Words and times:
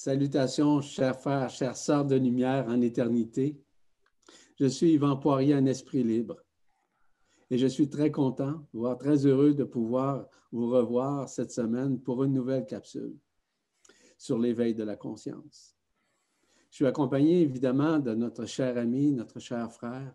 Salutations, 0.00 0.80
chers 0.80 1.18
frères, 1.18 1.50
chères 1.50 1.76
sœurs 1.76 2.04
de 2.04 2.14
lumière 2.14 2.68
en 2.68 2.80
éternité. 2.80 3.60
Je 4.54 4.66
suis 4.66 4.92
Yvan 4.92 5.16
Poirier, 5.16 5.54
un 5.54 5.66
esprit 5.66 6.04
libre. 6.04 6.36
Et 7.50 7.58
je 7.58 7.66
suis 7.66 7.88
très 7.88 8.12
content, 8.12 8.64
voire 8.72 8.96
très 8.96 9.26
heureux 9.26 9.54
de 9.54 9.64
pouvoir 9.64 10.28
vous 10.52 10.70
revoir 10.70 11.28
cette 11.28 11.50
semaine 11.50 12.00
pour 12.00 12.22
une 12.22 12.32
nouvelle 12.32 12.64
capsule 12.64 13.16
sur 14.16 14.38
l'éveil 14.38 14.72
de 14.72 14.84
la 14.84 14.94
conscience. 14.94 15.76
Je 16.70 16.76
suis 16.76 16.86
accompagné 16.86 17.40
évidemment 17.40 17.98
de 17.98 18.14
notre 18.14 18.46
cher 18.46 18.78
ami, 18.78 19.10
notre 19.10 19.40
cher 19.40 19.68
frère, 19.72 20.14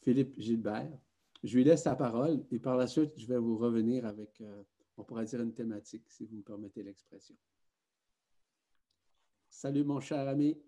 Philippe 0.00 0.34
Gilbert. 0.36 0.98
Je 1.44 1.56
lui 1.56 1.62
laisse 1.62 1.84
la 1.84 1.94
parole 1.94 2.44
et 2.50 2.58
par 2.58 2.76
la 2.76 2.88
suite, 2.88 3.12
je 3.18 3.28
vais 3.28 3.38
vous 3.38 3.56
revenir 3.56 4.04
avec, 4.04 4.40
euh, 4.40 4.64
on 4.96 5.04
pourrait 5.04 5.26
dire, 5.26 5.42
une 5.42 5.54
thématique, 5.54 6.10
si 6.10 6.24
vous 6.24 6.38
me 6.38 6.42
permettez 6.42 6.82
l'expression. 6.82 7.36
Salut 9.56 9.84
mon 9.84 10.00
cher 10.00 10.28
ami. 10.28 10.58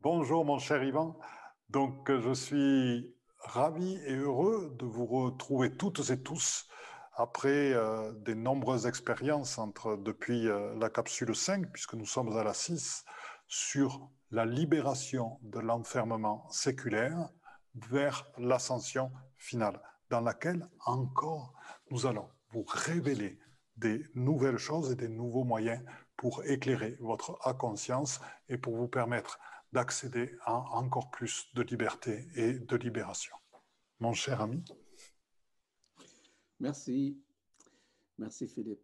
Bonjour 0.00 0.46
mon 0.46 0.58
cher 0.58 0.82
Yvan. 0.82 1.20
Donc 1.68 2.10
je 2.10 2.32
suis 2.32 3.14
ravi 3.38 3.96
et 4.06 4.16
heureux 4.16 4.74
de 4.78 4.86
vous 4.86 5.04
retrouver 5.04 5.76
toutes 5.76 6.08
et 6.08 6.20
tous 6.20 6.66
après 7.12 7.74
euh, 7.74 8.10
des 8.12 8.34
nombreuses 8.34 8.86
expériences 8.86 9.58
entre, 9.58 9.96
depuis 9.96 10.48
euh, 10.48 10.74
la 10.80 10.88
capsule 10.88 11.36
5, 11.36 11.70
puisque 11.70 11.92
nous 11.92 12.06
sommes 12.06 12.34
à 12.34 12.42
la 12.42 12.54
6, 12.54 13.04
sur 13.46 14.10
la 14.30 14.46
libération 14.46 15.38
de 15.42 15.60
l'enfermement 15.60 16.48
séculaire 16.50 17.28
vers 17.74 18.26
l'ascension 18.38 19.12
finale, 19.36 19.78
dans 20.08 20.22
laquelle 20.22 20.66
encore 20.86 21.52
nous 21.90 22.06
allons 22.06 22.30
vous 22.52 22.64
révéler 22.66 23.38
des 23.76 24.02
nouvelles 24.14 24.58
choses 24.58 24.92
et 24.92 24.96
des 24.96 25.08
nouveaux 25.08 25.44
moyens 25.44 25.82
pour 26.16 26.44
éclairer 26.44 26.96
votre 27.00 27.38
conscience 27.58 28.20
et 28.48 28.58
pour 28.58 28.76
vous 28.76 28.88
permettre 28.88 29.38
d'accéder 29.72 30.36
à 30.44 30.54
encore 30.76 31.10
plus 31.10 31.48
de 31.54 31.62
liberté 31.62 32.28
et 32.34 32.52
de 32.54 32.76
libération. 32.76 33.34
Mon 34.00 34.12
cher 34.12 34.40
ami. 34.40 34.62
Merci. 36.60 37.18
Merci 38.18 38.46
Philippe. 38.46 38.82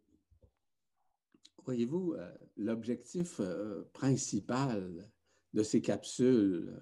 Voyez-vous, 1.65 2.15
euh, 2.15 2.33
l'objectif 2.57 3.41
euh, 3.41 3.85
principal 3.93 5.11
de 5.53 5.63
ces 5.63 5.83
capsules, 5.83 6.75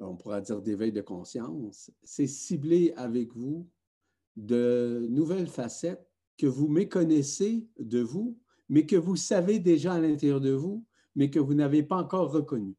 euh, 0.00 0.06
on 0.06 0.16
pourra 0.16 0.40
dire 0.40 0.62
d'éveil 0.62 0.90
de 0.90 1.02
conscience, 1.02 1.90
c'est 2.02 2.26
cibler 2.26 2.94
avec 2.96 3.34
vous 3.34 3.68
de 4.36 5.06
nouvelles 5.10 5.48
facettes 5.48 6.10
que 6.38 6.46
vous 6.46 6.66
méconnaissez 6.66 7.68
de 7.78 8.00
vous 8.00 8.40
mais 8.68 8.86
que 8.86 8.96
vous 8.96 9.16
savez 9.16 9.58
déjà 9.58 9.94
à 9.94 10.00
l'intérieur 10.00 10.40
de 10.40 10.52
vous, 10.52 10.84
mais 11.14 11.30
que 11.30 11.38
vous 11.38 11.54
n'avez 11.54 11.82
pas 11.82 11.96
encore 11.96 12.32
reconnu. 12.32 12.76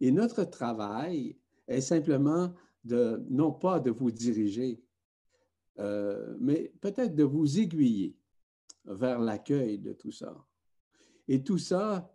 Et 0.00 0.10
notre 0.10 0.44
travail 0.44 1.36
est 1.68 1.80
simplement 1.80 2.52
de, 2.84 3.22
non 3.28 3.52
pas 3.52 3.80
de 3.80 3.90
vous 3.90 4.10
diriger, 4.10 4.82
euh, 5.78 6.36
mais 6.40 6.72
peut-être 6.80 7.14
de 7.14 7.24
vous 7.24 7.58
aiguiller 7.58 8.16
vers 8.86 9.18
l'accueil 9.18 9.78
de 9.78 9.92
tout 9.92 10.10
ça. 10.10 10.34
Et 11.28 11.42
tout 11.42 11.58
ça, 11.58 12.10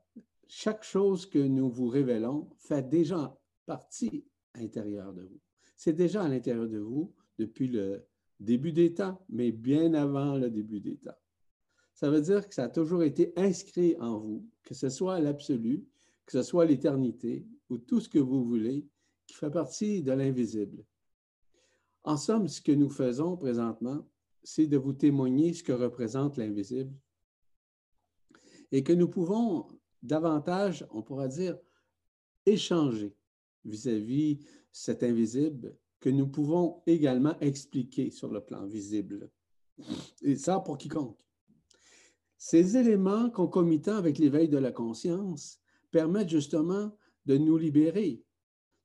chaque 0.48 0.84
chose 0.84 1.26
que 1.26 1.40
nous 1.40 1.70
vous 1.70 1.88
révélons 1.88 2.50
fait 2.58 2.88
déjà 2.88 3.38
partie 3.66 4.26
à 4.54 4.60
l'intérieur 4.60 5.14
de 5.14 5.24
vous. 5.24 5.40
C'est 5.76 5.94
déjà 5.94 6.24
à 6.24 6.28
l'intérieur 6.28 6.68
de 6.68 6.80
vous 6.80 7.14
depuis 7.38 7.68
le 7.68 8.06
début 8.40 8.72
des 8.72 8.94
temps, 8.94 9.24
mais 9.30 9.52
bien 9.52 9.94
avant 9.94 10.36
le 10.36 10.50
début 10.50 10.80
des 10.82 10.98
temps 10.98 11.16
ça 11.96 12.10
veut 12.10 12.22
dire 12.22 12.48
que 12.48 12.54
ça 12.54 12.66
a 12.66 12.70
toujours 12.70 13.04
été 13.04 13.32
inscrit 13.38 13.96
en 14.00 14.20
vous, 14.20 14.46
que 14.64 14.74
ce 14.74 14.90
soit 14.90 15.20
l'absolu, 15.22 15.88
que 16.26 16.34
ce 16.34 16.44
soit 16.44 16.66
l'éternité 16.66 17.48
ou 17.70 17.78
tout 17.78 18.02
ce 18.02 18.10
que 18.10 18.20
vous 18.20 18.44
voulez, 18.44 18.86
qui 19.26 19.36
fait 19.36 19.50
partie 19.50 20.04
de 20.04 20.12
l'invisible. 20.12 20.84
En 22.04 22.18
somme, 22.18 22.50
ce 22.50 22.62
que 22.62 22.74
nous 22.74 22.90
faisons 22.90 23.38
présentement, 23.38 24.06
c'est 24.44 24.68
de 24.68 24.78
vous 24.78 24.92
témoigner 24.94 25.54
ce 25.54 25.64
que 25.64 25.72
représente 25.72 26.38
l'invisible 26.38 26.94
et 28.72 28.84
que 28.84 28.94
nous 28.94 29.08
pouvons 29.08 29.66
davantage, 30.04 30.86
on 30.92 31.02
pourra 31.02 31.30
dire, 31.30 31.58
échanger 32.46 33.16
vis-à-vis 33.64 34.36
-vis 34.36 34.46
cet 34.72 35.02
invisible 35.02 35.78
que 36.02 36.10
nous 36.10 36.28
pouvons 36.28 36.84
également 36.86 37.40
expliquer 37.40 38.12
sur 38.12 38.32
le 38.32 38.42
plan 38.42 38.66
visible. 38.68 39.32
Et 40.22 40.36
ça 40.36 40.60
pour 40.60 40.78
quiconque. 40.78 41.25
Ces 42.38 42.78
éléments 42.78 43.30
concomitants 43.30 43.96
avec 43.96 44.18
l'éveil 44.18 44.50
de 44.50 44.58
la 44.58 44.72
conscience 44.72 45.60
permettent 45.92 46.30
justement 46.30 46.96
de 47.26 47.38
nous 47.38 47.58
libérer 47.58 48.24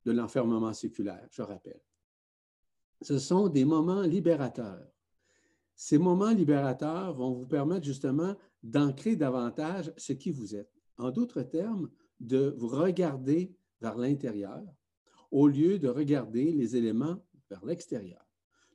de 0.05 0.13
l'enfermement 0.13 0.73
séculaire, 0.73 1.27
je 1.31 1.43
rappelle. 1.43 1.83
Ce 3.03 3.19
sont 3.19 3.49
des 3.49 3.65
moments 3.65 4.03
libérateurs. 4.03 4.87
Ces 5.75 5.99
moments 5.99 6.31
libérateurs 6.31 7.15
vont 7.15 7.33
vous 7.33 7.47
permettre 7.47 7.85
justement 7.85 8.37
d'ancrer 8.63 9.17
davantage 9.17 9.93
ce 9.97 10.13
qui 10.13 10.31
vous 10.31 10.55
êtes. 10.55 10.73
En 10.99 11.11
d'autres 11.11 11.43
termes, 11.43 11.91
de 12.21 12.55
vous 12.59 12.69
regarder 12.69 13.55
vers 13.81 13.97
l'intérieur 13.97 14.63
au 15.31 15.47
lieu 15.47 15.79
de 15.79 15.89
regarder 15.89 16.53
les 16.53 16.77
éléments 16.77 17.17
vers 17.49 17.65
l'extérieur, 17.65 18.25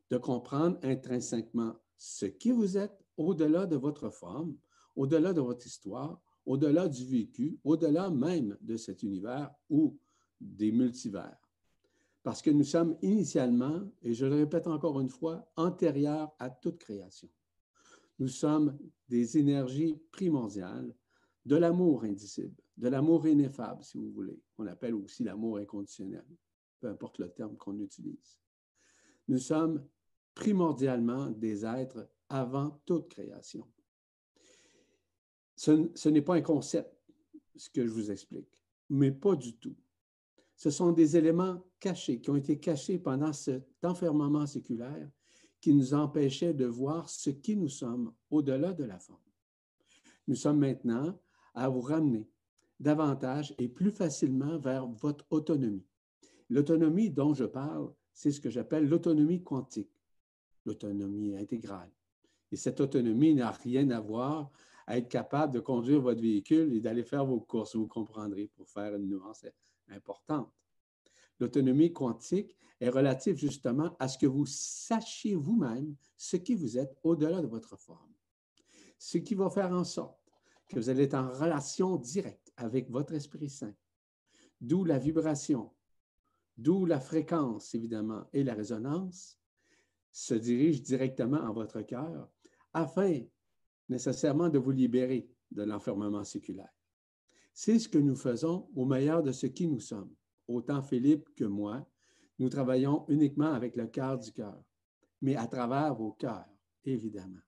de 0.10 0.18
comprendre 0.18 0.78
intrinsèquement 0.84 1.76
ce 1.98 2.26
qui 2.26 2.52
vous 2.52 2.78
êtes 2.78 3.04
au-delà 3.18 3.66
de 3.66 3.76
votre 3.76 4.10
forme, 4.10 4.56
au-delà 4.96 5.34
de 5.34 5.42
votre 5.42 5.66
histoire, 5.66 6.22
au-delà 6.46 6.88
du 6.88 7.06
vécu, 7.06 7.60
au-delà 7.64 8.10
même 8.10 8.58
de 8.62 8.78
cet 8.78 9.04
univers 9.04 9.54
ou 9.70 9.98
des 10.40 10.72
multivers. 10.72 11.38
Parce 12.24 12.42
que 12.42 12.50
nous 12.50 12.64
sommes 12.64 12.98
initialement, 13.02 13.82
et 14.02 14.14
je 14.14 14.26
le 14.26 14.36
répète 14.36 14.68
encore 14.68 15.00
une 15.00 15.10
fois, 15.10 15.48
antérieurs 15.56 16.32
à 16.40 16.50
toute 16.50 16.80
création. 16.80 17.30
Nous 18.20 18.28
sommes 18.28 18.78
des 19.10 19.38
énergies 19.38 20.00
primordiales 20.12 20.96
de 21.46 21.56
l'amour 21.56 22.04
indicible, 22.04 22.56
de 22.78 22.88
l'amour 22.88 23.28
ineffable, 23.28 23.84
si 23.84 23.98
vous 23.98 24.12
voulez. 24.12 24.42
On 24.58 24.66
appelle 24.66 24.96
aussi 24.96 25.24
l'amour 25.24 25.58
inconditionnel, 25.58 26.26
peu 26.80 26.88
importe 26.88 27.20
le 27.20 27.30
terme 27.30 27.56
qu'on 27.58 27.78
utilise. 27.80 28.40
Nous 29.28 29.38
sommes 29.38 29.86
primordialement 30.34 31.30
des 31.30 31.66
êtres 31.66 32.10
avant 32.30 32.82
toute 32.86 33.10
création. 33.10 33.68
Ce, 35.56 36.10
n'est 36.10 36.22
pas 36.22 36.36
un 36.36 36.42
concept, 36.42 36.94
ce 37.56 37.70
que 37.70 37.86
je 37.86 37.92
vous 37.92 38.12
explique, 38.12 38.50
mais 38.90 39.12
pas 39.12 39.36
du 39.36 39.56
tout. 39.56 39.76
Ce 40.56 40.70
sont 40.70 40.92
des 40.92 41.18
éléments 41.18 41.62
cachés, 41.80 42.20
qui 42.20 42.30
ont 42.30 42.36
été 42.36 42.60
cachés 42.60 42.98
pendant 42.98 43.34
cet 43.34 43.68
enfermement 43.84 44.46
séculaire 44.46 45.10
qui 45.62 45.74
nous 45.74 45.94
empêchait 45.94 46.54
de 46.54 46.66
voir 46.66 47.10
ce 47.10 47.30
qui 47.30 47.56
nous 47.56 47.70
sommes 47.70 48.14
au-delà 48.30 48.74
de 48.74 48.84
la 48.84 49.00
forme. 49.00 49.20
Nous 50.28 50.36
sommes 50.36 50.60
maintenant 50.60 51.20
à 51.54 51.70
vous 51.70 51.82
ramener 51.82 52.30
davantage 52.80 53.56
et 53.58 53.68
plus 53.68 53.92
facilement 53.92 54.58
vers 54.58 54.86
votre 54.86 55.26
autonomie. 55.32 55.86
L'autonomie 56.50 57.10
dont 57.10 57.34
je 57.34 57.46
parle, 57.46 57.92
c'est 58.14 58.32
ce 58.32 58.40
que 58.40 58.50
j'appelle 58.50 58.88
l'autonomie 58.88 59.44
quantique, 59.44 59.92
l'autonomie 60.66 61.36
intégrale. 61.36 61.92
Et 62.52 62.56
cette 62.56 62.80
autonomie 62.80 63.34
n'a 63.34 63.52
rien 63.52 63.90
à 63.90 64.00
voir 64.00 64.52
à 64.88 64.98
être 64.98 65.10
capable 65.10 65.54
de 65.54 65.60
conduire 65.60 66.02
votre 66.02 66.22
véhicule 66.22 66.74
et 66.74 66.80
d'aller 66.80 67.04
faire 67.04 67.26
vos 67.26 67.40
courses, 67.40 67.76
vous 67.76 67.88
comprendrez, 67.88 68.48
pour 68.56 68.70
faire 68.70 68.96
une 68.96 69.08
nuance 69.08 69.46
importante. 69.90 70.52
L'autonomie 71.40 71.92
quantique 71.92 72.56
est 72.80 72.90
relative 72.90 73.38
justement 73.38 73.96
à 74.00 74.08
ce 74.08 74.18
que 74.18 74.28
vous 74.28 74.46
sachiez 74.46 75.36
vous-même 75.36 75.96
ce 76.18 76.38
qui 76.38 76.56
vous 76.56 76.78
êtes 76.78 76.98
au-delà 77.04 77.42
de 77.42 77.48
votre 77.48 77.78
forme. 77.78 78.14
Ce 78.98 79.18
qui 79.18 79.36
va 79.36 79.50
faire 79.50 79.72
en 79.72 79.84
sorte 79.84 80.20
que 80.68 80.80
vous 80.80 80.90
allez 80.90 81.04
être 81.04 81.16
en 81.16 81.32
relation 81.32 81.98
directe 81.98 82.54
avec 82.58 82.90
votre 82.90 83.14
Esprit 83.14 83.50
Saint, 83.50 83.76
d'où 84.62 84.84
la 84.84 84.98
vibration, 84.98 85.72
d'où 86.58 86.86
la 86.86 87.00
fréquence, 87.00 87.76
évidemment, 87.76 88.26
et 88.34 88.44
la 88.44 88.54
résonance, 88.54 89.38
se 90.12 90.34
dirige 90.34 90.82
directement 90.82 91.40
en 91.40 91.52
votre 91.52 91.82
cœur 91.82 92.30
afin 92.74 93.22
nécessairement 93.90 94.50
de 94.50 94.58
vous 94.58 94.72
libérer 94.72 95.28
de 95.52 95.64
l'enfermement 95.64 96.24
séculaire. 96.24 96.74
C'est 97.54 97.80
ce 97.80 97.88
que 97.88 97.98
nous 97.98 98.16
faisons 98.16 98.68
au 98.76 98.86
meilleur 98.86 99.24
de 99.24 99.32
ce 99.32 99.48
qui 99.48 99.68
nous 99.68 99.80
sommes. 99.80 100.14
Autant 100.48 100.82
Philippe 100.82 101.34
que 101.36 101.46
moi, 101.46 101.88
nous 102.38 102.50
travaillons 102.50 103.06
uniquement 103.08 103.54
avec 103.54 103.76
le 103.76 103.88
cœur 103.88 104.20
du 104.20 104.32
cœur, 104.32 104.62
mais 105.22 105.36
à 105.36 105.48
travers 105.48 105.96
vos 105.96 106.12
cœurs, 106.12 106.46
évidemment. 106.84 107.40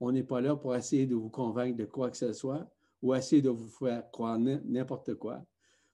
On 0.00 0.12
n'est 0.12 0.24
pas 0.24 0.40
là 0.40 0.56
pour 0.56 0.74
essayer 0.74 1.06
de 1.06 1.14
vous 1.14 1.30
convaincre 1.30 1.76
de 1.76 1.84
quoi 1.84 2.10
que 2.10 2.16
ce 2.16 2.32
soit 2.32 2.68
ou 3.00 3.14
essayer 3.14 3.40
de 3.40 3.50
vous 3.50 3.68
faire 3.68 4.10
croire 4.10 4.38
n'importe 4.38 5.14
quoi. 5.14 5.44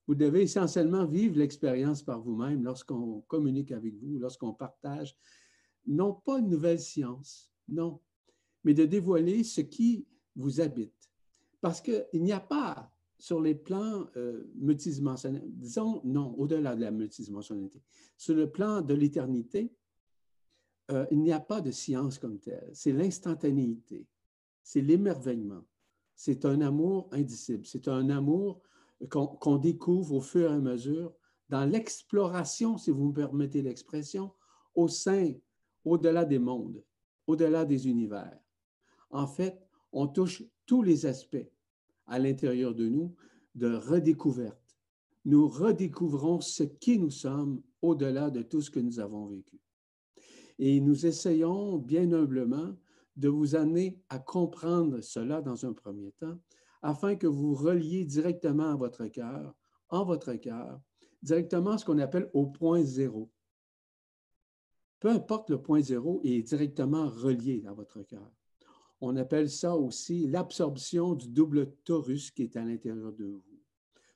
Vous 0.06 0.14
devez 0.14 0.42
essentiellement 0.42 1.06
vivre 1.06 1.38
l'expérience 1.38 2.02
par 2.02 2.20
vous-même 2.20 2.64
lorsqu'on 2.64 3.20
communique 3.28 3.70
avec 3.70 3.94
vous, 3.94 4.18
lorsqu'on 4.18 4.52
partage, 4.52 5.16
non 5.86 6.14
pas 6.14 6.38
une 6.38 6.48
nouvelle 6.48 6.80
science, 6.80 7.52
non, 7.68 8.00
mais 8.64 8.74
de 8.74 8.84
dévoiler 8.84 9.44
ce 9.44 9.60
qui 9.60 10.06
vous 10.36 10.60
habite. 10.60 11.10
Parce 11.60 11.80
qu'il 11.80 12.06
n'y 12.22 12.32
a 12.32 12.40
pas 12.40 12.92
sur 13.18 13.40
les 13.40 13.54
plans 13.54 14.06
euh, 14.16 14.50
multidimensionnels, 14.56 15.44
disons 15.46 16.00
non, 16.04 16.34
au-delà 16.38 16.74
de 16.74 16.80
la 16.80 16.90
multidimensionnalité, 16.90 17.80
sur 18.16 18.34
le 18.34 18.50
plan 18.50 18.82
de 18.82 18.94
l'éternité, 18.94 19.72
euh, 20.90 21.06
il 21.12 21.20
n'y 21.20 21.32
a 21.32 21.38
pas 21.38 21.60
de 21.60 21.70
science 21.70 22.18
comme 22.18 22.40
telle. 22.40 22.68
C'est 22.72 22.92
l'instantanéité, 22.92 24.06
c'est 24.64 24.80
l'émerveillement, 24.80 25.64
c'est 26.16 26.44
un 26.44 26.60
amour 26.62 27.08
indicible, 27.12 27.64
c'est 27.64 27.86
un 27.86 28.10
amour 28.10 28.60
qu'on 29.08 29.56
découvre 29.56 30.14
au 30.14 30.20
fur 30.20 30.50
et 30.50 30.54
à 30.54 30.58
mesure 30.58 31.12
dans 31.48 31.64
l'exploration, 31.64 32.78
si 32.78 32.90
vous 32.90 33.08
me 33.08 33.12
permettez 33.12 33.62
l'expression, 33.62 34.32
au 34.74 34.88
sein, 34.88 35.32
au-delà 35.84 36.24
des 36.24 36.38
mondes, 36.38 36.82
au-delà 37.26 37.64
des 37.64 37.88
univers. 37.88 38.38
En 39.12 39.26
fait, 39.26 39.62
on 39.92 40.08
touche 40.08 40.42
tous 40.66 40.82
les 40.82 41.06
aspects 41.06 41.46
à 42.06 42.18
l'intérieur 42.18 42.74
de 42.74 42.88
nous 42.88 43.14
de 43.54 43.74
redécouverte. 43.74 44.78
Nous 45.24 45.46
redécouvrons 45.46 46.40
ce 46.40 46.64
qui 46.64 46.98
nous 46.98 47.10
sommes 47.10 47.62
au-delà 47.82 48.30
de 48.30 48.42
tout 48.42 48.60
ce 48.60 48.70
que 48.70 48.80
nous 48.80 48.98
avons 48.98 49.26
vécu. 49.26 49.60
Et 50.58 50.80
nous 50.80 51.06
essayons 51.06 51.78
bien 51.78 52.12
humblement 52.12 52.74
de 53.16 53.28
vous 53.28 53.54
amener 53.54 54.00
à 54.08 54.18
comprendre 54.18 55.00
cela 55.02 55.42
dans 55.42 55.66
un 55.66 55.74
premier 55.74 56.12
temps, 56.12 56.38
afin 56.80 57.14
que 57.14 57.26
vous 57.26 57.54
reliez 57.54 58.04
directement 58.04 58.70
à 58.70 58.76
votre 58.76 59.06
cœur, 59.06 59.54
en 59.90 60.04
votre 60.04 60.34
cœur, 60.34 60.80
directement 61.22 61.76
ce 61.76 61.84
qu'on 61.84 61.98
appelle 61.98 62.30
au 62.32 62.46
point 62.46 62.82
zéro. 62.82 63.30
Peu 64.98 65.10
importe 65.10 65.50
le 65.50 65.60
point 65.60 65.82
zéro, 65.82 66.20
est 66.24 66.42
directement 66.42 67.08
relié 67.08 67.64
à 67.66 67.72
votre 67.72 68.02
cœur. 68.02 68.32
On 69.04 69.16
appelle 69.16 69.50
ça 69.50 69.76
aussi 69.76 70.28
l'absorption 70.28 71.16
du 71.16 71.26
double 71.26 71.75
torus 71.82 72.31
qui 72.31 72.44
est 72.44 72.56
à 72.56 72.64
l'intérieur 72.64 73.12
de 73.12 73.25
vous. 73.25 73.43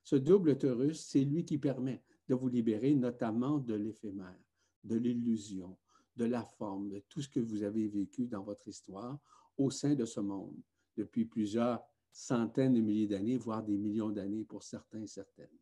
Ce 0.04 0.14
double 0.14 0.56
torus, 0.56 1.00
c'est 1.00 1.24
lui 1.24 1.44
qui 1.44 1.58
permet 1.58 2.04
de 2.28 2.36
vous 2.36 2.46
libérer 2.46 2.94
notamment 2.94 3.58
de 3.58 3.74
l'éphémère, 3.74 4.38
de 4.84 4.94
l'illusion, 4.94 5.76
de 6.14 6.24
la 6.24 6.44
forme, 6.44 6.88
de 6.88 7.02
tout 7.08 7.20
ce 7.20 7.28
que 7.28 7.40
vous 7.40 7.64
avez 7.64 7.88
vécu 7.88 8.28
dans 8.28 8.44
votre 8.44 8.68
histoire 8.68 9.18
au 9.58 9.70
sein 9.70 9.96
de 9.96 10.04
ce 10.04 10.20
monde 10.20 10.54
depuis 10.96 11.24
plusieurs 11.24 11.82
centaines 12.12 12.74
de 12.74 12.80
milliers 12.80 13.08
d'années, 13.08 13.38
voire 13.38 13.64
des 13.64 13.76
millions 13.76 14.10
d'années 14.10 14.44
pour 14.44 14.62
certains 14.62 15.02
et 15.02 15.08
certaines. 15.08 15.58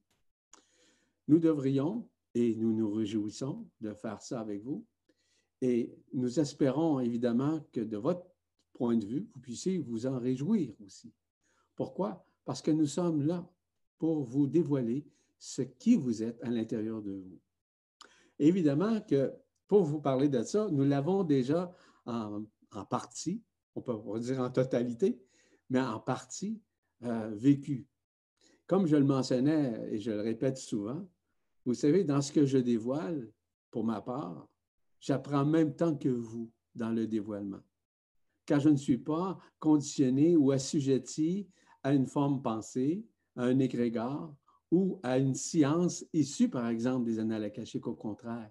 Nous 1.28 1.38
devrions, 1.38 2.06
et 2.34 2.54
nous 2.56 2.74
nous 2.74 2.92
réjouissons 2.92 3.66
de 3.80 3.94
faire 3.94 4.20
ça 4.20 4.40
avec 4.40 4.62
vous, 4.62 4.84
et 5.62 5.96
nous 6.12 6.38
espérons 6.38 7.00
évidemment 7.00 7.66
que 7.72 7.80
de 7.80 7.96
votre 7.96 8.33
point 8.74 8.96
de 8.96 9.06
vue, 9.06 9.28
vous 9.32 9.40
puissiez 9.40 9.78
vous 9.78 10.06
en 10.06 10.18
réjouir 10.18 10.74
aussi. 10.84 11.12
Pourquoi? 11.74 12.26
Parce 12.44 12.60
que 12.60 12.70
nous 12.70 12.86
sommes 12.86 13.22
là 13.22 13.48
pour 13.98 14.22
vous 14.22 14.46
dévoiler 14.46 15.06
ce 15.38 15.62
qui 15.62 15.96
vous 15.96 16.22
êtes 16.22 16.42
à 16.42 16.50
l'intérieur 16.50 17.00
de 17.00 17.12
vous. 17.12 17.40
Évidemment 18.38 19.00
que 19.00 19.32
pour 19.66 19.84
vous 19.84 20.00
parler 20.00 20.28
de 20.28 20.42
ça, 20.42 20.68
nous 20.70 20.84
l'avons 20.84 21.24
déjà 21.24 21.72
en, 22.04 22.44
partie, 22.90 23.42
on 23.74 23.80
peut 23.80 23.96
dire 24.20 24.40
en 24.40 24.50
totalité, 24.50 25.22
mais 25.70 25.80
en 25.80 26.00
partie 26.00 26.60
euh, 27.04 27.30
vécu. 27.34 27.86
Comme 28.66 28.86
je 28.86 28.96
le 28.96 29.04
mentionnais 29.04 29.88
et 29.90 29.98
je 29.98 30.10
le 30.10 30.20
répète 30.20 30.58
souvent, 30.58 31.08
vous 31.64 31.74
savez, 31.74 32.04
dans 32.04 32.20
ce 32.20 32.32
que 32.32 32.44
je 32.44 32.58
dévoile, 32.58 33.30
pour 33.70 33.84
ma 33.84 34.00
part, 34.00 34.48
j'apprends 35.00 35.40
en 35.40 35.46
même 35.46 35.74
temps 35.74 35.96
que 35.96 36.08
vous 36.08 36.50
dans 36.74 36.90
le 36.90 37.06
dévoilement 37.06 37.62
car 38.46 38.60
je 38.60 38.68
ne 38.68 38.76
suis 38.76 38.98
pas 38.98 39.38
conditionné 39.58 40.36
ou 40.36 40.50
assujetti 40.50 41.48
à 41.82 41.92
une 41.92 42.06
forme 42.06 42.42
pensée, 42.42 43.04
à 43.36 43.44
un 43.44 43.58
égrégore 43.58 44.34
ou 44.70 45.00
à 45.02 45.18
une 45.18 45.34
science 45.34 46.04
issue, 46.12 46.48
par 46.48 46.68
exemple, 46.68 47.06
des 47.06 47.18
annales 47.18 47.44
akashiques. 47.44 47.86
Au 47.86 47.94
contraire, 47.94 48.50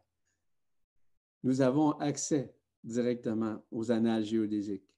nous 1.44 1.62
avons 1.62 1.92
accès 1.94 2.56
directement 2.84 3.64
aux 3.72 3.92
annales 3.92 4.26
géodésiques 4.26 4.94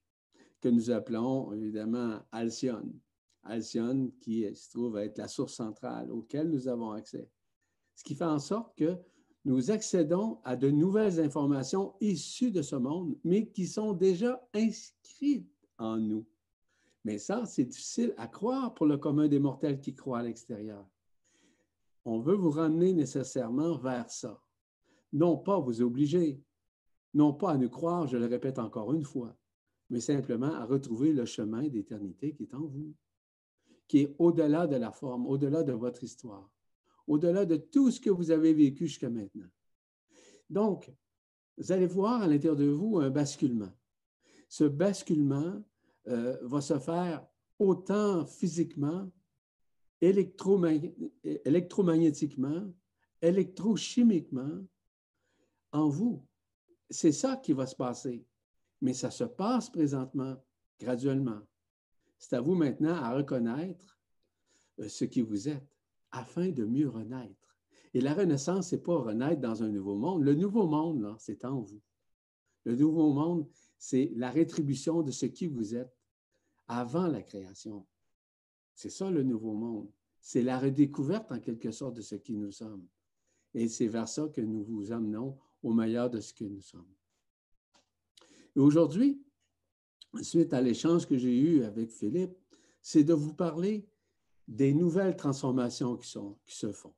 que 0.62 0.70
nous 0.70 0.90
appelons 0.90 1.54
évidemment 1.54 2.20
Alcyone. 2.32 3.00
Alcyone 3.44 4.12
qui 4.20 4.44
se 4.56 4.72
trouve 4.72 4.98
être 4.98 5.18
la 5.18 5.28
source 5.28 5.54
centrale 5.54 6.12
auquel 6.12 6.50
nous 6.50 6.68
avons 6.68 6.92
accès. 6.92 7.30
Ce 7.94 8.04
qui 8.04 8.16
fait 8.16 8.26
en 8.26 8.40
sorte 8.40 8.76
que 8.76 8.98
nous 9.46 9.70
accédons 9.70 10.40
à 10.44 10.56
de 10.56 10.72
nouvelles 10.72 11.20
informations 11.20 11.94
issues 12.02 12.52
de 12.52 12.64
ce 12.64 12.76
monde, 12.76 13.16
mais 13.24 13.48
qui 13.48 13.68
sont 13.68 13.94
déjà 13.94 14.44
inscrites 14.54 15.48
en 15.78 15.98
nous. 15.98 16.26
Mais 17.04 17.20
ça, 17.20 17.46
c'est 17.46 17.66
difficile 17.66 18.16
à 18.18 18.28
croire 18.28 18.74
pour 18.74 18.88
le 18.88 18.98
commun 18.98 19.28
des 19.28 19.38
mortels 19.38 19.80
qui 19.80 19.94
croient 19.94 20.20
à 20.20 20.24
l'extérieur. 20.24 20.84
On 22.06 22.20
veut 22.20 22.36
vous 22.36 22.50
ramener 22.50 22.94
nécessairement 22.94 23.78
vers 23.78 24.10
ça. 24.10 24.42
Non 25.14 25.38
pas 25.38 25.60
vous 25.60 25.84
obliger, 25.84 26.42
non 27.14 27.32
pas 27.32 27.52
à 27.52 27.58
nous 27.58 27.70
croire, 27.70 28.08
je 28.08 28.18
le 28.18 28.26
répète 28.26 28.58
encore 28.58 28.94
une 28.94 29.06
fois, 29.06 29.36
mais 29.92 30.00
simplement 30.00 30.54
à 30.54 30.66
retrouver 30.66 31.14
le 31.14 31.26
chemin 31.26 31.68
d'éternité 31.68 32.34
qui 32.34 32.44
est 32.44 32.54
en 32.56 32.66
vous, 32.66 32.94
qui 33.88 34.00
est 34.00 34.16
au-delà 34.18 34.66
de 34.66 34.76
la 34.76 34.92
forme, 34.92 35.28
au-delà 35.28 35.62
de 35.64 35.74
votre 35.74 36.04
histoire 36.04 36.55
au-delà 37.08 37.46
de 37.46 37.58
tout 37.58 37.92
ce 37.92 38.00
que 38.00 38.10
vous 38.10 38.32
avez 38.32 38.54
vécu 38.54 38.88
jusqu'à 38.88 39.10
maintenant. 39.10 39.50
Donc, 40.50 40.90
vous 41.58 41.72
allez 41.72 41.88
voir 41.88 42.22
à 42.22 42.28
l'intérieur 42.28 42.56
de 42.56 42.66
vous 42.66 43.00
un 43.00 43.10
basculement. 43.10 43.72
Ce 44.50 44.66
basculement 44.66 45.64
euh, 46.08 46.38
va 46.44 46.62
se 46.62 46.78
faire 46.80 47.26
autant 47.58 48.26
physiquement, 48.26 49.10
électromagnétiquement, 50.02 52.74
électrochimiquement 53.22 54.66
en 55.72 55.90
vous. 55.90 56.26
C'est 56.90 57.12
ça 57.12 57.38
qui 57.38 57.54
va 57.54 57.66
se 57.66 57.76
passer. 57.76 58.26
Mais 58.82 58.94
ça 58.94 59.10
se 59.10 59.24
passe 59.24 59.70
présentement, 59.70 60.36
graduellement. 60.80 61.42
C'est 62.18 62.36
à 62.36 62.42
vous 62.42 62.56
maintenant 62.56 62.96
à 62.96 63.16
reconnaître 63.16 63.98
euh, 64.80 64.90
ce 64.90 65.06
qui 65.06 65.22
vous 65.22 65.48
êtes 65.48 65.75
afin 66.18 66.50
de 66.50 66.66
mieux 66.66 66.90
renaître. 66.90 67.56
Et 67.94 68.02
la 68.02 68.14
renaissance, 68.14 68.70
ce 68.70 68.76
n'est 68.76 68.82
pas 68.82 68.98
renaître 68.98 69.42
dans 69.42 69.64
un 69.64 69.70
nouveau 69.70 69.96
monde. 69.96 70.24
Le 70.24 70.36
nouveau 70.36 70.68
monde, 70.68 71.16
c'est 71.18 71.46
en 71.46 71.62
vous. 71.62 71.82
Le 72.66 72.76
nouveau 72.76 73.14
monde, 73.14 73.48
c'est 73.78 74.12
la 74.16 74.32
rétribution 74.32 75.02
de 75.02 75.12
ce 75.12 75.26
qui 75.26 75.48
vous 75.48 75.76
êtes 75.76 75.96
avant 76.68 77.08
la 77.08 77.22
création. 77.22 77.86
C'est 78.74 78.90
ça 78.90 79.10
le 79.10 79.24
nouveau 79.24 79.54
monde. 79.54 79.90
C'est 80.20 80.42
la 80.42 80.60
redécouverte 80.60 81.32
en 81.32 81.40
quelque 81.40 81.72
sorte 81.72 81.96
de 81.96 82.02
ce 82.02 82.16
qui 82.16 82.36
nous 82.36 82.52
sommes. 82.52 82.88
Et 83.54 83.68
c'est 83.70 83.88
vers 83.88 84.10
ça 84.10 84.28
que 84.28 84.42
nous 84.42 84.64
vous 84.64 84.92
amenons 84.92 85.38
au 85.64 85.72
meilleur 85.72 86.10
de 86.10 86.20
ce 86.20 86.34
que 86.34 86.44
nous 86.44 86.62
sommes. 86.62 86.92
Et 88.56 88.60
aujourd'hui, 88.60 89.22
suite 90.22 90.54
à 90.54 90.62
l'échange 90.62 91.06
que 91.06 91.18
j'ai 91.18 91.38
eu 91.38 91.64
avec 91.64 91.92
Philippe, 91.92 92.36
c'est 92.82 93.04
de 93.04 93.14
vous 93.14 93.34
parler 93.34 93.88
des 94.48 94.74
nouvelles 94.74 95.16
transformations 95.16 95.98
qui, 95.98 96.10
se 96.46 96.72
font. 96.72 96.94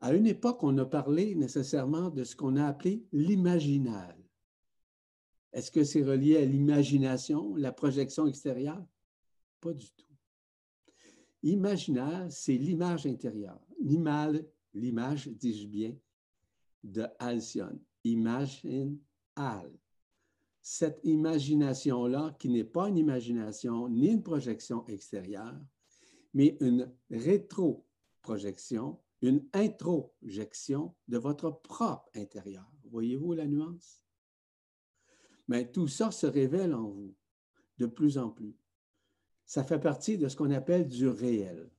À 0.00 0.14
une 0.14 0.26
époque, 0.26 0.62
on 0.62 0.76
a 0.78 0.84
parlé 0.84 1.34
nécessairement 1.34 2.10
de 2.10 2.24
ce 2.24 2.34
qu'on 2.36 2.56
a 2.56 2.66
appelé 2.66 3.04
l'imaginal. 3.12 4.16
Est-ce 5.52 5.70
que 5.70 5.84
c'est 5.84 6.02
relié 6.02 6.38
à 6.38 6.44
l'imagination, 6.44 7.54
la 7.56 7.72
projection 7.72 8.26
extérieure? 8.26 8.84
Pas 9.60 9.72
du 9.72 9.86
tout. 9.92 10.06
Imaginal, 11.42 12.30
c'est 12.30 12.56
l'image 12.56 13.06
intérieure. 13.06 13.60
L'image, 13.80 15.28
dis-je 15.28 15.66
bien, 15.66 15.94
de 16.82 17.06
Alcyone. 17.18 17.80
Imagine 18.04 18.98
Al. 19.36 19.70
Cette 20.60 21.00
imagination-là, 21.02 22.36
qui 22.38 22.48
n'est 22.48 22.64
pas 22.64 22.88
une 22.88 22.98
imagination 22.98 23.88
ni 23.88 24.08
une 24.08 24.22
projection 24.22 24.86
extérieure, 24.86 25.60
mais 26.34 26.56
une 26.60 26.92
rétroprojection, 27.10 28.98
une 29.20 29.46
introjection 29.52 30.94
de 31.08 31.18
votre 31.18 31.50
propre 31.50 32.10
intérieur. 32.14 32.70
Voyez-vous 32.84 33.32
la 33.34 33.46
nuance? 33.46 34.04
Mais 35.48 35.70
tout 35.70 35.88
ça 35.88 36.10
se 36.10 36.26
révèle 36.26 36.74
en 36.74 36.88
vous 36.88 37.14
de 37.78 37.86
plus 37.86 38.18
en 38.18 38.30
plus. 38.30 38.56
Ça 39.44 39.64
fait 39.64 39.80
partie 39.80 40.18
de 40.18 40.28
ce 40.28 40.36
qu'on 40.36 40.50
appelle 40.50 40.88
du 40.88 41.08
réel. 41.08 41.70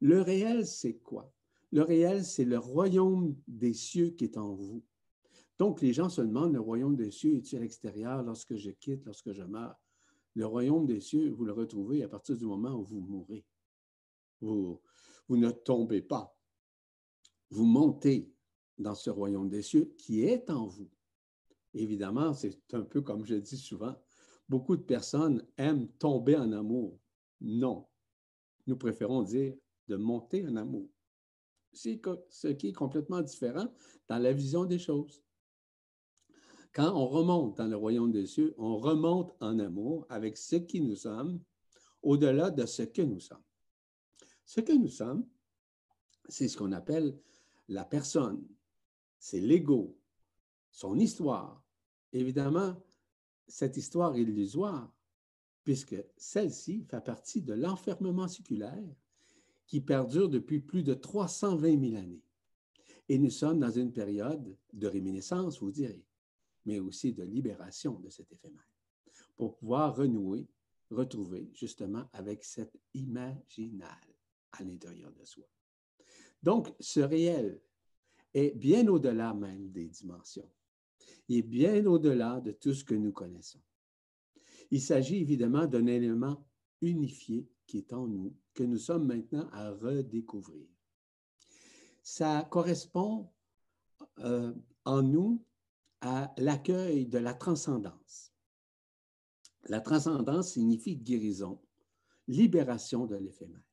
Le 0.00 0.20
réel, 0.20 0.66
c'est 0.66 0.98
quoi? 0.98 1.32
Le 1.70 1.82
réel, 1.82 2.24
c'est 2.24 2.44
le 2.44 2.58
royaume 2.58 3.34
des 3.46 3.72
cieux 3.72 4.10
qui 4.10 4.24
est 4.24 4.36
en 4.36 4.52
vous. 4.52 4.82
Donc, 5.58 5.80
les 5.80 5.92
gens 5.92 6.08
se 6.08 6.20
demandent, 6.20 6.52
le 6.52 6.60
royaume 6.60 6.96
des 6.96 7.10
cieux 7.10 7.36
est-il 7.36 7.58
à 7.58 7.60
l'extérieur 7.60 8.22
lorsque 8.22 8.56
je 8.56 8.70
quitte, 8.70 9.04
lorsque 9.06 9.32
je 9.32 9.42
meurs? 9.42 9.80
Le 10.34 10.44
royaume 10.44 10.86
des 10.86 11.00
cieux, 11.00 11.30
vous 11.30 11.44
le 11.44 11.52
retrouvez 11.52 12.02
à 12.02 12.08
partir 12.08 12.36
du 12.36 12.44
moment 12.44 12.74
où 12.74 12.84
vous 12.84 13.00
mourrez. 13.00 13.44
Vous, 14.42 14.80
ne 15.30 15.50
tombez 15.50 16.02
pas. 16.02 16.36
Vous 17.50 17.64
montez 17.64 18.30
dans 18.76 18.94
ce 18.94 19.08
royaume 19.08 19.48
des 19.48 19.62
cieux 19.62 19.94
qui 19.98 20.24
est 20.24 20.50
en 20.50 20.66
vous. 20.66 20.90
Évidemment, 21.74 22.34
c'est 22.34 22.60
un 22.74 22.82
peu 22.82 23.00
comme 23.00 23.24
je 23.24 23.36
dis 23.36 23.56
souvent, 23.56 23.94
beaucoup 24.48 24.76
de 24.76 24.82
personnes 24.82 25.46
aiment 25.56 25.88
tomber 25.98 26.36
en 26.36 26.52
amour, 26.52 26.98
Non. 27.40 27.86
Nous 28.66 28.76
préférons 28.76 29.22
dire 29.22 29.54
de 29.88 29.96
monter 29.96 30.46
en 30.46 30.56
amour. 30.56 30.88
C'est 31.72 32.00
ce 32.28 32.48
qui 32.48 32.68
est 32.68 32.72
complètement 32.72 33.22
différent 33.22 33.66
dans 34.08 34.18
la 34.18 34.32
vision 34.32 34.64
des 34.64 34.78
choses. 34.78 35.22
Quand 36.72 36.94
on 36.94 37.06
remonte 37.06 37.58
dans 37.58 37.66
le 37.66 37.76
royaume 37.76 38.12
des 38.12 38.26
cieux, 38.26 38.54
on 38.56 38.78
remonte 38.78 39.34
en 39.40 39.58
amour 39.58 40.06
avec 40.08 40.36
ce 40.36 40.56
qui 40.56 40.80
nous 40.80 40.96
sommes, 40.96 41.40
au-delà 42.02 42.50
de 42.50 42.66
ce 42.66 42.82
que 42.82 43.02
nous 43.02 43.20
sommes. 43.20 43.42
Ce 44.44 44.60
que 44.60 44.72
nous 44.72 44.88
sommes, 44.88 45.26
c'est 46.28 46.48
ce 46.48 46.56
qu'on 46.56 46.72
appelle 46.72 47.18
la 47.68 47.84
personne, 47.84 48.46
c'est 49.18 49.40
l'ego, 49.40 49.96
son 50.70 50.98
histoire. 50.98 51.64
Évidemment, 52.12 52.76
cette 53.46 53.76
histoire 53.76 54.16
est 54.16 54.22
illusoire, 54.22 54.92
puisque 55.64 55.96
celle-ci 56.16 56.84
fait 56.84 57.04
partie 57.04 57.42
de 57.42 57.54
l'enfermement 57.54 58.28
séculaire 58.28 58.82
qui 59.66 59.80
perdure 59.80 60.28
depuis 60.28 60.60
plus 60.60 60.82
de 60.82 60.94
320 60.94 61.80
000 61.80 61.96
années. 61.96 62.22
Et 63.08 63.18
nous 63.18 63.30
sommes 63.30 63.60
dans 63.60 63.70
une 63.70 63.92
période 63.92 64.56
de 64.72 64.86
réminiscence, 64.86 65.60
vous 65.60 65.70
direz, 65.70 66.04
mais 66.66 66.78
aussi 66.78 67.12
de 67.12 67.22
libération 67.22 67.98
de 68.00 68.10
cet 68.10 68.32
éphémère, 68.32 68.68
pour 69.36 69.56
pouvoir 69.56 69.96
renouer, 69.96 70.46
retrouver 70.90 71.48
justement 71.52 72.04
avec 72.12 72.44
cet 72.44 72.78
imaginal 72.94 74.11
à 74.52 74.62
l'intérieur 74.64 75.12
de 75.12 75.24
soi. 75.24 75.48
Donc, 76.42 76.74
ce 76.80 77.00
réel 77.00 77.60
est 78.34 78.56
bien 78.56 78.86
au-delà 78.88 79.34
même 79.34 79.70
des 79.70 79.88
dimensions. 79.88 80.50
Il 81.28 81.38
est 81.38 81.42
bien 81.42 81.86
au-delà 81.86 82.40
de 82.40 82.52
tout 82.52 82.74
ce 82.74 82.84
que 82.84 82.94
nous 82.94 83.12
connaissons. 83.12 83.60
Il 84.70 84.80
s'agit 84.80 85.18
évidemment 85.18 85.66
d'un 85.66 85.86
élément 85.86 86.44
unifié 86.80 87.46
qui 87.66 87.78
est 87.78 87.92
en 87.92 88.06
nous, 88.06 88.34
que 88.54 88.64
nous 88.64 88.78
sommes 88.78 89.06
maintenant 89.06 89.48
à 89.52 89.70
redécouvrir. 89.70 90.66
Ça 92.02 92.46
correspond 92.50 93.30
euh, 94.18 94.52
en 94.84 95.02
nous 95.02 95.44
à 96.00 96.34
l'accueil 96.36 97.06
de 97.06 97.18
la 97.18 97.34
transcendance. 97.34 98.32
La 99.68 99.80
transcendance 99.80 100.52
signifie 100.52 100.96
guérison, 100.96 101.60
libération 102.26 103.06
de 103.06 103.14
l'éphémère. 103.14 103.71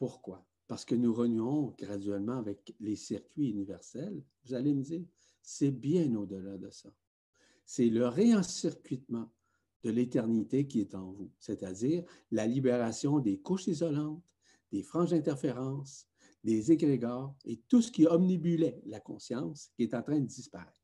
Pourquoi? 0.00 0.42
Parce 0.66 0.86
que 0.86 0.94
nous 0.94 1.12
renouons 1.12 1.74
graduellement 1.78 2.38
avec 2.38 2.74
les 2.80 2.96
circuits 2.96 3.50
universels. 3.50 4.24
Vous 4.46 4.54
allez 4.54 4.72
me 4.72 4.82
dire, 4.82 5.04
c'est 5.42 5.72
bien 5.72 6.14
au-delà 6.14 6.56
de 6.56 6.70
ça. 6.70 6.90
C'est 7.66 7.90
le 7.90 8.08
réencircuitement 8.08 9.30
de 9.82 9.90
l'éternité 9.90 10.66
qui 10.66 10.80
est 10.80 10.94
en 10.94 11.12
vous, 11.12 11.30
c'est-à-dire 11.38 12.02
la 12.30 12.46
libération 12.46 13.18
des 13.18 13.40
couches 13.40 13.66
isolantes, 13.66 14.24
des 14.72 14.82
franges 14.82 15.10
d'interférence, 15.10 16.08
des 16.42 16.72
égrégores 16.72 17.36
et 17.44 17.60
tout 17.68 17.82
ce 17.82 17.92
qui 17.92 18.06
omnibulait 18.06 18.80
la 18.86 19.00
conscience 19.00 19.70
qui 19.76 19.82
est 19.82 19.92
en 19.92 20.02
train 20.02 20.20
de 20.20 20.24
disparaître. 20.24 20.80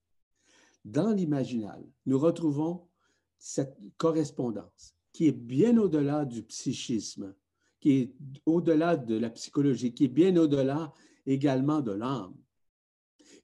Dans 0.85 1.15
l'imaginal, 1.15 1.83
nous 2.05 2.19
retrouvons 2.19 2.87
cette 3.39 3.79
correspondance 3.97 4.95
qui 5.11 5.27
est 5.27 5.33
bien 5.33 5.79
au-delà 5.79 6.27
du 6.27 6.43
psychisme, 6.43 7.35
qui 7.87 8.01
est 8.01 8.13
au-delà 8.47 8.97
de 8.97 9.17
la 9.17 9.31
psychologie, 9.31 9.95
qui 9.95 10.07
est 10.07 10.09
bien 10.09 10.37
au-delà 10.39 10.93
également 11.25 11.81
de 11.81 11.93
l'âme, 11.93 12.35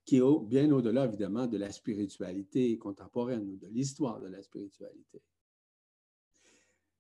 qui 0.04 0.16
est 0.16 0.40
bien 0.48 0.68
au-delà 0.72 1.04
évidemment 1.04 1.46
de 1.46 1.58
la 1.58 1.70
spiritualité 1.70 2.76
contemporaine 2.76 3.48
ou 3.48 3.56
de 3.56 3.68
l'histoire 3.68 4.20
de 4.20 4.26
la 4.26 4.42
spiritualité. 4.42 5.22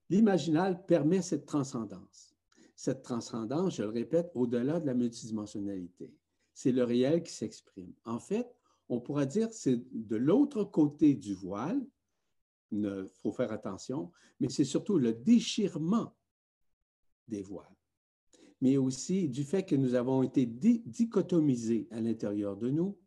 L'imaginal 0.08 0.86
permet 0.86 1.20
cette 1.20 1.44
transcendance. 1.44 2.36
Cette 2.76 3.02
transcendance, 3.02 3.74
je 3.74 3.82
le 3.82 3.88
répète, 3.88 4.30
au-delà 4.36 4.78
de 4.78 4.86
la 4.86 4.94
multidimensionnalité. 4.94 6.14
C'est 6.54 6.70
le 6.70 6.84
réel 6.84 7.24
qui 7.24 7.32
s'exprime. 7.32 7.92
En 8.04 8.20
fait, 8.20 8.46
on 8.88 9.00
pourrait 9.00 9.26
dire 9.26 9.48
c'est 9.50 9.82
de 9.90 10.16
l'autre 10.16 10.62
côté 10.62 11.14
du 11.14 11.34
voile, 11.34 11.84
il 12.70 13.08
faut 13.20 13.32
faire 13.32 13.50
attention, 13.50 14.12
mais 14.38 14.48
c'est 14.48 14.62
surtout 14.62 14.96
le 14.96 15.12
déchirement 15.12 16.14
des 17.28 17.42
voiles, 17.42 17.76
mais 18.60 18.76
aussi 18.76 19.28
du 19.28 19.44
fait 19.44 19.64
que 19.64 19.76
nous 19.76 19.94
avons 19.94 20.22
été 20.22 20.46
dichotomisés 20.46 21.88
à 21.90 22.00
l'intérieur 22.00 22.56
de 22.56 22.70
nous, 22.70 22.98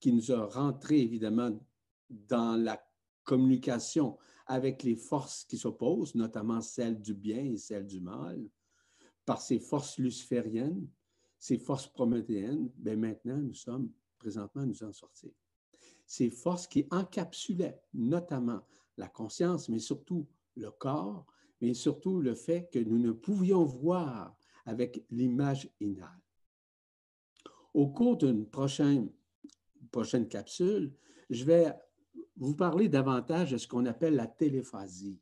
qui 0.00 0.12
nous 0.12 0.32
a 0.32 0.46
rentré 0.46 1.00
évidemment 1.00 1.58
dans 2.10 2.56
la 2.56 2.82
communication 3.24 4.18
avec 4.46 4.82
les 4.82 4.96
forces 4.96 5.44
qui 5.44 5.56
s'opposent, 5.56 6.14
notamment 6.14 6.60
celles 6.60 7.00
du 7.00 7.14
bien 7.14 7.44
et 7.44 7.56
celles 7.56 7.86
du 7.86 8.00
mal, 8.00 8.44
par 9.24 9.40
ces 9.40 9.60
forces 9.60 9.98
lucifériennes, 9.98 10.88
ces 11.38 11.58
forces 11.58 11.86
prométhéennes, 11.86 12.70
bien 12.76 12.96
maintenant, 12.96 13.38
nous 13.38 13.54
sommes, 13.54 13.90
présentement, 14.18 14.66
nous 14.66 14.82
en 14.82 14.92
sortir. 14.92 15.30
Ces 16.06 16.30
forces 16.30 16.66
qui 16.66 16.86
encapsulaient 16.90 17.80
notamment 17.94 18.60
la 18.96 19.08
conscience, 19.08 19.68
mais 19.68 19.78
surtout 19.78 20.26
le 20.56 20.70
corps, 20.70 21.26
mais 21.62 21.74
surtout 21.74 22.20
le 22.20 22.34
fait 22.34 22.68
que 22.70 22.80
nous 22.80 22.98
ne 22.98 23.12
pouvions 23.12 23.64
voir 23.64 24.36
avec 24.66 25.06
l'image 25.10 25.70
inale. 25.80 26.20
Au 27.72 27.88
cours 27.88 28.16
d'une 28.16 28.44
prochaine, 28.44 29.08
prochaine 29.92 30.28
capsule, 30.28 30.92
je 31.30 31.44
vais 31.44 31.72
vous 32.36 32.56
parlez 32.56 32.88
davantage 32.88 33.52
de 33.52 33.58
ce 33.58 33.68
qu'on 33.68 33.86
appelle 33.86 34.16
la 34.16 34.26
téléphasie. 34.26 35.20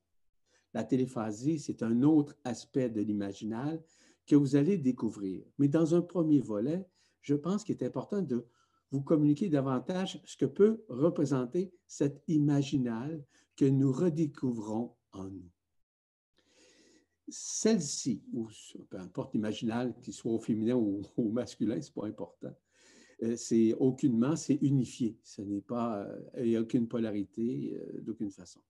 La 0.73 0.83
téléphasie, 0.83 1.59
c'est 1.59 1.83
un 1.83 2.03
autre 2.03 2.35
aspect 2.45 2.89
de 2.89 3.03
l'imaginal 3.03 3.83
que 4.27 4.37
vous 4.37 4.57
allez 4.57 4.79
découvrir. 4.79 5.45
Mais 5.59 5.69
dans 5.69 5.95
un 5.95 6.01
premier 6.01 6.41
volet, 6.41 6.87
je 7.21 7.35
pense 7.35 7.65
qu'il 7.65 7.77
est 7.77 7.87
important 7.87 8.23
de 8.23 8.47
vous 8.91 9.03
communiquer 9.03 9.51
davantage 9.51 10.21
ce 10.25 10.37
que 10.37 10.47
peut 10.47 10.85
représenter 10.89 11.73
cet 11.87 12.23
imaginal 12.29 13.23
que 13.57 13.67
nous 13.67 13.93
redécouvrons 13.93 14.97
en 15.13 15.25
nous. 15.25 15.51
Celle-ci, 17.31 18.23
ou 18.33 18.49
peu 18.89 18.99
importe 18.99 19.35
l'imaginal, 19.35 19.95
qu'il 20.01 20.13
soit 20.13 20.33
au 20.33 20.39
féminin 20.39 20.75
ou 20.75 21.03
au 21.17 21.31
masculin, 21.31 21.81
ce 21.81 21.89
n'est 21.89 21.95
pas 21.95 22.07
important, 22.07 22.55
euh, 23.23 23.37
c'est 23.37 23.75
aucunement, 23.75 24.37
c'est 24.37 24.59
unifié. 24.63 25.19
Ce 25.23 25.43
n'est 25.43 25.61
pas, 25.61 26.03
euh, 26.03 26.21
il 26.39 26.51
n'y 26.51 26.57
a 26.57 26.61
aucune 26.61 26.89
polarité 26.89 27.75
euh, 27.75 28.01
d'aucune 28.01 28.31
façon. 28.31 28.61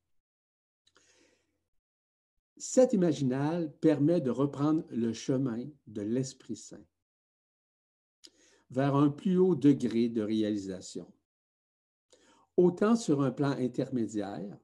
Cet 2.57 2.93
imaginal 2.93 3.73
permet 3.79 4.21
de 4.21 4.31
reprendre 4.31 4.85
le 4.91 5.13
chemin 5.13 5.65
de 5.87 6.03
l'Esprit 6.03 6.57
Saint 6.57 6.85
vers 8.71 8.95
un 8.95 9.09
plus 9.09 9.39
haut 9.39 9.55
degré 9.55 10.09
de 10.09 10.23
réalisation. 10.23 11.11
Autant 12.57 12.97
sur 12.97 13.23
un 13.23 13.31
plan 13.31 13.51
intermédiaire, 13.51 14.59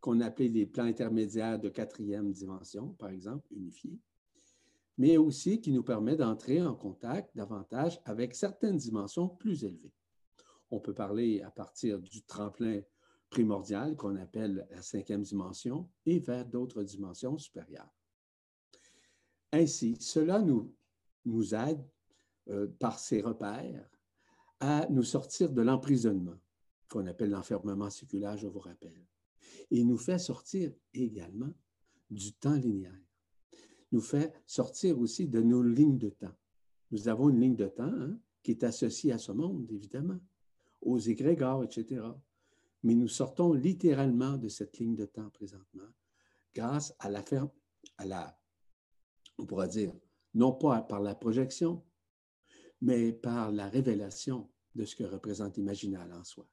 qu'on 0.00 0.20
appelait 0.20 0.48
les 0.48 0.66
plans 0.66 0.84
intermédiaires 0.84 1.58
de 1.58 1.68
quatrième 1.68 2.32
dimension, 2.32 2.88
par 2.94 3.10
exemple, 3.10 3.46
unifiés, 3.52 3.98
mais 4.98 5.16
aussi 5.16 5.60
qui 5.60 5.72
nous 5.72 5.82
permet 5.82 6.16
d'entrer 6.16 6.62
en 6.62 6.74
contact 6.74 7.34
davantage 7.36 8.00
avec 8.04 8.34
certaines 8.34 8.76
dimensions 8.76 9.28
plus 9.28 9.64
élevées. 9.64 9.94
On 10.70 10.80
peut 10.80 10.94
parler 10.94 11.42
à 11.42 11.50
partir 11.50 12.00
du 12.00 12.22
tremplin 12.22 12.80
primordial 13.28 13.96
qu'on 13.96 14.16
appelle 14.16 14.66
la 14.70 14.82
cinquième 14.82 15.22
dimension 15.22 15.88
et 16.06 16.18
vers 16.18 16.44
d'autres 16.44 16.82
dimensions 16.82 17.38
supérieures. 17.38 17.90
Ainsi, 19.52 19.96
cela 20.00 20.40
nous, 20.40 20.74
aide 21.54 21.84
euh, 22.48 22.68
par 22.78 22.98
ces 22.98 23.20
repères 23.20 23.88
à 24.60 24.86
nous 24.90 25.02
sortir 25.02 25.50
de 25.50 25.62
l'emprisonnement 25.62 26.38
qu'on 26.88 27.06
appelle 27.06 27.30
l'enfermement 27.30 27.90
séculaire, 27.90 28.36
je 28.36 28.48
vous 28.48 28.58
rappelle. 28.58 29.06
Et 29.70 29.84
nous 29.84 29.98
fait 29.98 30.18
sortir 30.18 30.72
également 30.92 31.52
du 32.10 32.32
temps 32.32 32.56
linéaire 32.56 33.00
nous 33.92 34.00
fait 34.00 34.32
sortir 34.46 34.98
aussi 34.98 35.26
de 35.26 35.40
nos 35.40 35.62
lignes 35.62 35.98
de 35.98 36.10
temps. 36.10 36.34
Nous 36.90 37.08
avons 37.08 37.30
une 37.30 37.40
ligne 37.40 37.56
de 37.56 37.68
temps 37.68 37.92
hein, 37.92 38.18
qui 38.42 38.52
est 38.52 38.64
associée 38.64 39.12
à 39.12 39.18
ce 39.18 39.32
monde, 39.32 39.70
évidemment, 39.70 40.18
aux 40.80 40.98
égrégores, 40.98 41.64
etc. 41.64 42.02
Mais 42.82 42.94
nous 42.94 43.08
sortons 43.08 43.52
littéralement 43.52 44.36
de 44.36 44.48
cette 44.48 44.78
ligne 44.78 44.94
de 44.94 45.06
temps 45.06 45.30
présentement 45.30 45.88
grâce 46.54 46.94
à 46.98 47.10
la, 47.10 47.22
à 47.98 48.06
la 48.06 48.36
on 49.38 49.46
pourra 49.46 49.68
dire, 49.68 49.92
non 50.34 50.52
pas 50.52 50.82
par 50.82 51.00
la 51.00 51.14
projection, 51.14 51.82
mais 52.80 53.12
par 53.12 53.52
la 53.52 53.68
révélation 53.68 54.50
de 54.74 54.84
ce 54.84 54.96
que 54.96 55.04
représente 55.04 55.58
Imaginal 55.58 56.12
en 56.12 56.24
soi. 56.24 56.48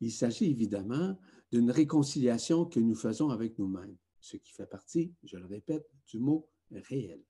Il 0.00 0.12
s'agit 0.12 0.50
évidemment 0.50 1.18
d'une 1.52 1.70
réconciliation 1.70 2.64
que 2.64 2.80
nous 2.80 2.94
faisons 2.94 3.28
avec 3.28 3.58
nous-mêmes 3.58 3.96
ce 4.22 4.36
qui 4.36 4.52
fait 4.52 4.66
partie, 4.66 5.12
je 5.24 5.36
le 5.36 5.46
répète, 5.46 5.90
du 6.06 6.18
mot 6.18 6.48
réel. 6.70 7.22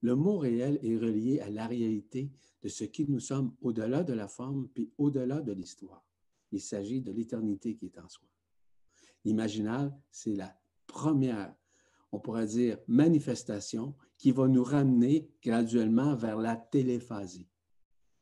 Le 0.00 0.16
mot 0.16 0.38
réel 0.38 0.80
est 0.82 0.96
relié 0.96 1.40
à 1.40 1.50
la 1.50 1.66
réalité 1.66 2.32
de 2.62 2.68
ce 2.68 2.84
qui 2.84 3.08
nous 3.08 3.20
sommes 3.20 3.54
au-delà 3.60 4.02
de 4.02 4.14
la 4.14 4.26
forme 4.26 4.68
puis 4.68 4.90
au-delà 4.98 5.40
de 5.40 5.52
l'histoire. 5.52 6.04
Il 6.50 6.60
s'agit 6.60 7.00
de 7.00 7.12
l'éternité 7.12 7.76
qui 7.76 7.86
est 7.86 7.98
en 7.98 8.08
soi. 8.08 8.26
L'imaginal, 9.24 9.96
c'est 10.10 10.34
la 10.34 10.58
première, 10.86 11.54
on 12.10 12.18
pourrait 12.18 12.46
dire, 12.46 12.78
manifestation 12.88 13.94
qui 14.18 14.32
va 14.32 14.48
nous 14.48 14.64
ramener 14.64 15.30
graduellement 15.42 16.16
vers 16.16 16.38
la 16.38 16.56
téléphasie. 16.56 17.48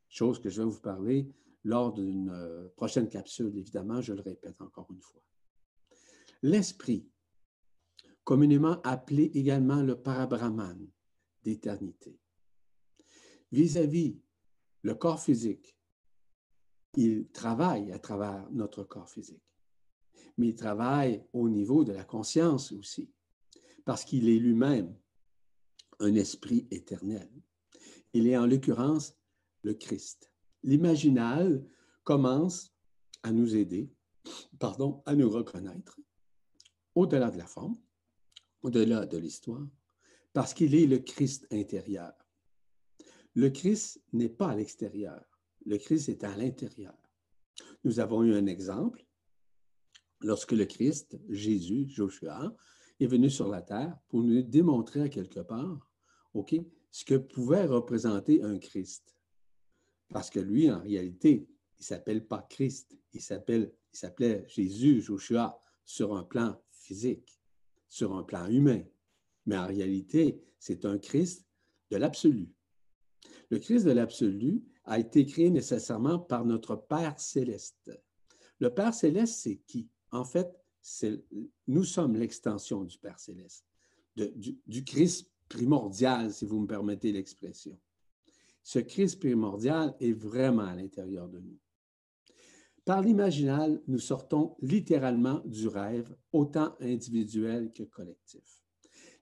Chose 0.08 0.38
que 0.38 0.50
je 0.50 0.62
vais 0.62 0.68
vous 0.68 0.80
parler 0.80 1.32
lors 1.64 1.92
d'une 1.92 2.30
euh, 2.30 2.68
prochaine 2.76 3.08
capsule, 3.08 3.56
évidemment, 3.56 4.00
je 4.00 4.12
le 4.12 4.22
répète 4.22 4.60
encore 4.60 4.88
une 4.90 5.00
fois. 5.00 5.22
L'esprit, 6.42 7.06
communément 8.24 8.80
appelé 8.82 9.24
également 9.34 9.82
le 9.82 10.00
parabrahman 10.00 10.88
d'éternité, 11.42 12.18
vis-à-vis 13.52 14.18
le 14.82 14.94
corps 14.94 15.20
physique, 15.20 15.76
il 16.96 17.28
travaille 17.28 17.92
à 17.92 17.98
travers 17.98 18.50
notre 18.50 18.84
corps 18.84 19.10
physique, 19.10 19.42
mais 20.38 20.48
il 20.48 20.54
travaille 20.54 21.22
au 21.32 21.48
niveau 21.48 21.84
de 21.84 21.92
la 21.92 22.04
conscience 22.04 22.72
aussi, 22.72 23.10
parce 23.84 24.04
qu'il 24.04 24.28
est 24.28 24.38
lui-même 24.38 24.96
un 25.98 26.14
esprit 26.14 26.66
éternel. 26.70 27.30
Il 28.12 28.26
est 28.26 28.36
en 28.36 28.46
l'occurrence 28.46 29.14
le 29.62 29.74
Christ. 29.74 30.32
L'imaginal 30.62 31.64
commence 32.02 32.74
à 33.22 33.30
nous 33.30 33.54
aider, 33.54 33.92
pardon, 34.58 35.02
à 35.04 35.14
nous 35.14 35.28
reconnaître 35.28 36.00
au-delà 36.94 37.30
de 37.30 37.38
la 37.38 37.46
forme, 37.46 37.76
au-delà 38.62 39.06
de 39.06 39.18
l'histoire, 39.18 39.66
parce 40.32 40.54
qu'il 40.54 40.74
est 40.74 40.86
le 40.86 40.98
Christ 40.98 41.46
intérieur. 41.50 42.12
Le 43.34 43.50
Christ 43.50 44.02
n'est 44.12 44.28
pas 44.28 44.50
à 44.50 44.56
l'extérieur, 44.56 45.24
le 45.64 45.78
Christ 45.78 46.08
est 46.08 46.24
à 46.24 46.36
l'intérieur. 46.36 46.96
Nous 47.84 48.00
avons 48.00 48.22
eu 48.22 48.34
un 48.34 48.46
exemple 48.46 49.04
lorsque 50.20 50.52
le 50.52 50.64
Christ, 50.64 51.18
Jésus, 51.28 51.86
Joshua, 51.88 52.54
est 52.98 53.06
venu 53.06 53.30
sur 53.30 53.48
la 53.48 53.62
terre 53.62 53.96
pour 54.08 54.22
nous 54.22 54.42
démontrer 54.42 55.02
à 55.02 55.08
quelque 55.08 55.40
part, 55.40 55.90
OK, 56.34 56.54
ce 56.90 57.04
que 57.04 57.14
pouvait 57.14 57.64
représenter 57.64 58.42
un 58.42 58.58
Christ. 58.58 59.16
Parce 60.08 60.28
que 60.28 60.40
lui, 60.40 60.70
en 60.70 60.80
réalité, 60.80 61.46
il 61.78 61.80
ne 61.80 61.84
s'appelle 61.84 62.26
pas 62.26 62.46
Christ, 62.50 62.98
il 63.12 63.22
s'appelait 63.22 64.44
Jésus, 64.48 65.00
Joshua, 65.00 65.60
sur 65.84 66.16
un 66.16 66.24
plan 66.24 66.60
physique, 66.90 67.40
sur 67.88 68.16
un 68.16 68.24
plan 68.24 68.48
humain. 68.48 68.82
Mais 69.46 69.56
en 69.56 69.68
réalité, 69.68 70.42
c'est 70.58 70.84
un 70.84 70.98
Christ 70.98 71.46
de 71.92 71.96
l'absolu. 71.96 72.52
Le 73.50 73.60
Christ 73.60 73.84
de 73.84 73.92
l'absolu 73.92 74.64
a 74.84 74.98
été 74.98 75.24
créé 75.24 75.50
nécessairement 75.50 76.18
par 76.18 76.44
notre 76.44 76.74
Père 76.74 77.18
céleste. 77.20 77.92
Le 78.58 78.74
Père 78.74 78.92
céleste, 78.92 79.38
c'est 79.40 79.58
qui? 79.68 79.88
En 80.10 80.24
fait, 80.24 80.48
nous 81.68 81.84
sommes 81.84 82.16
l'extension 82.16 82.82
du 82.82 82.98
Père 82.98 83.20
céleste, 83.20 83.64
du 84.16 84.84
Christ 84.84 85.30
primordial, 85.48 86.32
si 86.32 86.44
vous 86.44 86.58
me 86.58 86.66
permettez 86.66 87.12
l'expression. 87.12 87.78
Ce 88.64 88.80
Christ 88.80 89.20
primordial 89.20 89.94
est 90.00 90.12
vraiment 90.12 90.64
à 90.64 90.74
l'intérieur 90.74 91.28
de 91.28 91.38
nous. 91.38 91.58
Par 92.84 93.02
l'imaginal, 93.02 93.82
nous 93.86 93.98
sortons 93.98 94.56
littéralement 94.60 95.42
du 95.44 95.68
rêve, 95.68 96.14
autant 96.32 96.74
individuel 96.80 97.72
que 97.72 97.82
collectif. 97.82 98.62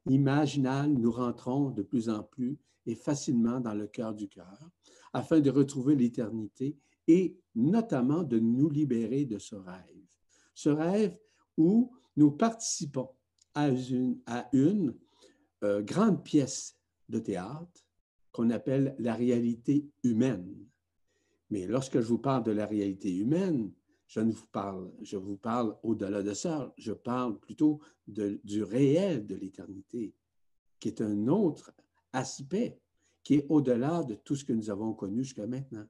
L'imaginal, 0.06 0.92
nous 0.92 1.10
rentrons 1.10 1.70
de 1.70 1.82
plus 1.82 2.08
en 2.08 2.22
plus 2.22 2.58
et 2.86 2.94
facilement 2.94 3.60
dans 3.60 3.74
le 3.74 3.86
cœur 3.86 4.14
du 4.14 4.28
cœur, 4.28 4.70
afin 5.12 5.40
de 5.40 5.50
retrouver 5.50 5.96
l'éternité 5.96 6.76
et 7.06 7.36
notamment 7.54 8.22
de 8.22 8.38
nous 8.38 8.70
libérer 8.70 9.24
de 9.24 9.38
ce 9.38 9.56
rêve. 9.56 10.06
Ce 10.54 10.68
rêve 10.68 11.18
où 11.56 11.92
nous 12.16 12.30
participons 12.30 13.10
à 13.54 13.68
une, 14.52 14.94
euh, 15.64 15.82
grande 15.82 16.22
pièce 16.22 16.78
de 17.08 17.18
théâtre 17.18 17.84
qu'on 18.30 18.50
appelle 18.50 18.94
la 18.98 19.14
réalité 19.14 19.88
humaine. 20.04 20.67
Mais 21.50 21.66
lorsque 21.66 22.00
je 22.00 22.06
vous 22.06 22.18
parle 22.18 22.44
de 22.44 22.50
la 22.50 22.66
réalité 22.66 23.14
humaine, 23.14 23.72
je 24.06 24.20
ne 24.20 24.32
vous 24.32 24.46
parle, 24.46 24.90
je 25.02 25.16
vous 25.16 25.36
parle 25.36 25.76
au-delà 25.82 26.22
de 26.22 26.34
ça, 26.34 26.72
je 26.78 26.92
parle 26.92 27.38
plutôt 27.38 27.80
du 28.06 28.62
réel 28.62 29.26
de 29.26 29.34
l'éternité, 29.34 30.14
qui 30.80 30.88
est 30.88 31.00
un 31.00 31.28
autre 31.28 31.72
aspect, 32.12 32.80
qui 33.22 33.34
est 33.34 33.46
au-delà 33.48 34.02
de 34.04 34.14
tout 34.14 34.34
ce 34.34 34.44
que 34.44 34.52
nous 34.52 34.70
avons 34.70 34.94
connu 34.94 35.24
jusqu'à 35.24 35.46
maintenant. 35.46 35.86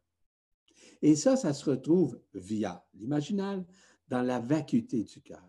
Et 1.00 1.14
ça, 1.14 1.36
ça 1.36 1.52
se 1.52 1.70
retrouve 1.70 2.20
via 2.34 2.84
l'imaginal, 2.94 3.64
dans 4.08 4.22
la 4.22 4.40
vacuité 4.40 5.04
du 5.04 5.20
cœur, 5.20 5.46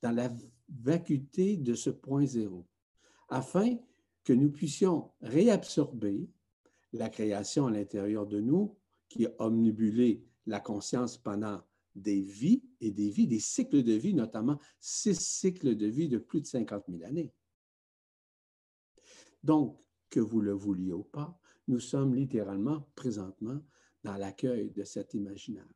dans 0.00 0.12
la 0.12 0.30
vacuité 0.68 1.56
de 1.56 1.74
ce 1.74 1.90
point 1.90 2.24
zéro, 2.24 2.64
afin 3.28 3.76
que 4.24 4.32
nous 4.32 4.50
puissions 4.50 5.10
réabsorber 5.20 6.28
la 6.92 7.08
création 7.08 7.66
à 7.66 7.70
l'intérieur 7.70 8.26
de 8.26 8.40
nous 8.40 8.76
qui 9.16 9.26
a 9.26 9.32
omnibulé 9.38 10.22
la 10.46 10.60
conscience 10.60 11.18
pendant 11.18 11.60
des 11.94 12.20
vies 12.20 12.62
et 12.80 12.90
des 12.90 13.08
vies, 13.08 13.26
des 13.26 13.40
cycles 13.40 13.82
de 13.82 13.92
vie, 13.92 14.14
notamment 14.14 14.58
six 14.80 15.18
cycles 15.18 15.74
de 15.74 15.86
vie 15.86 16.08
de 16.08 16.18
plus 16.18 16.42
de 16.42 16.46
50 16.46 16.84
000 16.88 17.02
années. 17.04 17.32
Donc, 19.42 19.80
que 20.10 20.20
vous 20.20 20.40
le 20.40 20.52
vouliez 20.52 20.92
ou 20.92 21.02
pas, 21.02 21.38
nous 21.68 21.80
sommes 21.80 22.14
littéralement 22.14 22.86
présentement 22.94 23.60
dans 24.04 24.16
l'accueil 24.16 24.70
de 24.70 24.84
cet 24.84 25.14
imaginaire 25.14 25.66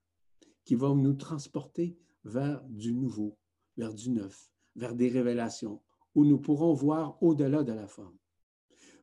qui 0.65 0.75
va 0.75 0.95
nous 0.95 1.15
transporter 1.15 1.99
vers 2.25 2.63
du 2.65 2.95
nouveau, 2.95 3.37
vers 3.77 3.95
du 3.95 4.11
neuf, 4.11 4.53
vers 4.77 4.95
des 4.95 5.09
révélations 5.09 5.83
où 6.15 6.25
nous 6.25 6.39
pourrons 6.39 6.75
voir 6.75 7.21
au-delà 7.23 7.63
de 7.63 7.73
la 7.73 7.87
forme. 7.87 8.17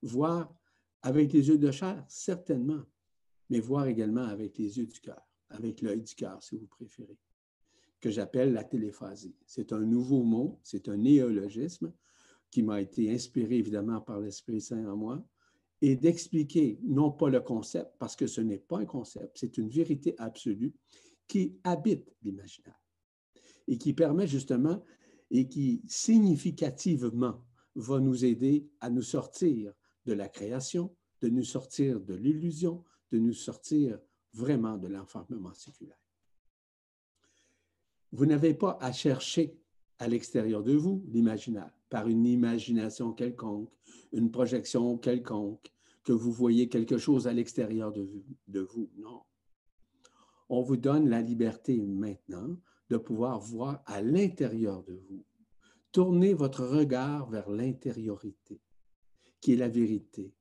Voir 0.02 0.54
avec 1.02 1.34
les 1.34 1.48
yeux 1.48 1.58
de 1.58 1.72
chair, 1.72 2.06
certainement, 2.08 2.84
mais 3.50 3.60
voir 3.60 3.88
également 3.88 4.26
avec 4.26 4.58
les 4.58 4.78
yeux 4.78 4.88
du 4.88 5.00
cœur, 5.00 5.22
avec 5.50 5.82
l'œil 5.82 6.02
du 6.02 6.16
cœur, 6.16 6.42
si 6.44 6.58
vous 6.58 6.68
préférez, 6.68 7.18
que 8.00 8.10
j'appelle 8.10 8.54
la 8.54 8.64
téléphasie. 8.64 9.36
C'est 9.46 9.74
un 9.74 9.80
nouveau 9.80 10.24
mot, 10.24 10.60
c'est 10.64 10.90
un 10.90 10.98
néologisme 10.98 11.94
qui 12.52 12.64
m'a 12.64 12.82
été 12.82 13.12
inspiré 13.12 13.58
évidemment 13.58 14.02
par 14.02 14.20
l'Esprit 14.20 14.62
Saint 14.62 14.86
en 14.88 14.96
moi, 14.96 15.26
et 15.82 15.96
d'expliquer 15.96 16.80
non 16.84 17.12
pas 17.12 17.30
le 17.30 17.42
concept, 17.42 17.92
parce 18.00 18.16
que 18.16 18.28
ce 18.28 18.42
n'est 18.42 18.58
pas 18.58 18.80
un 18.80 18.86
concept, 18.86 19.38
c'est 19.38 19.58
une 19.58 19.70
vérité 19.70 20.16
absolue 20.18 20.74
qui 21.28 21.58
habite 21.64 22.16
l'imaginaire 22.24 22.82
et 23.68 23.78
qui 23.78 23.94
permet 23.94 24.28
justement 24.28 24.82
et 25.30 25.48
qui 25.48 25.84
significativement 25.88 27.44
va 27.76 28.00
nous 28.00 28.26
aider 28.26 28.68
à 28.80 28.90
nous 28.90 29.02
sortir 29.02 29.74
de 30.06 30.14
la 30.14 30.30
création, 30.30 30.96
de 31.22 31.28
nous 31.28 31.44
sortir 31.44 32.00
de 32.00 32.16
l'illusion, 32.16 32.84
de 33.12 33.20
nous 33.20 33.34
sortir 33.34 34.00
vraiment 34.34 34.78
de 34.78 34.88
l'enfermement 34.88 35.54
séculaire. 35.54 35.98
Vous 38.12 38.26
n'avez 38.26 38.54
pas 38.54 38.78
à 38.82 38.92
chercher 38.92 39.60
à 40.00 40.08
l'extérieur 40.08 40.64
de 40.64 40.74
vous 40.74 41.04
l'imaginaire 41.08 41.72
par 41.90 42.08
une 42.08 42.26
imagination 42.26 43.14
quelconque, 43.14 43.72
une 44.12 44.32
projection 44.32 44.98
quelconque, 44.98 45.72
que 46.04 46.14
vous 46.14 46.32
voyez 46.32 46.70
quelque 46.70 46.98
chose 46.98 47.28
à 47.28 47.34
l'extérieur 47.34 47.92
de 47.92 48.02
vous. 48.62 48.90
Non. 48.98 49.24
On 50.48 50.62
vous 50.62 50.78
donne 50.78 51.10
la 51.10 51.22
liberté 51.22 51.86
maintenant 51.86 52.58
de 52.90 52.96
pouvoir 52.96 53.40
voir 53.40 53.84
à 53.86 54.02
l'intérieur 54.02 54.84
de 54.84 54.94
vous. 54.94 55.26
Tournez 55.92 56.34
votre 56.34 56.64
regard 56.66 57.30
vers 57.30 57.50
l'intériorité, 57.50 58.62
qui 59.42 59.54
est 59.54 59.58
la 59.58 59.68
vérité, 59.68 60.34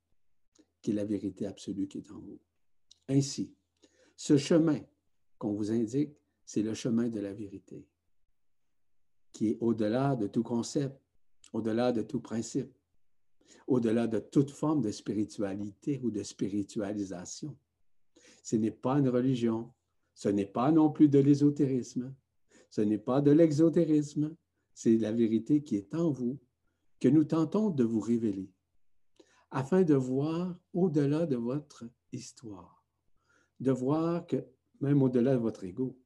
qui 0.81 0.93
est 0.93 0.95
la 0.95 1.05
vérité 1.05 1.47
absolue 1.47 1.89
qui 1.89 1.99
est 1.99 2.13
en 2.13 2.21
vous. 2.21 2.39
Ainsi, 3.09 3.55
ce 4.17 4.37
chemin 4.37 4.81
qu'on 5.39 5.53
vous 5.53 5.71
indique, 5.71 6.17
c'est 6.45 6.63
le 6.63 6.75
chemin 6.75 7.09
de 7.09 7.21
la 7.21 7.33
vérité, 7.33 7.87
qui 9.33 9.49
est 9.49 9.59
au-delà 9.61 10.17
de 10.17 10.27
tout 10.27 10.43
concept, 10.43 11.01
au-delà 11.53 11.93
de 11.93 12.03
tout 12.03 12.21
principe, 12.21 12.73
au-delà 13.67 14.07
de 14.07 14.19
toute 14.19 14.51
forme 14.51 14.81
de 14.81 14.91
spiritualité 14.91 16.01
ou 16.03 16.11
de 16.11 16.23
spiritualisation. 16.23 17.57
Ce 18.43 18.57
n'est 18.57 18.71
pas 18.71 18.99
une 18.99 19.09
religion, 19.09 19.73
ce 20.15 20.29
n'est 20.29 20.47
pas 20.47 20.73
non 20.73 20.91
plus 20.91 21.09
de 21.09 21.19
l'ésotérisme, 21.19 22.15
ce 22.71 22.81
n'est 22.81 22.99
pas 22.99 23.21
de 23.21 23.31
l'exotérisme, 23.31 24.37
c'est 24.75 24.97
la 24.97 25.13
vérité 25.13 25.63
qui 25.63 25.77
est 25.77 25.95
en 25.95 26.11
vous, 26.11 26.39
que 27.01 27.09
nous 27.09 27.25
tentons 27.25 27.71
de 27.71 27.85
vous 27.85 28.01
révéler, 28.01 28.51
afin 29.51 29.83
de 29.83 29.95
voir 29.95 30.59
au-delà 30.73 31.27
de 31.27 31.37
votre 31.37 31.85
histoire 32.13 32.76
de 33.61 33.73
voir 33.73 34.27
que, 34.27 34.45
même 34.81 35.03
au-delà 35.03 35.35
de 35.35 35.41
votre 35.41 35.65
ego, 35.65 35.99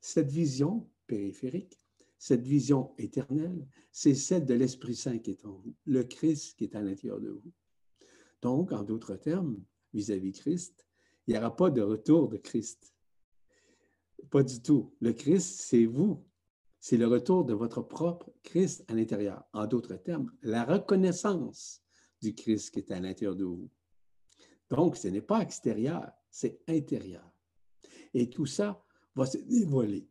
cette 0.00 0.30
vision 0.30 0.88
périphérique, 1.06 1.78
cette 2.18 2.46
vision 2.46 2.94
éternelle, 2.98 3.66
c'est 3.92 4.14
celle 4.14 4.44
de 4.44 4.54
l'Esprit 4.54 4.94
Saint 4.94 5.18
qui 5.18 5.30
est 5.30 5.44
en 5.44 5.52
vous, 5.52 5.74
le 5.84 6.02
Christ 6.04 6.56
qui 6.58 6.64
est 6.64 6.74
à 6.74 6.82
l'intérieur 6.82 7.20
de 7.20 7.30
vous. 7.30 7.52
Donc, 8.42 8.72
en 8.72 8.82
d'autres 8.82 9.16
termes, 9.16 9.62
vis-à-vis 9.92 10.30
-vis 10.30 10.40
Christ, 10.40 10.86
il 11.26 11.32
n'y 11.32 11.38
aura 11.38 11.54
pas 11.54 11.70
de 11.70 11.82
retour 11.82 12.28
de 12.28 12.38
Christ. 12.38 12.94
Pas 14.30 14.42
du 14.42 14.60
tout. 14.60 14.94
Le 15.00 15.12
Christ, 15.12 15.60
c'est 15.60 15.86
vous. 15.86 16.24
c'est 16.80 16.96
le 16.96 17.06
retour 17.06 17.44
de 17.44 17.54
votre 17.54 17.82
propre 17.82 18.32
Christ 18.42 18.84
à 18.88 18.94
l'intérieur. 18.94 19.44
En 19.52 19.66
d'autres 19.66 19.96
termes, 19.96 20.30
la 20.42 20.64
reconnaissance 20.64 21.82
du 22.22 22.34
Christ 22.34 22.70
qui 22.70 22.78
est 22.78 22.90
à 22.92 23.00
l'intérieur 23.00 23.36
de 23.36 23.44
vous. 23.44 23.68
Donc, 24.70 24.96
ce 24.96 25.08
n'est 25.08 25.22
pas 25.22 25.40
extérieur, 25.40 26.10
c'est 26.38 26.60
intérieur. 26.68 27.28
Et 28.14 28.30
tout 28.30 28.46
ça 28.46 28.80
va 29.16 29.26
se 29.26 29.38
dévoiler. 29.38 30.08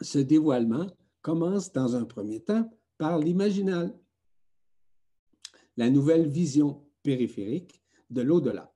Ce 0.00 0.18
dévoilement 0.18 0.88
commence 1.22 1.72
dans 1.72 1.94
un 1.94 2.04
premier 2.04 2.40
temps 2.40 2.68
par 2.98 3.16
l'imaginal, 3.16 3.96
la 5.76 5.88
nouvelle 5.88 6.28
vision 6.28 6.84
périphérique 7.04 7.80
de 8.10 8.22
l'au-delà, 8.22 8.74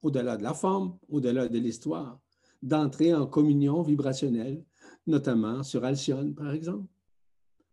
au-delà 0.00 0.36
de 0.36 0.44
la 0.44 0.54
forme, 0.54 0.96
au-delà 1.08 1.48
de 1.48 1.58
l'histoire, 1.58 2.20
d'entrer 2.62 3.12
en 3.12 3.26
communion 3.26 3.82
vibrationnelle, 3.82 4.64
notamment 5.08 5.64
sur 5.64 5.84
Alcyone, 5.84 6.36
par 6.36 6.52
exemple, 6.52 6.88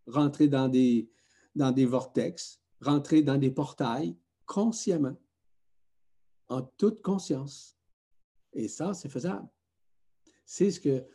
rentrer 0.07 0.47
dans 0.47 0.69
des, 0.69 1.07
dans 1.55 1.71
des 1.71 1.85
vortex, 1.85 2.59
rentrer 2.81 3.21
dans 3.21 3.37
des 3.37 3.51
portails 3.51 4.17
consciemment, 4.47 5.17
en 6.49 6.63
toute 6.63 7.03
conscience. 7.03 7.77
Et 8.53 8.67
ça, 8.67 8.93
c'est 8.93 9.09
faisable. 9.09 9.47
C'est 10.45 10.71
ce 10.71 10.79
que 10.79 11.05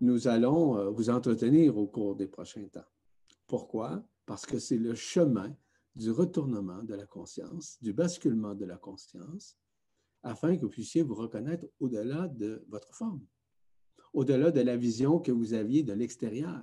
nous 0.00 0.28
allons 0.28 0.76
euh, 0.76 0.90
vous 0.90 1.10
entretenir 1.10 1.76
au 1.76 1.86
cours 1.86 2.16
des 2.16 2.26
prochains 2.26 2.66
temps. 2.68 2.84
Pourquoi? 3.46 4.02
Parce 4.26 4.46
que 4.46 4.58
c'est 4.58 4.78
le 4.78 4.94
chemin 4.94 5.54
du 5.94 6.10
retournement 6.10 6.82
de 6.82 6.94
la 6.94 7.06
conscience, 7.06 7.78
du 7.80 7.92
basculement 7.92 8.54
de 8.54 8.64
la 8.64 8.76
conscience, 8.76 9.56
afin 10.22 10.56
que 10.56 10.62
vous 10.62 10.70
puissiez 10.70 11.02
vous 11.02 11.14
reconnaître 11.14 11.66
au-delà 11.78 12.26
de 12.28 12.64
votre 12.68 12.92
forme, 12.94 13.24
au-delà 14.12 14.50
de 14.50 14.60
la 14.60 14.76
vision 14.76 15.20
que 15.20 15.30
vous 15.30 15.52
aviez 15.52 15.82
de 15.82 15.92
l'extérieur. 15.92 16.62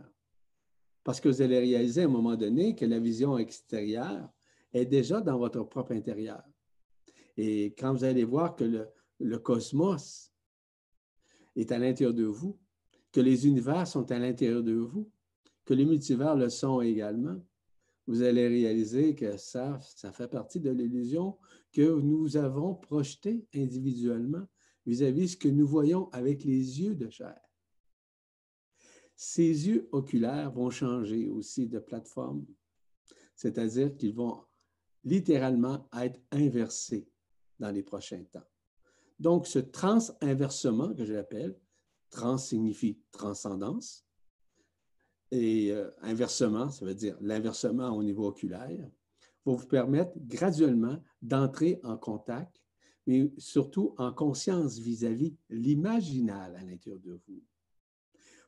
Parce 1.04 1.22
que 1.22 1.30
vous 1.30 1.42
allez 1.42 1.60
réaliser 1.60 2.02
à 2.02 2.06
un 2.06 2.10
moment 2.10 2.36
donné 2.36 2.76
que 2.76 2.86
la 2.86 3.00
vision 3.00 3.38
extérieure 3.38 4.30
est 4.74 4.86
déjà 4.86 5.22
dans 5.22 5.38
votre 5.38 5.64
propre 5.64 5.94
intérieur. 5.94 6.44
Et 7.38 7.74
quand 7.78 7.94
vous 7.94 8.04
allez 8.04 8.24
voir 8.24 8.56
que 8.56 8.64
le, 8.64 8.88
le 9.22 9.40
cosmos 9.40 10.32
est 11.56 11.72
à 11.72 11.78
l'intérieur 11.78 12.14
de 12.14 12.26
vous, 12.26 12.60
que 13.12 13.22
les 13.22 13.48
univers 13.48 13.88
sont 13.88 14.10
à 14.12 14.20
l'intérieur 14.20 14.64
de 14.64 14.74
vous, 14.74 15.10
que 15.66 15.74
les 15.74 15.86
multivers 15.86 16.36
le 16.36 16.50
sont 16.50 16.82
également, 16.82 17.42
vous 18.08 18.24
allez 18.24 18.48
réaliser 18.48 19.16
que 19.16 19.38
ça, 19.38 19.80
fait 20.12 20.28
partie 20.28 20.60
de 20.60 20.72
l'illusion 20.72 21.38
que 21.72 22.00
nous 22.00 22.36
avons 22.36 22.76
projetée 22.76 23.46
individuellement 23.54 24.46
vis-à-vis 24.86 25.22
de 25.22 25.28
ce 25.28 25.38
que 25.38 25.48
nous 25.48 25.68
voyons 25.68 26.10
avec 26.10 26.44
les 26.44 26.82
yeux 26.82 26.96
de 26.96 27.10
chair. 27.10 27.40
Ces 29.16 29.68
yeux 29.68 29.88
oculaires 29.92 30.52
vont 30.52 30.72
changer 30.72 31.30
aussi 31.30 31.68
de 31.68 31.78
plateforme, 31.78 32.46
c'est-à-dire 33.36 33.96
qu'ils 33.96 34.16
vont 34.16 34.44
littéralement 35.04 35.88
être 35.98 36.20
inversés 36.32 37.08
dans 37.60 37.70
les 37.70 37.84
prochains 37.84 38.24
temps. 38.24 38.51
Donc, 39.22 39.46
ce 39.46 39.60
trans-inversement 39.60 40.96
que 40.96 41.06
j'appelle, 41.06 41.56
trans 42.10 42.40
signifie 42.40 42.98
transcendance, 43.12 44.04
et 45.30 45.72
euh, 45.72 45.92
inversement, 46.02 46.72
ça 46.72 46.86
veut 46.86 46.96
dire 46.96 47.16
l'inversement 47.22 47.96
au 47.96 48.02
niveau 48.02 48.26
oculaire, 48.26 48.90
va 49.46 49.54
vous 49.54 49.68
permettre 49.68 50.14
graduellement 50.18 51.04
d'entrer 51.22 51.80
en 51.84 51.98
contact, 51.98 52.64
mais 53.06 53.32
surtout 53.38 53.94
en 54.00 54.12
conscience 54.12 54.80
vis-à-vis 54.80 55.36
l'imaginal 55.52 56.56
à 56.56 56.64
l'intérieur 56.64 57.00
de 57.00 57.20
vous. 57.28 57.44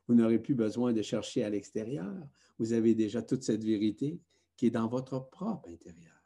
Vous 0.08 0.16
n'aurez 0.16 0.40
plus 0.40 0.56
besoin 0.56 0.92
de 0.92 1.02
chercher 1.02 1.44
à 1.44 1.50
l'extérieur. 1.50 2.12
Vous 2.58 2.72
avez 2.72 2.96
déjà 2.96 3.22
toute 3.22 3.44
cette 3.44 3.62
vérité 3.62 4.20
qui 4.56 4.66
est 4.66 4.70
dans 4.70 4.88
votre 4.88 5.20
propre 5.30 5.68
intérieur 5.68 6.20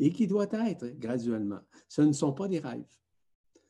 et 0.00 0.12
qui 0.12 0.26
doit 0.26 0.48
être 0.50 0.88
graduellement. 0.98 1.60
Ce 1.88 2.02
ne 2.02 2.12
sont 2.12 2.32
pas 2.32 2.48
des 2.48 2.58
rêves. 2.58 2.98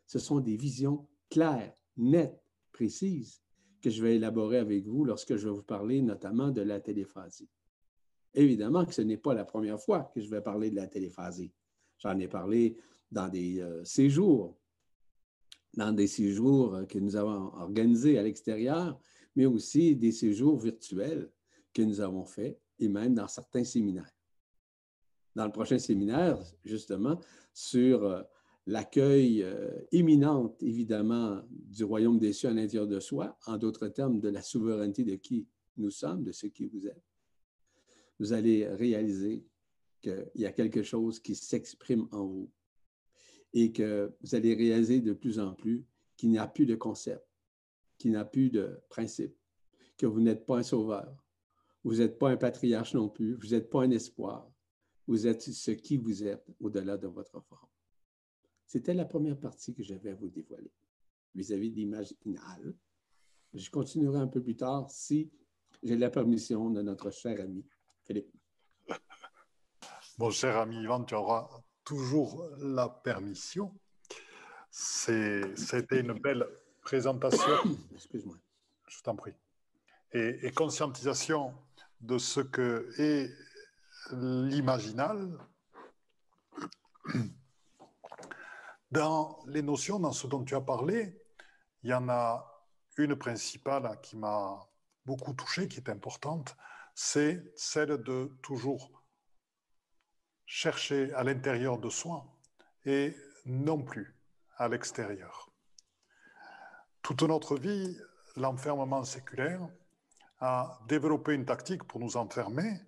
Ce 0.08 0.18
sont 0.18 0.40
des 0.40 0.56
visions 0.56 1.06
claires, 1.30 1.76
nettes, 1.96 2.42
précises 2.72 3.42
que 3.80 3.90
je 3.90 4.02
vais 4.02 4.16
élaborer 4.16 4.58
avec 4.58 4.86
vous 4.86 5.04
lorsque 5.04 5.36
je 5.36 5.48
vais 5.48 5.54
vous 5.54 5.62
parler 5.62 6.02
notamment 6.02 6.50
de 6.50 6.62
la 6.62 6.80
téléphasie. 6.80 7.48
Évidemment 8.34 8.84
que 8.84 8.94
ce 8.94 9.02
n'est 9.02 9.16
pas 9.18 9.34
la 9.34 9.44
première 9.44 9.80
fois 9.80 10.10
que 10.14 10.20
je 10.20 10.28
vais 10.30 10.40
parler 10.40 10.70
de 10.70 10.76
la 10.76 10.86
téléphasie. 10.86 11.52
J'en 11.98 12.18
ai 12.18 12.26
parlé 12.28 12.76
dans 13.10 13.28
des 13.28 13.60
euh, 13.60 13.84
séjours, 13.84 14.58
dans 15.74 15.92
des 15.92 16.06
séjours 16.06 16.86
que 16.88 16.98
nous 16.98 17.16
avons 17.16 17.52
organisés 17.54 18.18
à 18.18 18.22
l'extérieur, 18.22 18.98
mais 19.36 19.46
aussi 19.46 19.94
des 19.94 20.12
séjours 20.12 20.58
virtuels 20.58 21.30
que 21.74 21.82
nous 21.82 22.00
avons 22.00 22.24
faits 22.24 22.60
et 22.78 22.88
même 22.88 23.14
dans 23.14 23.28
certains 23.28 23.64
séminaires. 23.64 24.10
Dans 25.34 25.44
le 25.44 25.52
prochain 25.52 25.78
séminaire, 25.78 26.38
justement, 26.64 27.20
sur 27.52 28.04
euh, 28.04 28.22
l'accueil 28.68 29.42
euh, 29.42 29.70
imminent, 29.92 30.54
évidemment, 30.60 31.40
du 31.50 31.84
royaume 31.84 32.18
des 32.18 32.34
cieux 32.34 32.50
à 32.50 32.52
l'intérieur 32.52 32.86
de 32.86 33.00
soi, 33.00 33.38
en 33.46 33.56
d'autres 33.56 33.88
termes, 33.88 34.20
de 34.20 34.28
la 34.28 34.42
souveraineté 34.42 35.04
de 35.04 35.16
qui 35.16 35.48
nous 35.78 35.90
sommes, 35.90 36.22
de 36.22 36.32
ce 36.32 36.46
qui 36.46 36.66
vous 36.66 36.86
êtes, 36.86 37.02
vous 38.18 38.34
allez 38.34 38.68
réaliser 38.68 39.46
qu'il 40.02 40.30
y 40.34 40.44
a 40.44 40.52
quelque 40.52 40.82
chose 40.82 41.18
qui 41.18 41.34
s'exprime 41.34 42.08
en 42.12 42.26
vous 42.26 42.50
et 43.54 43.72
que 43.72 44.12
vous 44.20 44.34
allez 44.34 44.54
réaliser 44.54 45.00
de 45.00 45.14
plus 45.14 45.38
en 45.38 45.54
plus 45.54 45.86
qu'il 46.18 46.28
n'y 46.28 46.38
a 46.38 46.46
plus 46.46 46.66
de 46.66 46.74
concept, 46.74 47.26
qu'il 47.96 48.10
n'y 48.10 48.18
a 48.18 48.24
plus 48.26 48.50
de 48.50 48.78
principe, 48.90 49.34
que 49.96 50.04
vous 50.04 50.20
n'êtes 50.20 50.44
pas 50.44 50.58
un 50.58 50.62
sauveur, 50.62 51.24
vous 51.84 51.96
n'êtes 51.96 52.18
pas 52.18 52.28
un 52.28 52.36
patriarche 52.36 52.94
non 52.94 53.08
plus, 53.08 53.32
vous 53.34 53.48
n'êtes 53.48 53.70
pas 53.70 53.84
un 53.84 53.90
espoir, 53.92 54.52
vous 55.06 55.26
êtes 55.26 55.40
ce 55.40 55.70
qui 55.70 55.96
vous 55.96 56.22
êtes 56.22 56.44
au-delà 56.60 56.98
de 56.98 57.06
votre 57.06 57.40
forme. 57.40 57.68
C'était 58.68 58.92
la 58.92 59.06
première 59.06 59.40
partie 59.40 59.74
que 59.74 59.82
j'avais 59.82 60.10
à 60.10 60.14
vous 60.14 60.28
dévoiler 60.28 60.70
vis-à-vis 61.34 61.70
de 61.70 61.76
l'image 61.76 62.14
inale. 62.26 62.74
Je 63.54 63.70
continuerai 63.70 64.18
un 64.18 64.26
peu 64.26 64.42
plus 64.42 64.56
tard 64.56 64.90
si 64.90 65.32
j'ai 65.82 65.96
la 65.96 66.10
permission 66.10 66.68
de 66.68 66.82
notre 66.82 67.10
cher 67.10 67.40
ami 67.40 67.64
Philippe. 68.04 68.30
Mon 70.18 70.30
cher 70.30 70.58
ami 70.58 70.82
Yvan, 70.82 71.04
tu 71.04 71.14
auras 71.14 71.48
toujours 71.82 72.46
la 72.58 72.90
permission. 72.90 73.74
C'était 74.70 76.00
une 76.00 76.12
belle 76.20 76.46
présentation. 76.82 77.54
Excuse-moi. 77.94 78.36
Je 78.86 79.00
t'en 79.00 79.16
prie. 79.16 79.32
Et, 80.12 80.46
et, 80.46 80.52
conscientisation 80.52 81.54
de 82.02 82.18
ce 82.18 82.40
que 82.40 82.90
est 82.98 83.30
l'imaginal 84.12 85.38
dans 88.90 89.38
les 89.46 89.62
notions, 89.62 89.98
dans 89.98 90.12
ce 90.12 90.26
dont 90.26 90.44
tu 90.44 90.54
as 90.54 90.60
parlé, 90.60 91.20
il 91.82 91.90
y 91.90 91.94
en 91.94 92.08
a 92.08 92.44
une 92.96 93.16
principale 93.16 93.98
qui 94.02 94.16
m'a 94.16 94.66
beaucoup 95.04 95.32
touché, 95.32 95.68
qui 95.68 95.78
est 95.78 95.88
importante, 95.88 96.56
c'est 96.94 97.52
celle 97.56 98.02
de 98.02 98.36
toujours 98.42 99.02
chercher 100.46 101.12
à 101.14 101.22
l'intérieur 101.22 101.78
de 101.78 101.90
soi 101.90 102.26
et 102.84 103.14
non 103.44 103.82
plus 103.82 104.16
à 104.56 104.68
l'extérieur. 104.68 105.50
Toute 107.02 107.22
notre 107.22 107.56
vie, 107.56 107.96
l'enfermement 108.36 109.04
séculaire 109.04 109.68
a 110.40 110.80
développé 110.88 111.34
une 111.34 111.44
tactique 111.44 111.84
pour 111.84 112.00
nous 112.00 112.16
enfermer 112.16 112.80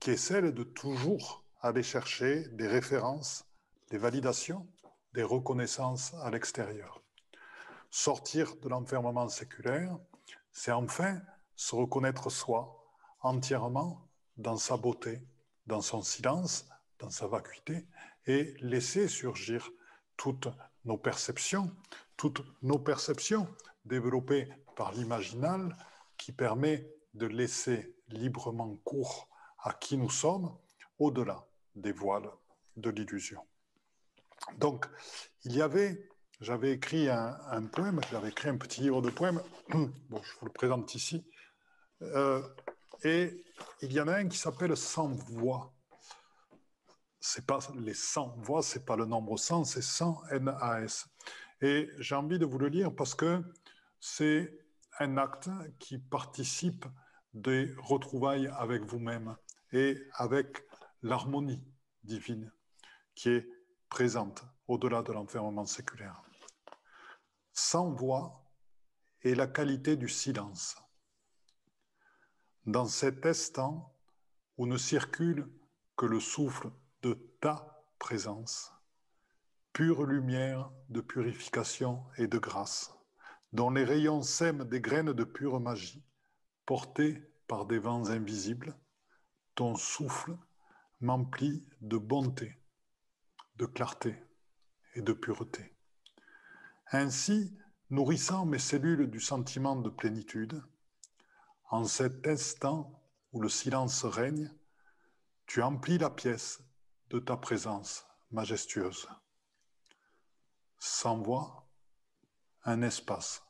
qui 0.00 0.10
est 0.10 0.16
celle 0.16 0.54
de 0.54 0.62
toujours 0.62 1.44
aller 1.60 1.82
chercher 1.82 2.48
des 2.50 2.68
références, 2.68 3.44
des 3.90 3.98
validations 3.98 4.66
des 5.18 5.24
reconnaissances 5.24 6.14
à 6.22 6.30
l'extérieur. 6.30 7.02
Sortir 7.90 8.54
de 8.62 8.68
l'enfermement 8.68 9.28
séculaire, 9.28 9.98
c'est 10.52 10.70
enfin 10.70 11.20
se 11.56 11.74
reconnaître 11.74 12.30
soi 12.30 12.86
entièrement 13.22 14.08
dans 14.36 14.56
sa 14.56 14.76
beauté, 14.76 15.20
dans 15.66 15.80
son 15.80 16.02
silence, 16.02 16.68
dans 17.00 17.10
sa 17.10 17.26
vacuité, 17.26 17.84
et 18.28 18.54
laisser 18.60 19.08
surgir 19.08 19.68
toutes 20.16 20.46
nos 20.84 20.98
perceptions, 20.98 21.68
toutes 22.16 22.44
nos 22.62 22.78
perceptions 22.78 23.48
développées 23.84 24.48
par 24.76 24.92
l'imaginal 24.92 25.76
qui 26.16 26.30
permet 26.30 26.88
de 27.14 27.26
laisser 27.26 27.92
librement 28.06 28.76
cours 28.84 29.28
à 29.64 29.72
qui 29.72 29.96
nous 29.96 30.10
sommes 30.10 30.56
au-delà 31.00 31.44
des 31.74 31.90
voiles 31.90 32.30
de 32.76 32.90
l'illusion. 32.90 33.42
Donc, 34.58 34.86
il 35.44 35.54
y 35.54 35.62
avait, 35.62 36.08
j'avais 36.40 36.72
écrit 36.72 37.08
un, 37.08 37.62
poème, 37.72 38.00
j'avais 38.10 38.28
écrit 38.28 38.48
un 38.48 38.56
petit 38.56 38.80
livre 38.80 39.02
de 39.02 39.10
poèmes, 39.10 39.42
bon, 39.68 40.22
je 40.22 40.32
vous 40.38 40.46
le 40.46 40.52
présente 40.52 40.94
ici, 40.94 41.24
euh, 42.02 42.42
et 43.04 43.44
il 43.82 43.92
y 43.92 44.00
en 44.00 44.08
a 44.08 44.14
un 44.14 44.28
qui 44.28 44.38
s'appelle 44.38 44.76
100 44.76 45.08
voix. 45.08 45.72
C'est 47.20 47.46
pas 47.46 47.58
les 47.76 47.94
100 47.94 48.36
voix, 48.38 48.62
c'est 48.62 48.84
pas 48.84 48.96
le 48.96 49.04
nombre 49.04 49.36
100, 49.36 49.64
c'est 49.64 49.82
100 49.82 50.22
N-A-S. 50.30 51.06
Et 51.60 51.90
j'ai 51.98 52.14
envie 52.14 52.38
de 52.38 52.46
vous 52.46 52.58
le 52.58 52.68
lire 52.68 52.94
parce 52.94 53.14
que 53.14 53.42
c'est 54.00 54.56
un 55.00 55.16
acte 55.16 55.48
qui 55.78 55.98
participe 55.98 56.84
des 57.34 57.72
retrouvailles 57.78 58.48
avec 58.56 58.84
vous-même 58.84 59.36
et 59.72 60.00
avec 60.14 60.64
l'harmonie 61.02 61.62
divine 62.04 62.52
qui 63.14 63.30
est 63.30 63.48
présente 63.88 64.44
au-delà 64.66 65.02
de 65.02 65.12
l'enfermement 65.12 65.66
séculaire. 65.66 66.22
Sans 67.52 67.90
voix 67.90 68.44
est 69.22 69.34
la 69.34 69.46
qualité 69.46 69.96
du 69.96 70.08
silence. 70.08 70.76
Dans 72.66 72.86
cet 72.86 73.26
instant 73.26 73.94
où 74.56 74.66
ne 74.66 74.76
circule 74.76 75.50
que 75.96 76.06
le 76.06 76.20
souffle 76.20 76.70
de 77.02 77.14
ta 77.40 77.84
présence, 77.98 78.72
pure 79.72 80.04
lumière 80.04 80.70
de 80.88 81.00
purification 81.00 82.04
et 82.16 82.26
de 82.26 82.38
grâce, 82.38 82.94
dont 83.52 83.70
les 83.70 83.84
rayons 83.84 84.22
sèment 84.22 84.64
des 84.64 84.80
graines 84.80 85.12
de 85.12 85.24
pure 85.24 85.60
magie, 85.60 86.04
portées 86.66 87.22
par 87.46 87.66
des 87.66 87.78
vents 87.78 88.10
invisibles, 88.10 88.76
ton 89.54 89.74
souffle 89.74 90.36
m'emplit 91.00 91.66
de 91.80 91.96
bonté, 91.96 92.58
de 93.58 93.66
clarté 93.66 94.16
et 94.94 95.02
de 95.02 95.12
pureté. 95.12 95.74
Ainsi, 96.92 97.58
nourrissant 97.90 98.46
mes 98.46 98.58
cellules 98.58 99.10
du 99.10 99.20
sentiment 99.20 99.76
de 99.76 99.90
plénitude, 99.90 100.62
en 101.70 101.84
cet 101.84 102.26
instant 102.26 103.02
où 103.32 103.40
le 103.40 103.48
silence 103.48 104.04
règne, 104.04 104.50
tu 105.46 105.62
emplis 105.62 105.98
la 105.98 106.10
pièce 106.10 106.62
de 107.10 107.18
ta 107.18 107.36
présence 107.36 108.06
majestueuse. 108.30 109.08
Sans 110.78 111.18
voix, 111.18 111.68
un 112.64 112.82
espace 112.82 113.42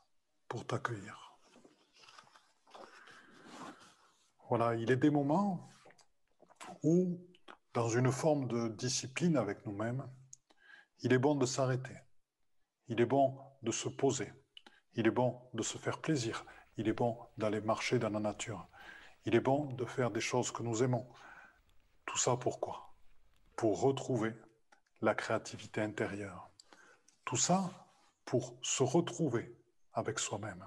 pour 0.48 0.66
t'accueillir. 0.66 1.38
Voilà, 4.48 4.74
il 4.76 4.90
est 4.90 4.96
des 4.96 5.10
moments 5.10 5.68
où, 6.82 7.20
dans 7.74 7.88
une 7.88 8.10
forme 8.10 8.48
de 8.48 8.68
discipline 8.68 9.36
avec 9.36 9.64
nous-mêmes, 9.66 10.08
il 11.00 11.12
est 11.12 11.18
bon 11.18 11.34
de 11.34 11.46
s'arrêter, 11.46 11.96
il 12.88 13.00
est 13.00 13.06
bon 13.06 13.38
de 13.62 13.70
se 13.70 13.88
poser, 13.88 14.32
il 14.94 15.06
est 15.06 15.12
bon 15.12 15.40
de 15.54 15.62
se 15.62 15.78
faire 15.78 16.00
plaisir, 16.00 16.44
il 16.76 16.88
est 16.88 16.92
bon 16.92 17.18
d'aller 17.36 17.60
marcher 17.60 17.98
dans 17.98 18.10
la 18.10 18.20
nature, 18.20 18.68
il 19.24 19.34
est 19.34 19.40
bon 19.40 19.72
de 19.74 19.84
faire 19.84 20.10
des 20.10 20.20
choses 20.20 20.50
que 20.50 20.62
nous 20.62 20.82
aimons. 20.82 21.06
Tout 22.06 22.18
ça 22.18 22.36
pourquoi? 22.36 22.94
Pour 23.56 23.80
retrouver 23.80 24.34
la 25.02 25.14
créativité 25.14 25.80
intérieure. 25.80 26.50
Tout 27.24 27.36
ça 27.36 27.70
pour 28.24 28.58
se 28.62 28.82
retrouver 28.82 29.56
avec 29.92 30.18
soi-même. 30.18 30.64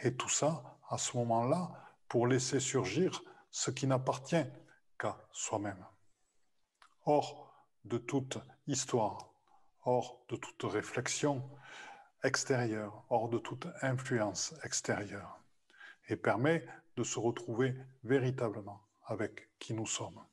Et 0.00 0.16
tout 0.16 0.28
ça, 0.28 0.78
à 0.88 0.98
ce 0.98 1.16
moment-là, 1.16 1.70
pour 2.08 2.26
laisser 2.26 2.60
surgir 2.60 3.22
ce 3.50 3.70
qui 3.70 3.86
n'appartient 3.86 4.44
qu'à 4.98 5.16
soi-même. 5.32 5.84
Hors 7.04 7.52
de 7.84 7.98
toute 7.98 8.38
histoire, 8.68 9.34
hors 9.84 10.24
de 10.28 10.36
toute 10.36 10.62
réflexion 10.62 11.42
extérieure, 12.22 13.04
hors 13.10 13.28
de 13.28 13.38
toute 13.38 13.66
influence 13.80 14.54
extérieure, 14.62 15.42
et 16.08 16.16
permet 16.16 16.64
de 16.96 17.02
se 17.02 17.18
retrouver 17.18 17.74
véritablement 18.04 18.82
avec 19.06 19.50
qui 19.58 19.74
nous 19.74 19.86
sommes. 19.86 20.24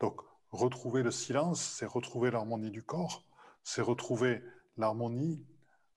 Donc, 0.00 0.22
retrouver 0.50 1.02
le 1.02 1.10
silence, 1.10 1.60
c'est 1.60 1.84
retrouver 1.84 2.30
l'harmonie 2.30 2.70
du 2.70 2.82
corps, 2.82 3.24
c'est 3.62 3.82
retrouver 3.82 4.42
l'harmonie 4.78 5.46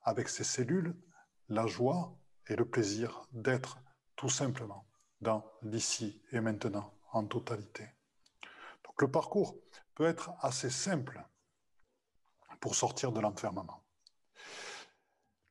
avec 0.03 0.27
ses 0.27 0.43
cellules, 0.43 0.95
la 1.47 1.65
joie 1.65 2.17
et 2.47 2.57
le 2.57 2.65
plaisir 2.65 3.25
d'être 3.31 3.79
tout 4.17 4.29
simplement 4.29 4.85
dans 5.21 5.49
l'ici 5.61 6.21
et 6.33 6.41
maintenant 6.41 6.93
en 7.13 7.25
totalité. 7.25 7.87
Le 9.01 9.09
parcours 9.09 9.57
peut 9.95 10.05
être 10.05 10.31
assez 10.41 10.69
simple 10.69 11.25
pour 12.59 12.75
sortir 12.75 13.11
de 13.11 13.19
l'enfermement. 13.19 13.83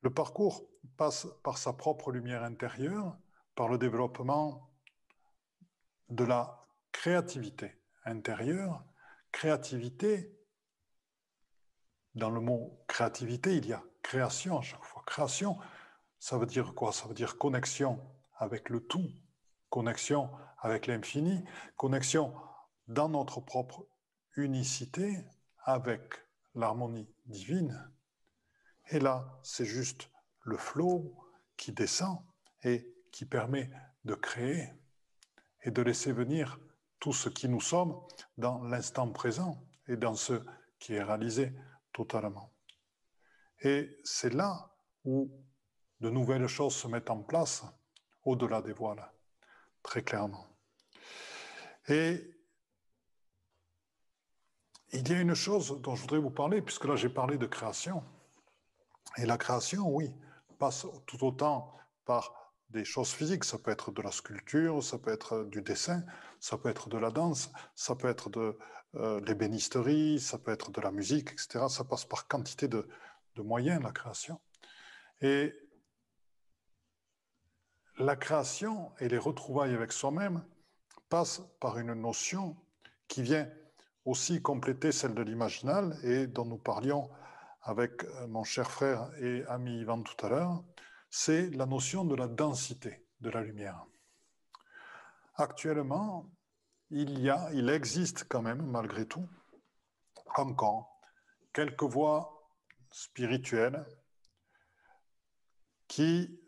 Le 0.03 0.09
parcours 0.09 0.65
passe 0.95 1.27
par 1.43 1.57
sa 1.57 1.73
propre 1.73 2.13
lumière 2.13 2.43
intérieure, 2.43 3.17
par 3.53 3.67
le 3.67 3.77
développement 3.77 4.71
de 6.07 6.23
la 6.23 6.65
créativité 6.93 7.77
intérieure. 8.05 8.85
Créativité, 9.33 10.33
dans 12.15 12.29
le 12.29 12.39
mot 12.39 12.81
créativité, 12.87 13.57
il 13.57 13.65
y 13.67 13.73
a 13.73 13.83
création 14.01 14.59
à 14.59 14.61
chaque 14.61 14.85
fois. 14.85 15.03
Création, 15.05 15.59
ça 16.19 16.37
veut 16.37 16.45
dire 16.45 16.73
quoi? 16.73 16.93
Ça 16.93 17.05
veut 17.05 17.13
dire 17.13 17.37
connexion 17.37 17.99
avec 18.37 18.69
le 18.69 18.79
tout, 18.79 19.11
connexion 19.69 20.29
avec 20.57 20.87
l'infini, 20.87 21.43
connexion 21.75 22.33
dans 22.87 23.09
notre 23.09 23.39
propre 23.41 23.87
unicité 24.35 25.25
avec 25.63 26.01
l'harmonie 26.55 27.07
divine. 27.25 27.91
Et 28.89 28.99
là, 28.99 29.39
c'est 29.43 29.65
juste 29.65 30.09
le 30.43 30.57
flot 30.57 31.15
qui 31.57 31.71
descend 31.71 32.19
et 32.63 32.93
qui 33.11 33.25
permet 33.25 33.69
de 34.05 34.15
créer 34.15 34.69
et 35.63 35.71
de 35.71 35.81
laisser 35.81 36.11
venir 36.11 36.59
tout 36.99 37.13
ce 37.13 37.29
qui 37.29 37.47
nous 37.47 37.61
sommes 37.61 37.99
dans 38.37 38.63
l'instant 38.63 39.09
présent 39.11 39.63
et 39.87 39.97
dans 39.97 40.15
ce 40.15 40.33
qui 40.79 40.93
est 40.93 41.03
réalisé 41.03 41.53
totalement. 41.93 42.51
Et 43.61 43.99
c'est 44.03 44.33
là 44.33 44.71
où 45.03 45.29
de 45.99 46.09
nouvelles 46.09 46.47
choses 46.47 46.75
se 46.75 46.87
mettent 46.87 47.09
en 47.09 47.21
place 47.21 47.63
au-delà 48.23 48.61
des 48.61 48.73
voiles, 48.73 49.11
très 49.83 50.03
clairement. 50.03 50.47
Et 51.87 52.30
il 54.93 55.09
y 55.09 55.13
a 55.13 55.21
une 55.21 55.33
chose 55.33 55.81
dont 55.81 55.95
je 55.95 56.01
voudrais 56.01 56.19
vous 56.19 56.31
parler, 56.31 56.61
puisque 56.61 56.85
là 56.85 56.95
j'ai 56.95 57.09
parlé 57.09 57.37
de 57.37 57.45
création. 57.45 58.03
Et 59.17 59.25
la 59.25 59.37
création, 59.37 59.89
oui, 59.89 60.13
passe 60.59 60.85
tout 61.05 61.23
autant 61.25 61.73
par 62.05 62.53
des 62.69 62.85
choses 62.85 63.11
physiques. 63.11 63.43
Ça 63.43 63.57
peut 63.57 63.71
être 63.71 63.91
de 63.91 64.01
la 64.01 64.11
sculpture, 64.11 64.83
ça 64.83 64.97
peut 64.97 65.11
être 65.11 65.43
du 65.45 65.61
dessin, 65.61 66.03
ça 66.39 66.57
peut 66.57 66.69
être 66.69 66.89
de 66.89 66.97
la 66.97 67.11
danse, 67.11 67.51
ça 67.75 67.95
peut 67.95 68.09
être 68.09 68.29
de 68.29 68.57
euh, 68.95 69.21
l'ébénisterie, 69.21 70.19
ça 70.19 70.37
peut 70.37 70.51
être 70.51 70.71
de 70.71 70.81
la 70.81 70.91
musique, 70.91 71.31
etc. 71.31 71.65
Ça 71.69 71.83
passe 71.83 72.05
par 72.05 72.27
quantité 72.27 72.67
de, 72.67 72.87
de 73.35 73.41
moyens, 73.41 73.81
la 73.81 73.91
création. 73.91 74.39
Et 75.21 75.53
la 77.97 78.15
création 78.15 78.91
et 78.99 79.07
les 79.07 79.17
retrouvailles 79.17 79.73
avec 79.73 79.91
soi-même 79.91 80.43
passent 81.09 81.41
par 81.59 81.77
une 81.77 81.93
notion 81.93 82.57
qui 83.07 83.21
vient 83.21 83.47
aussi 84.05 84.41
compléter 84.41 84.91
celle 84.91 85.13
de 85.13 85.21
l'imaginal 85.21 85.97
et 86.03 86.27
dont 86.27 86.45
nous 86.45 86.57
parlions 86.57 87.09
avec 87.61 88.03
euh, 88.03 88.27
mon 88.27 88.43
cher 88.43 88.71
frère 88.71 89.11
et 89.19 89.43
ami 89.47 89.79
Ivan 89.79 90.01
tout 90.01 90.25
à 90.25 90.29
l'heure, 90.29 90.63
c'est 91.09 91.49
la 91.51 91.65
notion 91.65 92.05
de 92.05 92.15
la 92.15 92.27
densité 92.27 93.05
de 93.19 93.29
la 93.29 93.41
lumière. 93.41 93.85
Actuellement, 95.35 96.29
il 96.89 97.19
y 97.19 97.29
a, 97.29 97.49
il 97.53 97.69
existe 97.69 98.25
quand 98.27 98.41
même, 98.41 98.61
malgré 98.63 99.05
tout, 99.05 99.27
encore 100.35 100.99
quelques 101.53 101.83
voies 101.83 102.47
spirituelles 102.89 103.85
qui 105.87 106.39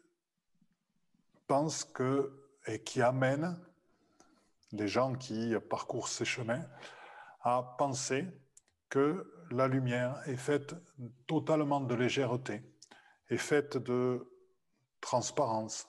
pensent 1.47 1.83
que 1.83 2.39
et 2.65 2.81
qui 2.81 3.01
amènent 3.01 3.59
les 4.71 4.87
gens 4.87 5.13
qui 5.15 5.53
parcourent 5.69 6.07
ces 6.07 6.25
chemins 6.25 6.65
à 7.43 7.75
penser 7.77 8.27
que 8.89 9.29
la 9.51 9.67
lumière 9.67 10.21
est 10.27 10.37
faite 10.37 10.75
totalement 11.27 11.81
de 11.81 11.93
légèreté, 11.93 12.63
est 13.29 13.37
faite 13.37 13.77
de 13.77 14.27
transparence, 15.01 15.87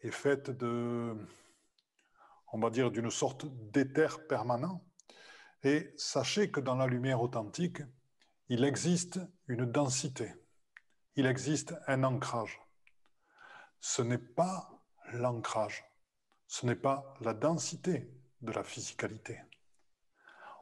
est 0.00 0.10
faite 0.10 0.50
de, 0.50 1.16
on 2.52 2.58
va 2.58 2.70
d'une 2.70 3.10
sorte 3.10 3.46
d'éther 3.70 4.26
permanent. 4.26 4.84
Et 5.62 5.92
sachez 5.96 6.50
que 6.50 6.60
dans 6.60 6.76
la 6.76 6.86
lumière 6.86 7.20
authentique, 7.20 7.82
il 8.48 8.64
existe 8.64 9.20
une 9.46 9.66
densité, 9.66 10.34
il 11.16 11.26
existe 11.26 11.74
un 11.86 12.04
ancrage. 12.04 12.60
Ce 13.80 14.02
n'est 14.02 14.18
pas 14.18 14.70
l'ancrage, 15.12 15.84
ce 16.46 16.66
n'est 16.66 16.76
pas 16.76 17.14
la 17.20 17.34
densité 17.34 18.10
de 18.40 18.52
la 18.52 18.62
physicalité. 18.62 19.40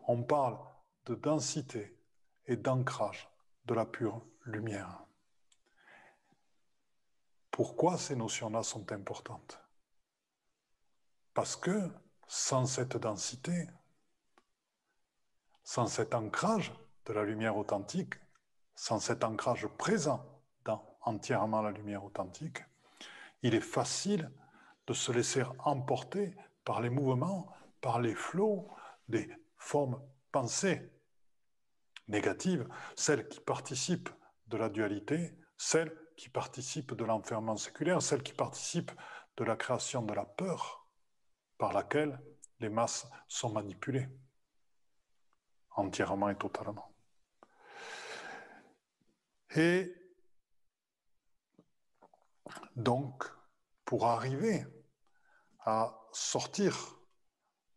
On 0.06 0.22
parle 0.22 0.58
de 1.06 1.14
densité 1.14 1.98
et 2.46 2.56
d'ancrage 2.56 3.28
de 3.66 3.74
la 3.74 3.84
pure 3.84 4.22
lumière. 4.44 5.04
Pourquoi 7.50 7.98
ces 7.98 8.14
notions-là 8.14 8.62
sont 8.62 8.92
importantes? 8.92 9.60
Parce 11.34 11.56
que 11.56 11.90
sans 12.28 12.66
cette 12.66 12.96
densité, 12.96 13.68
sans 15.64 15.86
cet 15.86 16.14
ancrage 16.14 16.72
de 17.06 17.12
la 17.12 17.24
lumière 17.24 17.56
authentique, 17.56 18.14
sans 18.74 19.00
cet 19.00 19.24
ancrage 19.24 19.66
présent 19.66 20.24
dans 20.64 20.84
entièrement 21.00 21.62
la 21.62 21.72
lumière 21.72 22.04
authentique, 22.04 22.58
il 23.42 23.54
est 23.54 23.60
facile 23.60 24.30
de 24.86 24.92
se 24.92 25.10
laisser 25.10 25.42
emporter 25.58 26.36
par 26.64 26.80
les 26.80 26.90
mouvements, 26.90 27.52
par 27.80 28.00
les 28.00 28.14
flots 28.14 28.68
des 29.08 29.28
formes 29.66 30.00
pensées 30.30 30.92
négatives, 32.08 32.68
celles 32.94 33.28
qui 33.28 33.40
participent 33.40 34.10
de 34.46 34.56
la 34.56 34.68
dualité, 34.68 35.36
celles 35.58 35.92
qui 36.16 36.28
participent 36.28 36.94
de 36.94 37.04
l'enfermement 37.04 37.56
séculaire, 37.56 38.00
celles 38.00 38.22
qui 38.22 38.32
participent 38.32 38.92
de 39.36 39.44
la 39.44 39.56
création 39.56 40.02
de 40.02 40.14
la 40.14 40.24
peur 40.24 40.88
par 41.58 41.72
laquelle 41.72 42.22
les 42.60 42.68
masses 42.68 43.06
sont 43.26 43.50
manipulées 43.52 44.08
entièrement 45.72 46.30
et 46.30 46.36
totalement. 46.38 46.94
Et 49.56 49.92
donc, 52.76 53.24
pour 53.84 54.06
arriver 54.06 54.64
à 55.60 55.98
sortir 56.12 56.95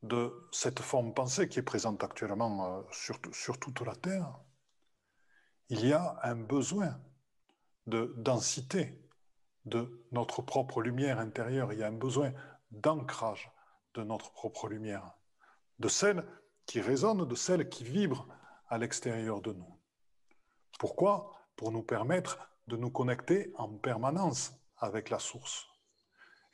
de 0.03 0.47
cette 0.51 0.79
forme 0.79 1.13
pensée 1.13 1.49
qui 1.49 1.59
est 1.59 1.63
présente 1.63 2.03
actuellement 2.03 2.77
euh, 2.77 2.81
sur, 2.91 3.19
sur 3.31 3.59
toute 3.59 3.81
la 3.81 3.95
Terre, 3.95 4.39
il 5.69 5.85
y 5.85 5.93
a 5.93 6.19
un 6.23 6.35
besoin 6.35 6.99
de 7.85 8.13
densité 8.17 8.99
de 9.65 10.05
notre 10.11 10.41
propre 10.41 10.81
lumière 10.81 11.19
intérieure, 11.19 11.73
il 11.73 11.79
y 11.79 11.83
a 11.83 11.87
un 11.87 11.91
besoin 11.91 12.31
d'ancrage 12.71 13.51
de 13.93 14.03
notre 14.03 14.31
propre 14.31 14.67
lumière, 14.67 15.11
de 15.79 15.87
celle 15.87 16.25
qui 16.65 16.81
résonne, 16.81 17.27
de 17.27 17.35
celle 17.35 17.67
qui 17.69 17.83
vibre 17.83 18.27
à 18.67 18.77
l'extérieur 18.77 19.41
de 19.41 19.53
nous. 19.53 19.79
Pourquoi? 20.79 21.35
Pour 21.55 21.71
nous 21.71 21.83
permettre 21.83 22.39
de 22.67 22.77
nous 22.77 22.89
connecter 22.89 23.51
en 23.57 23.67
permanence 23.69 24.53
avec 24.77 25.09
la 25.09 25.19
source 25.19 25.67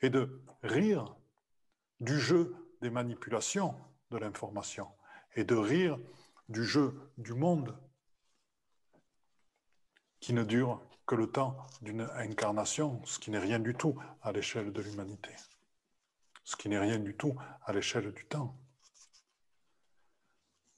et 0.00 0.10
de 0.10 0.42
rire 0.62 1.14
du 2.00 2.18
jeu 2.18 2.65
des 2.86 2.90
manipulations 2.90 3.74
de 4.12 4.16
l'information 4.16 4.88
et 5.34 5.42
de 5.42 5.56
rire 5.56 5.98
du 6.48 6.64
jeu 6.64 7.10
du 7.18 7.34
monde 7.34 7.76
qui 10.20 10.32
ne 10.32 10.44
dure 10.44 10.80
que 11.04 11.16
le 11.16 11.26
temps 11.26 11.66
d'une 11.82 12.02
incarnation, 12.14 13.04
ce 13.04 13.18
qui 13.18 13.32
n'est 13.32 13.40
rien 13.40 13.58
du 13.58 13.74
tout 13.74 13.98
à 14.22 14.30
l'échelle 14.30 14.72
de 14.72 14.80
l'humanité, 14.80 15.34
ce 16.44 16.54
qui 16.54 16.68
n'est 16.68 16.78
rien 16.78 17.00
du 17.00 17.16
tout 17.16 17.36
à 17.64 17.72
l'échelle 17.72 18.12
du 18.12 18.24
temps. 18.24 18.56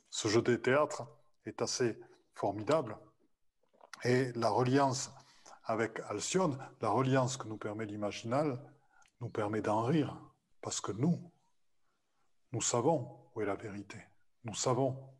Ce 0.09 0.29
jeu 0.29 0.40
des 0.40 0.62
théâtres 0.62 1.07
est 1.44 1.61
assez 1.61 2.01
formidable 2.33 2.97
et 4.03 4.33
la 4.33 4.49
reliance 4.49 5.12
avec 5.64 6.01
Alcyone, 6.09 6.57
la 6.81 6.88
reliance 6.88 7.37
que 7.37 7.49
nous 7.49 7.59
permet 7.59 7.85
l'imaginal, 7.85 8.59
nous 9.21 9.29
permet 9.29 9.61
d'en 9.61 9.83
rire, 9.83 10.18
parce 10.62 10.81
que 10.81 10.92
nous, 10.92 11.31
nous 12.52 12.62
savons 12.62 13.30
où 13.34 13.42
est 13.42 13.46
la 13.46 13.56
vérité, 13.56 13.98
nous 14.44 14.54
savons 14.54 15.14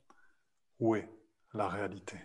où 0.80 0.94
est 0.94 1.08
la 1.54 1.68
réalité. 1.68 2.18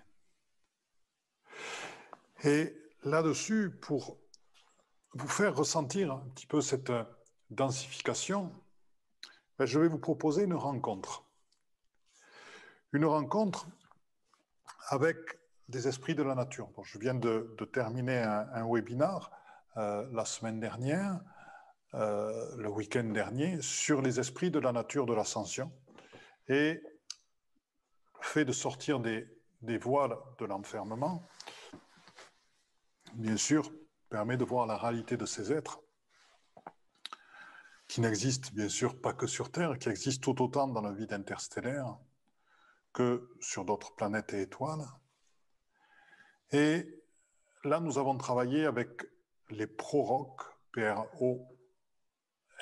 Et 2.44 2.76
là-dessus, 3.04 3.72
pour 3.82 4.20
vous 5.14 5.28
faire 5.28 5.56
ressentir 5.56 6.12
un 6.14 6.30
petit 6.34 6.48
peu 6.48 6.62
cette 6.62 6.92
densification, 7.50 8.52
ben, 9.58 9.66
je 9.66 9.80
vais 9.80 9.88
vous 9.88 10.00
proposer 10.00 10.44
une 10.44 10.56
rencontre. 10.56 11.26
Une 12.92 13.06
rencontre 13.06 13.68
avec 14.90 15.18
des 15.70 15.88
esprits 15.88 16.16
de 16.16 16.24
la 16.24 16.36
nature. 16.36 16.70
je 16.84 16.98
viens 17.00 17.16
de, 17.16 17.56
terminer 17.72 18.20
un, 18.20 18.68
webinar 18.68 19.32
euh, 19.78 20.08
la 20.12 20.26
semaine 20.26 20.60
dernière, 20.60 21.22
euh, 21.96 22.56
le 22.58 22.70
week-end 22.70 23.04
dernier, 23.04 23.62
sur 23.62 24.02
les 24.02 24.20
esprits 24.20 24.52
de 24.52 24.60
la 24.60 24.72
nature 24.72 25.06
de 25.06 25.14
l'ascension. 25.14 25.72
Et 26.48 26.82
le 26.82 28.22
fait 28.22 28.46
de 28.46 28.52
sortir 28.52 29.00
des, 29.00 29.28
des 29.62 29.78
voiles 29.78 30.16
de 30.40 30.46
l'enfermement, 30.46 31.28
bien 33.14 33.38
sûr, 33.38 33.72
permet 34.10 34.38
de 34.38 34.44
voir 34.44 34.66
la 34.68 34.78
réalité 34.78 35.18
de 35.18 35.26
ces 35.26 35.52
êtres 35.52 35.82
qui 37.88 38.02
n'existent 38.02 38.50
bien 38.54 38.70
sûr 38.70 39.00
pas 39.00 39.14
que 39.14 39.28
sur 39.28 39.52
Terre, 39.52 39.78
qui 39.78 39.90
existent 39.90 40.34
tout 40.34 40.44
autant 40.44 40.68
dans 40.68 40.82
la 40.82 40.92
vie 40.92 41.08
interstellaire 41.12 41.96
que 42.92 43.30
sur 43.40 43.66
d'autres 43.66 43.94
planètes 43.96 44.34
et 44.34 44.42
étoiles. 44.42 44.86
Et 46.52 47.04
là, 47.64 47.80
nous 47.80 47.98
avons 47.98 48.18
travaillé 48.18 48.66
avec 48.66 49.04
les 49.50 49.68
prorocs, 49.68 50.42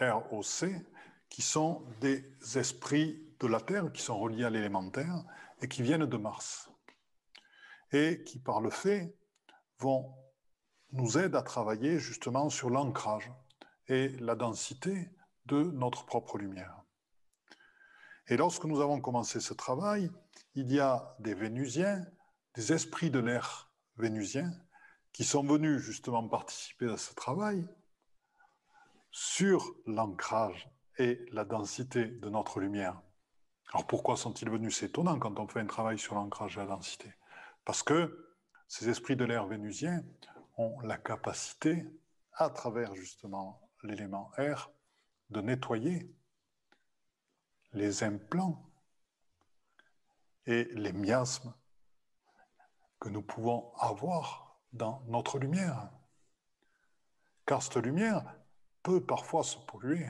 P-R-O-R-O-C, 0.02 0.84
qui 1.30 1.44
sont 1.44 1.86
des 2.02 2.26
esprits 2.56 3.24
de 3.40 3.46
la 3.46 3.62
Terre, 3.62 3.92
qui 3.92 4.02
sont 4.02 4.18
reliés 4.18 4.46
à 4.46 4.50
l'élémentaire 4.50 5.24
et 5.62 5.68
qui 5.68 5.84
viennent 5.84 6.08
de 6.08 6.18
Mars. 6.18 6.72
Et 7.92 8.24
qui, 8.24 8.40
par 8.40 8.62
le 8.62 8.72
fait, 8.72 9.16
vont 9.78 10.12
nous 10.92 11.20
aide 11.20 11.36
à 11.36 11.44
travailler 11.44 12.00
justement 12.00 12.50
sur 12.50 12.72
l'ancrage 12.72 13.32
et 13.88 14.10
la 14.20 14.36
densité 14.36 15.12
de 15.46 15.62
notre 15.62 16.06
propre 16.06 16.40
lumière. 16.40 16.82
Et 18.28 18.38
lorsque 18.38 18.66
nous 18.66 18.82
avons 18.82 19.00
commencé 19.00 19.40
ce 19.40 19.54
travail, 19.54 20.10
il 20.56 20.72
y 20.72 20.80
a 20.80 21.16
des 21.20 21.36
Vénusiens, 21.36 22.04
des 22.56 22.74
esprits 22.74 23.12
de 23.12 23.20
l'air 23.20 23.72
vénusiens, 23.98 24.52
qui 25.14 25.26
sont 25.26 25.44
venus 25.44 25.80
justement 25.80 26.28
participer 26.28 26.90
à 26.90 26.98
ce 26.98 27.14
travail 27.14 27.68
sur 29.12 29.76
l'ancrage 29.86 30.70
et 30.98 31.26
la 31.32 31.46
densité 31.46 32.06
de 32.06 32.30
notre 32.30 32.60
lumière. 32.60 33.02
Alors 33.74 33.86
pourquoi 33.88 34.18
sont-ils 34.18 34.50
venus? 34.50 34.78
C'est 34.78 34.88
étonnant 34.88 35.20
quand 35.20 35.40
on 35.40 35.48
fait 35.48 35.60
un 35.60 35.66
travail 35.66 35.98
sur 36.00 36.16
l'ancrage 36.16 36.58
et 36.58 36.62
la 36.62 36.68
densité. 36.68 37.14
Parce 37.66 37.84
que 37.84 38.36
ces 38.68 38.90
esprits 38.90 39.16
de 39.16 39.26
l'air 39.26 39.48
vénusien 39.48 40.04
ont 40.58 40.80
la 40.82 40.98
capacité, 40.98 41.86
à 42.34 42.50
travers 42.50 42.96
justement 42.96 43.62
l'élément 43.84 44.32
air, 44.38 44.72
de 45.30 45.42
nettoyer 45.42 46.14
les 47.74 48.04
implants 48.04 48.70
et 50.46 50.66
les 50.74 50.94
miasmes 50.94 51.54
que 53.00 53.10
nous 53.10 53.22
pouvons 53.22 53.74
avoir 53.78 54.60
dans 54.74 55.04
notre 55.08 55.40
lumière. 55.40 55.90
Car 57.46 57.62
cette 57.62 57.78
lumière 57.78 58.24
peut 58.84 59.04
parfois 59.04 59.44
se 59.44 59.58
polluer. 59.58 60.06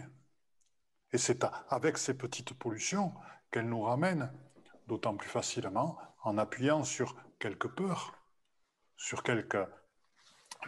Et 1.11 1.17
c'est 1.17 1.45
avec 1.69 1.97
ces 1.97 2.17
petites 2.17 2.53
pollutions 2.53 3.13
qu'elle 3.51 3.67
nous 3.67 3.81
ramène 3.81 4.31
d'autant 4.87 5.15
plus 5.15 5.29
facilement 5.29 5.97
en 6.23 6.37
appuyant 6.37 6.83
sur 6.83 7.15
quelques 7.39 7.67
peurs, 7.67 8.13
sur 8.95 9.23
quelques 9.23 9.57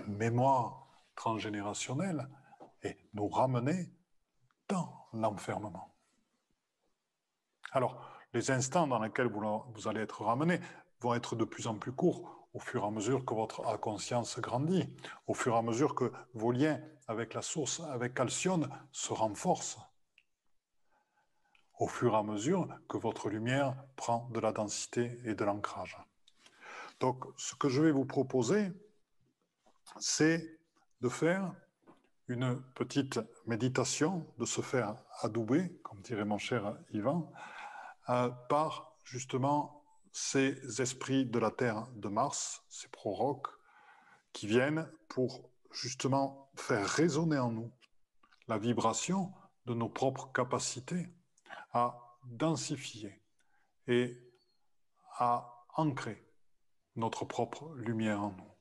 mémoire 0.08 0.88
transgénérationnelle 1.16 2.28
et 2.82 2.98
nous 3.14 3.28
ramener 3.28 3.92
dans 4.68 5.08
l'enfermement. 5.14 5.94
Alors, 7.72 8.10
les 8.34 8.52
instants 8.52 8.88
dans 8.88 9.00
lesquels 9.00 9.32
vous, 9.32 9.88
allez 9.88 10.02
être 10.02 10.24
ramené 10.24 10.60
vont 11.02 11.14
être 11.14 11.36
de 11.36 11.46
plus 11.46 11.68
en 11.68 11.76
plus 11.76 11.92
courts 11.92 12.43
au 12.54 12.60
fur 12.60 12.84
et 12.84 12.88
à 12.88 12.92
mesure 12.92 13.26
que 13.26 13.34
votre 13.34 13.62
conscience 13.80 14.40
grandit, 14.40 14.88
au 15.28 15.34
fur 15.34 15.56
et 15.56 15.58
à 15.58 15.62
mesure 15.62 15.96
que 15.96 16.12
vos 16.34 16.52
liens 16.52 16.80
avec 17.08 17.34
la 17.34 17.42
source, 17.42 17.82
avec 17.82 18.20
Alcyone, 18.20 18.70
se 18.92 19.14
renforcent, 19.14 19.80
au 21.80 21.88
fur 21.88 22.14
et 22.14 22.18
à 22.18 22.24
mesure 22.24 22.68
que 22.88 22.98
votre 22.98 23.30
lumière 23.30 23.76
prend 23.96 24.30
de 24.32 24.40
la 24.40 24.52
densité 24.52 25.20
et 25.26 25.36
de 25.36 25.44
l'ancrage. 25.44 25.98
Donc, 27.00 27.26
ce 27.38 27.56
que 27.56 27.70
je 27.70 27.82
vais 27.82 27.92
vous 27.92 28.06
proposer, 28.06 28.72
c'est 30.00 30.60
de 31.02 31.10
faire 31.10 31.54
une 32.28 32.62
petite 32.76 33.20
méditation, 33.46 34.26
de 34.38 34.46
se 34.46 34.62
faire 34.62 34.96
adouber, 35.22 35.70
comme 35.84 36.00
dirait 36.02 36.24
mon 36.24 36.38
cher 36.38 36.78
Ivan, 36.92 37.32
euh, 38.10 38.30
par 38.48 38.96
justement 39.04 39.83
ces 40.14 40.80
esprits 40.80 41.26
de 41.26 41.40
la 41.40 41.50
Terre 41.50 41.88
de 41.96 42.08
Mars, 42.08 42.64
ces 42.70 42.88
proroques, 42.88 43.48
qui 44.32 44.46
viennent 44.48 44.90
pour 45.10 45.50
justement 45.72 46.52
faire 46.56 46.88
résonner 46.88 47.40
en 47.40 47.52
nous 47.52 47.72
la 48.48 48.60
vibration 48.60 49.34
de 49.66 49.74
nos 49.74 49.90
propres 49.90 50.32
capacités 50.32 51.10
à 51.72 51.98
densifier 52.26 53.22
et 53.88 54.16
à 55.18 55.66
ancrer 55.76 56.24
notre 56.96 57.26
propre 57.26 57.74
lumière 57.76 58.22
en 58.22 58.32
nous. 58.32 58.52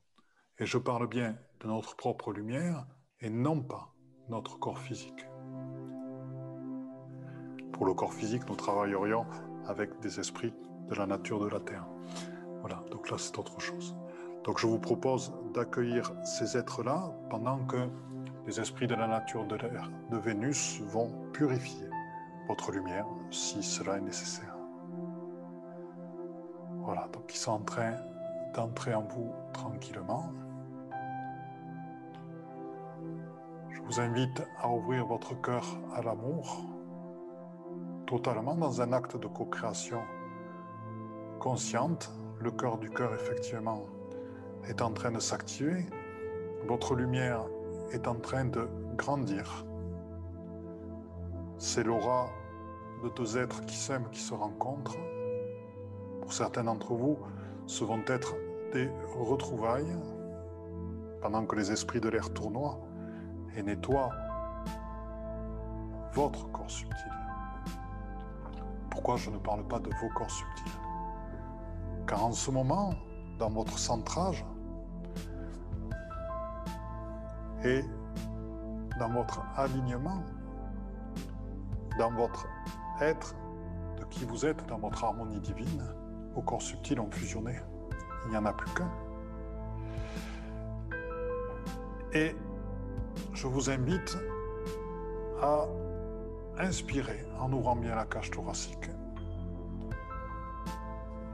Et 0.58 0.64
je 0.64 0.78
parle 0.78 1.06
bien 1.06 1.36
de 1.60 1.66
notre 1.66 1.96
propre 1.96 2.32
lumière 2.32 2.86
et 3.20 3.28
non 3.28 3.62
pas 3.62 3.94
notre 4.28 4.58
corps 4.58 4.78
physique. 4.78 5.26
Pour 7.72 7.84
le 7.84 7.94
corps 7.94 8.14
physique, 8.14 8.48
nous 8.48 8.56
travaillerions 8.56 9.26
avec 9.66 9.98
des 10.00 10.18
esprits 10.18 10.54
de 10.88 10.94
la 10.94 11.06
nature 11.06 11.40
de 11.40 11.48
la 11.48 11.60
Terre. 11.60 11.86
Voilà, 12.60 12.82
donc 12.90 13.10
là 13.10 13.16
c'est 13.18 13.38
autre 13.38 13.60
chose. 13.60 13.96
Donc 14.44 14.58
je 14.58 14.66
vous 14.66 14.78
propose 14.78 15.32
d'accueillir 15.54 16.12
ces 16.24 16.56
êtres-là 16.56 17.12
pendant 17.30 17.58
que 17.66 17.88
les 18.46 18.60
esprits 18.60 18.86
de 18.86 18.94
la 18.94 19.06
nature 19.06 19.46
de 19.46 19.56
de 19.56 20.16
Vénus 20.18 20.80
vont 20.88 21.10
purifier 21.32 21.88
votre 22.48 22.72
lumière 22.72 23.06
si 23.30 23.62
cela 23.62 23.98
est 23.98 24.00
nécessaire. 24.00 24.56
Voilà, 26.84 27.08
donc 27.12 27.32
ils 27.32 27.38
sont 27.38 27.52
en 27.52 27.60
train 27.60 27.94
d'entrer 28.54 28.94
en 28.94 29.02
vous 29.02 29.32
tranquillement. 29.52 30.32
Je 33.70 33.80
vous 33.82 34.00
invite 34.00 34.42
à 34.60 34.68
ouvrir 34.68 35.06
votre 35.06 35.40
cœur 35.40 35.64
à 35.94 36.02
l'amour, 36.02 36.64
totalement 38.06 38.56
dans 38.56 38.82
un 38.82 38.92
acte 38.92 39.16
de 39.16 39.28
co-création 39.28 40.02
consciente. 41.42 42.12
Le 42.38 42.52
cœur 42.52 42.78
du 42.78 42.88
cœur, 42.88 43.12
effectivement, 43.14 43.82
est 44.68 44.80
en 44.80 44.92
train 44.92 45.10
de 45.10 45.18
s'activer. 45.18 45.84
Votre 46.68 46.94
lumière 46.94 47.42
est 47.90 48.06
en 48.06 48.14
train 48.14 48.44
de 48.44 48.68
grandir. 48.96 49.66
C'est 51.58 51.82
l'aura 51.82 52.28
de 53.02 53.08
deux 53.08 53.36
êtres 53.36 53.60
qui 53.66 53.76
s'aiment, 53.76 54.08
qui 54.10 54.20
se 54.20 54.34
rencontrent. 54.34 54.96
Pour 56.20 56.32
certains 56.32 56.62
d'entre 56.62 56.94
vous, 56.94 57.18
ce 57.66 57.82
vont 57.82 58.04
être 58.06 58.34
des 58.72 58.88
retrouvailles 59.18 59.96
pendant 61.20 61.44
que 61.44 61.56
les 61.56 61.72
esprits 61.72 62.00
de 62.00 62.08
l'air 62.08 62.32
tournoient 62.32 62.78
et 63.56 63.64
nettoient 63.64 64.10
votre 66.12 66.48
corps 66.52 66.70
subtil. 66.70 67.12
Pourquoi 68.90 69.16
je 69.16 69.30
ne 69.30 69.38
parle 69.38 69.66
pas 69.66 69.80
de 69.80 69.90
vos 70.00 70.08
corps 70.14 70.30
subtils? 70.30 70.81
Car 72.12 72.26
en 72.26 72.32
ce 72.32 72.50
moment, 72.50 72.92
dans 73.38 73.48
votre 73.48 73.78
centrage, 73.78 74.44
et 77.64 77.82
dans 78.98 79.08
votre 79.08 79.40
alignement, 79.56 80.22
dans 81.98 82.10
votre 82.10 82.46
être 83.00 83.34
de 83.98 84.04
qui 84.10 84.26
vous 84.26 84.44
êtes, 84.44 84.66
dans 84.66 84.76
votre 84.76 85.02
harmonie 85.02 85.40
divine, 85.40 85.82
vos 86.34 86.42
corps 86.42 86.60
subtils 86.60 87.00
ont 87.00 87.10
fusionné. 87.10 87.58
Il 88.26 88.32
n'y 88.32 88.36
en 88.36 88.44
a 88.44 88.52
plus 88.52 88.70
qu'un. 88.74 88.90
Et 92.12 92.36
je 93.32 93.46
vous 93.46 93.70
invite 93.70 94.18
à 95.40 95.64
inspirer 96.58 97.24
en 97.40 97.50
ouvrant 97.54 97.76
bien 97.76 97.94
la 97.94 98.04
cage 98.04 98.30
thoracique 98.30 98.90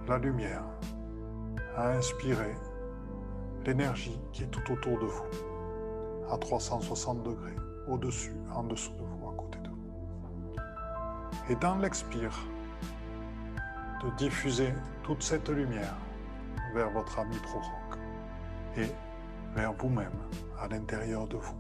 la 0.09 0.19
lumière, 0.19 0.65
à 1.77 1.91
inspirer 1.91 2.57
l'énergie 3.67 4.19
qui 4.33 4.45
est 4.45 4.47
tout 4.47 4.73
autour 4.73 4.99
de 4.99 5.05
vous 5.05 5.25
à 6.31 6.39
360 6.39 7.23
degrés, 7.23 7.57
au-dessus, 7.87 8.35
en 8.55 8.65
dessous 8.65 8.93
de 8.93 9.03
vous, 9.03 9.29
à 9.29 9.35
côté 9.35 9.59
de 9.59 9.69
vous. 9.69 11.53
Et 11.53 11.57
dans 11.57 11.77
l'expire, 11.77 12.39
de 14.03 14.11
diffuser 14.17 14.73
toute 15.03 15.23
cette 15.23 15.49
lumière 15.49 15.97
vers 16.75 16.91
votre 16.91 17.19
ami 17.19 17.37
proroque 17.39 17.99
et 18.77 18.89
vers 19.55 19.73
vous-même, 19.75 20.13
à 20.59 20.69
l'intérieur 20.69 21.27
de 21.27 21.37
vous. 21.37 21.57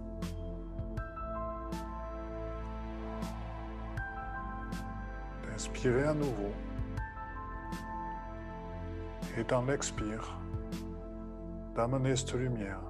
Inspirez 5.55 6.05
à 6.05 6.15
nouveau. 6.15 6.53
Et 9.37 9.45
dans 9.45 9.63
l'expire, 9.63 10.37
d'amener 11.75 12.17
cette 12.17 12.35
lumière 12.35 12.81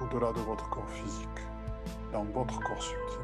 au-delà 0.00 0.32
de 0.32 0.40
votre 0.40 0.68
corps 0.68 0.88
physique, 0.88 1.28
dans 2.12 2.24
votre 2.24 2.58
corps 2.60 2.82
subtil. 2.82 3.18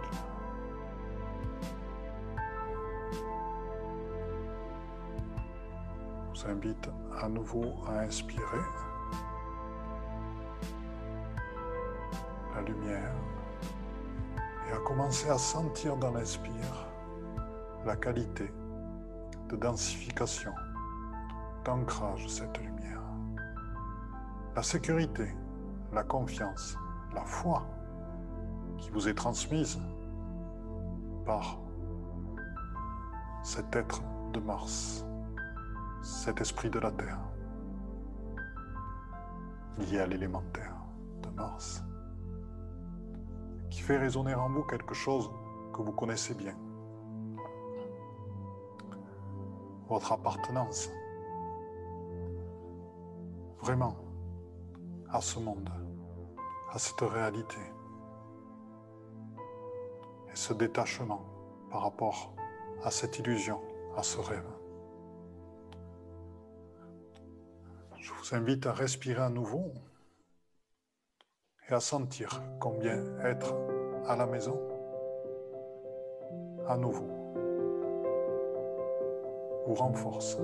Je 6.35 6.45
vous 6.45 6.51
invite 6.51 6.89
à 7.21 7.29
nouveau 7.29 7.75
à 7.89 8.01
inspirer. 8.01 8.63
La 12.55 12.63
lumière. 12.63 13.13
Et 14.69 14.73
à 14.73 14.79
commencer 14.79 15.29
à 15.31 15.39
sentir 15.39 15.97
dans 15.97 16.13
l'inspire 16.13 16.87
la 17.85 17.97
qualité 17.97 18.53
de 19.49 19.57
densification, 19.57 20.53
d'ancrage 21.65 22.27
cette 22.29 22.59
lumière, 22.59 23.03
la 24.55 24.63
sécurité 24.63 25.35
la 25.93 26.03
confiance, 26.03 26.77
la 27.15 27.25
foi 27.25 27.67
qui 28.77 28.91
vous 28.91 29.09
est 29.09 29.15
transmise 29.15 29.81
par 31.25 31.59
cet 33.43 33.75
être 33.75 34.03
de 34.33 34.41
Mars, 34.41 35.05
cet 36.03 36.41
esprit 36.41 36.71
de 36.71 36.79
la 36.79 36.91
Terre, 36.91 37.21
lié 39.79 40.01
à 40.01 40.07
l'élémentaire 40.07 40.77
de 41.23 41.29
Mars, 41.31 41.83
qui 43.71 43.81
fait 43.81 43.97
résonner 43.97 44.35
en 44.35 44.51
vous 44.51 44.65
quelque 44.65 44.95
chose 44.95 45.31
que 45.73 45.83
vous 45.83 45.93
connaissez 45.93 46.35
bien. 46.35 46.55
Votre 49.89 50.13
appartenance. 50.13 50.91
Vraiment 53.69 53.97
à 55.11 55.21
ce 55.21 55.39
monde, 55.39 55.69
à 56.73 56.79
cette 56.79 57.03
réalité. 57.03 57.59
Et 60.33 60.35
ce 60.35 60.55
détachement 60.55 61.23
par 61.71 61.83
rapport 61.83 62.33
à 62.83 62.91
cette 62.91 63.19
illusion, 63.19 63.61
à 63.95 64.03
ce 64.03 64.21
rêve. 64.21 64.51
Je 67.99 68.11
vous 68.15 68.35
invite 68.35 68.65
à 68.65 68.73
respirer 68.73 69.21
à 69.21 69.29
nouveau 69.29 69.71
et 71.69 71.75
à 71.75 71.81
sentir 71.81 72.41
combien 72.61 72.97
être 73.21 73.55
à 74.07 74.17
la 74.17 74.25
maison 74.25 74.59
à 76.67 76.79
nouveau 76.79 77.07
vous 79.67 79.75
renforce, 79.75 80.39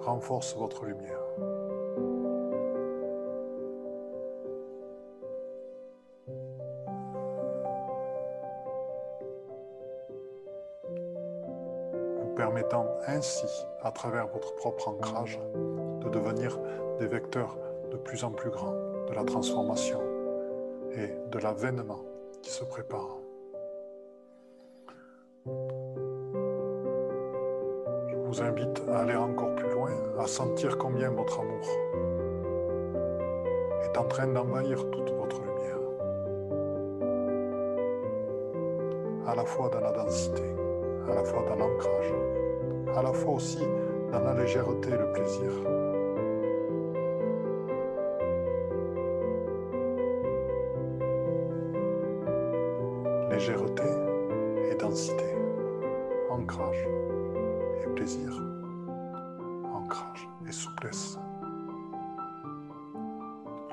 renforce 0.00 0.56
votre 0.56 0.86
lumière. 0.86 1.19
Ainsi, 13.10 13.46
à 13.82 13.90
travers 13.90 14.28
votre 14.28 14.54
propre 14.56 14.88
ancrage, 14.88 15.40
de 16.00 16.08
devenir 16.08 16.58
des 16.98 17.06
vecteurs 17.06 17.56
de 17.90 17.96
plus 17.96 18.24
en 18.24 18.30
plus 18.30 18.50
grands 18.50 18.74
de 19.08 19.14
la 19.14 19.24
transformation 19.24 20.00
et 20.92 21.08
de 21.30 21.38
l'avènement 21.38 22.00
qui 22.42 22.50
se 22.50 22.64
prépare. 22.64 23.18
Je 28.08 28.16
vous 28.16 28.42
invite 28.42 28.82
à 28.88 29.00
aller 29.00 29.16
encore 29.16 29.54
plus 29.56 29.70
loin, 29.70 29.90
à 30.18 30.26
sentir 30.26 30.78
combien 30.78 31.10
votre 31.10 31.40
amour 31.40 31.66
est 33.82 33.98
en 33.98 34.04
train 34.04 34.28
d'envahir 34.28 34.88
toute 34.90 35.10
votre 35.10 35.40
lumière, 35.40 35.80
à 39.26 39.34
la 39.34 39.44
fois 39.44 39.68
dans 39.68 39.80
la 39.80 39.92
densité, 39.92 40.44
à 41.10 41.14
la 41.14 41.24
fois 41.24 41.42
dans 41.48 41.56
l'ancrage, 41.56 42.12
à 42.96 43.02
la 43.02 43.12
fois 43.12 43.34
aussi 43.34 43.66
dans 44.12 44.20
la 44.20 44.34
légèreté 44.34 44.90
et 44.90 44.98
le 44.98 45.12
plaisir. 45.12 45.50
Légèreté 53.30 53.82
et 54.70 54.74
densité, 54.74 55.36
ancrage 56.30 56.88
et 57.82 57.88
plaisir, 57.94 58.30
ancrage 59.72 60.28
et 60.46 60.52
souplesse. 60.52 61.18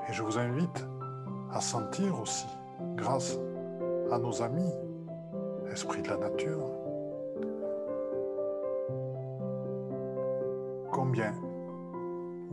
Et 0.08 0.12
je 0.12 0.22
vous 0.22 0.38
invite 0.38 0.86
à 1.52 1.60
sentir 1.60 2.18
aussi, 2.20 2.46
grâce 2.96 3.38
à 4.10 4.18
nos 4.18 4.40
amis, 4.42 4.72
esprit 5.70 6.02
de 6.02 6.08
la 6.08 6.16
nature, 6.16 6.77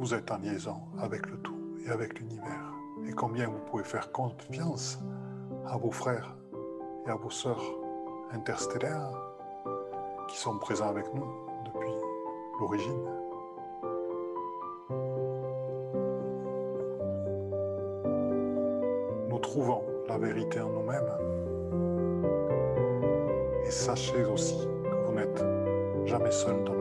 vous 0.05 0.13
êtes 0.13 0.29
en 0.29 0.37
liaison 0.37 0.81
avec 1.01 1.25
le 1.31 1.37
tout 1.37 1.57
et 1.83 1.89
avec 1.89 2.19
l'univers, 2.19 2.71
et 3.07 3.11
combien 3.11 3.47
vous 3.47 3.57
pouvez 3.71 3.83
faire 3.83 4.11
confiance 4.11 4.99
à 5.65 5.77
vos 5.77 5.89
frères 5.89 6.35
et 7.07 7.09
à 7.09 7.15
vos 7.15 7.31
sœurs 7.31 7.63
interstellaires 8.31 9.09
qui 10.27 10.37
sont 10.37 10.59
présents 10.59 10.89
avec 10.89 11.11
nous 11.11 11.25
depuis 11.65 11.89
l'origine. 12.59 13.03
Nous 19.27 19.39
trouvons 19.39 19.81
la 20.07 20.19
vérité 20.19 20.61
en 20.61 20.69
nous-mêmes. 20.69 21.01
Et 23.65 23.71
sachez 23.71 24.23
aussi 24.25 24.67
que 24.83 25.07
vous 25.07 25.13
n'êtes 25.13 25.43
jamais 26.05 26.29
seul 26.29 26.63
dans 26.63 26.74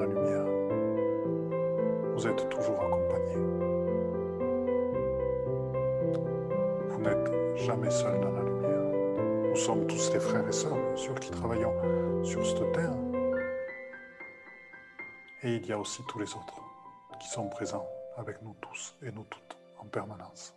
jamais 7.65 7.91
seul 7.91 8.21
dans 8.21 8.31
la 8.31 8.43
lumière. 8.43 9.49
Nous 9.49 9.57
sommes 9.57 9.87
tous 9.87 10.12
les 10.12 10.21
frères 10.21 10.47
et 10.47 10.53
sœurs, 10.53 10.77
bien 10.77 10.97
sûr, 10.97 11.19
qui 11.19 11.31
travaillons 11.31 12.23
sur 12.23 12.45
cette 12.45 12.73
terre. 12.73 12.93
Et 15.43 15.57
il 15.57 15.67
y 15.67 15.73
a 15.73 15.79
aussi 15.79 16.03
tous 16.07 16.19
les 16.19 16.31
autres 16.35 16.61
qui 17.19 17.29
sont 17.29 17.49
présents 17.49 17.89
avec 18.19 18.43
nous 18.43 18.55
tous 18.61 18.95
et 19.03 19.11
nous 19.11 19.25
toutes 19.25 19.57
en 19.79 19.87
permanence. 19.87 20.55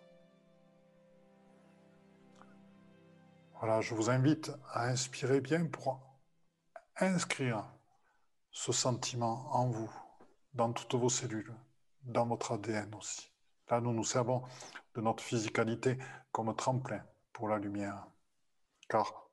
Voilà, 3.60 3.80
je 3.80 3.95
vous 3.95 4.10
invite 4.10 4.51
à 4.74 4.88
inspirer 4.88 5.39
bien 5.39 5.66
pour 5.66 6.01
inscrire 6.99 7.64
ce 8.51 8.74
sentiment 8.74 9.47
en 9.53 9.68
vous, 9.68 9.91
dans 10.53 10.74
toutes 10.74 10.95
vos 10.95 11.10
cellules, 11.10 11.53
dans 12.03 12.26
votre 12.26 12.51
ADN 12.51 12.93
aussi. 12.95 13.32
Là, 13.70 13.82
nous 13.82 13.93
nous 13.93 14.03
servons 14.03 14.43
de 14.95 15.01
notre 15.01 15.24
physicalité 15.24 15.97
comme 16.32 16.55
tremplin 16.55 17.03
pour 17.34 17.49
la 17.49 17.57
lumière, 17.57 18.07
car 18.88 19.30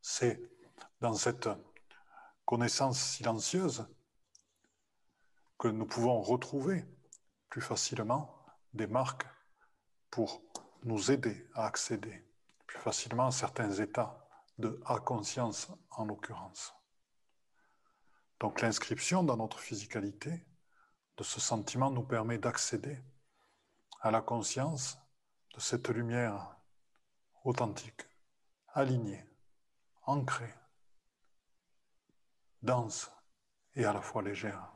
c'est 0.00 0.40
dans 1.00 1.14
cette 1.14 1.48
connaissance 2.44 3.00
silencieuse 3.00 3.86
que 5.58 5.68
nous 5.68 5.86
pouvons 5.86 6.20
retrouver 6.20 6.84
plus 7.48 7.60
facilement 7.60 8.44
des 8.72 8.86
marques 8.86 9.26
pour 10.10 10.42
nous 10.84 11.10
aider 11.10 11.48
à 11.54 11.66
accéder 11.66 12.24
plus 12.66 12.78
facilement 12.78 13.26
à 13.26 13.32
certains 13.32 13.70
états 13.72 14.28
de 14.58 14.80
à-conscience 14.84 15.70
en 15.90 16.04
l'occurrence. 16.04 16.74
Donc 18.40 18.60
l'inscription 18.60 19.22
dans 19.22 19.36
notre 19.36 19.58
physicalité 19.58 20.46
de 21.16 21.24
ce 21.24 21.40
sentiment 21.40 21.90
nous 21.90 22.02
permet 22.02 22.38
d'accéder 22.38 22.98
à 24.04 24.10
la 24.10 24.20
conscience 24.20 24.98
de 25.54 25.60
cette 25.60 25.88
lumière 25.88 26.58
authentique, 27.42 28.02
alignée, 28.74 29.24
ancrée, 30.02 30.54
dense 32.60 33.10
et 33.74 33.86
à 33.86 33.94
la 33.94 34.02
fois 34.02 34.22
légère. 34.22 34.70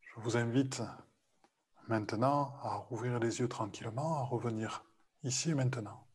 Je 0.00 0.16
vous 0.16 0.36
invite 0.36 0.82
maintenant 1.86 2.58
à 2.60 2.74
rouvrir 2.74 3.20
les 3.20 3.38
yeux 3.38 3.48
tranquillement, 3.48 4.18
à 4.18 4.22
revenir 4.24 4.84
ici 5.22 5.50
et 5.50 5.54
maintenant, 5.54 6.08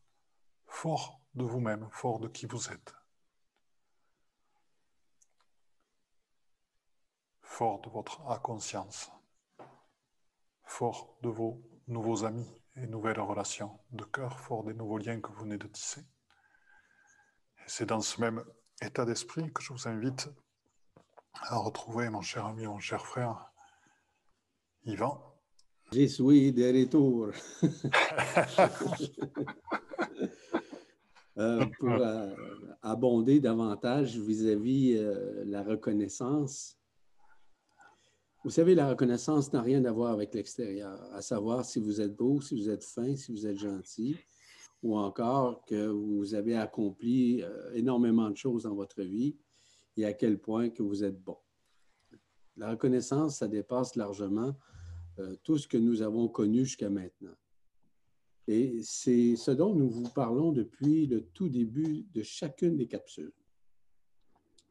fort 0.66 1.22
de 1.32 1.44
vous-même, 1.44 1.88
fort 1.90 2.20
de 2.20 2.28
qui 2.28 2.44
vous 2.44 2.70
êtes, 2.70 2.94
fort 7.56 7.80
de 7.80 7.88
votre 7.88 8.20
inconscience, 8.28 9.10
fort 10.64 11.16
de 11.22 11.30
vos 11.30 11.62
nouveaux 11.88 12.26
amis 12.26 12.46
et 12.76 12.86
nouvelles 12.86 13.18
relations 13.18 13.80
de 13.92 14.04
cœur, 14.04 14.38
fort 14.38 14.62
des 14.62 14.74
nouveaux 14.74 14.98
liens 14.98 15.22
que 15.22 15.32
vous 15.32 15.44
venez 15.44 15.56
de 15.56 15.66
tisser. 15.66 16.02
Et 16.02 17.64
c'est 17.66 17.86
dans 17.86 18.02
ce 18.02 18.20
même 18.20 18.44
état 18.82 19.06
d'esprit 19.06 19.50
que 19.54 19.62
je 19.62 19.72
vous 19.72 19.88
invite 19.88 20.28
à 21.32 21.56
retrouver 21.56 22.10
mon 22.10 22.20
cher 22.20 22.44
ami, 22.44 22.66
mon 22.66 22.78
cher 22.78 23.06
frère, 23.06 23.50
Yvan. 24.84 25.18
Je 25.92 26.06
suis 26.08 26.52
de 26.52 26.78
retour. 26.78 27.30
Euh, 31.38 31.66
pour 31.78 31.90
euh, 31.90 32.34
abonder 32.80 33.40
davantage 33.40 34.16
vis-à-vis 34.16 34.96
euh, 34.96 35.44
la 35.44 35.62
reconnaissance. 35.62 36.78
Vous 38.46 38.52
savez, 38.52 38.76
la 38.76 38.90
reconnaissance 38.90 39.52
n'a 39.52 39.60
rien 39.60 39.84
à 39.86 39.90
voir 39.90 40.12
avec 40.12 40.32
l'extérieur, 40.32 41.02
à 41.12 41.20
savoir 41.20 41.64
si 41.64 41.80
vous 41.80 42.00
êtes 42.00 42.14
beau, 42.14 42.40
si 42.40 42.54
vous 42.54 42.70
êtes 42.70 42.84
fin, 42.84 43.16
si 43.16 43.32
vous 43.32 43.44
êtes 43.44 43.58
gentil, 43.58 44.16
ou 44.84 44.96
encore 44.96 45.64
que 45.64 45.88
vous 45.88 46.32
avez 46.32 46.56
accompli 46.56 47.42
énormément 47.74 48.30
de 48.30 48.36
choses 48.36 48.62
dans 48.62 48.76
votre 48.76 49.02
vie 49.02 49.34
et 49.96 50.04
à 50.04 50.12
quel 50.12 50.38
point 50.38 50.70
que 50.70 50.84
vous 50.84 51.02
êtes 51.02 51.20
bon. 51.20 51.36
La 52.56 52.70
reconnaissance, 52.70 53.38
ça 53.38 53.48
dépasse 53.48 53.96
largement 53.96 54.54
euh, 55.18 55.34
tout 55.42 55.58
ce 55.58 55.66
que 55.66 55.76
nous 55.76 56.00
avons 56.00 56.28
connu 56.28 56.66
jusqu'à 56.66 56.88
maintenant. 56.88 57.34
Et 58.46 58.80
c'est 58.84 59.34
ce 59.34 59.50
dont 59.50 59.74
nous 59.74 59.90
vous 59.90 60.08
parlons 60.10 60.52
depuis 60.52 61.08
le 61.08 61.22
tout 61.34 61.48
début 61.48 62.06
de 62.14 62.22
chacune 62.22 62.76
des 62.76 62.86
capsules 62.86 63.32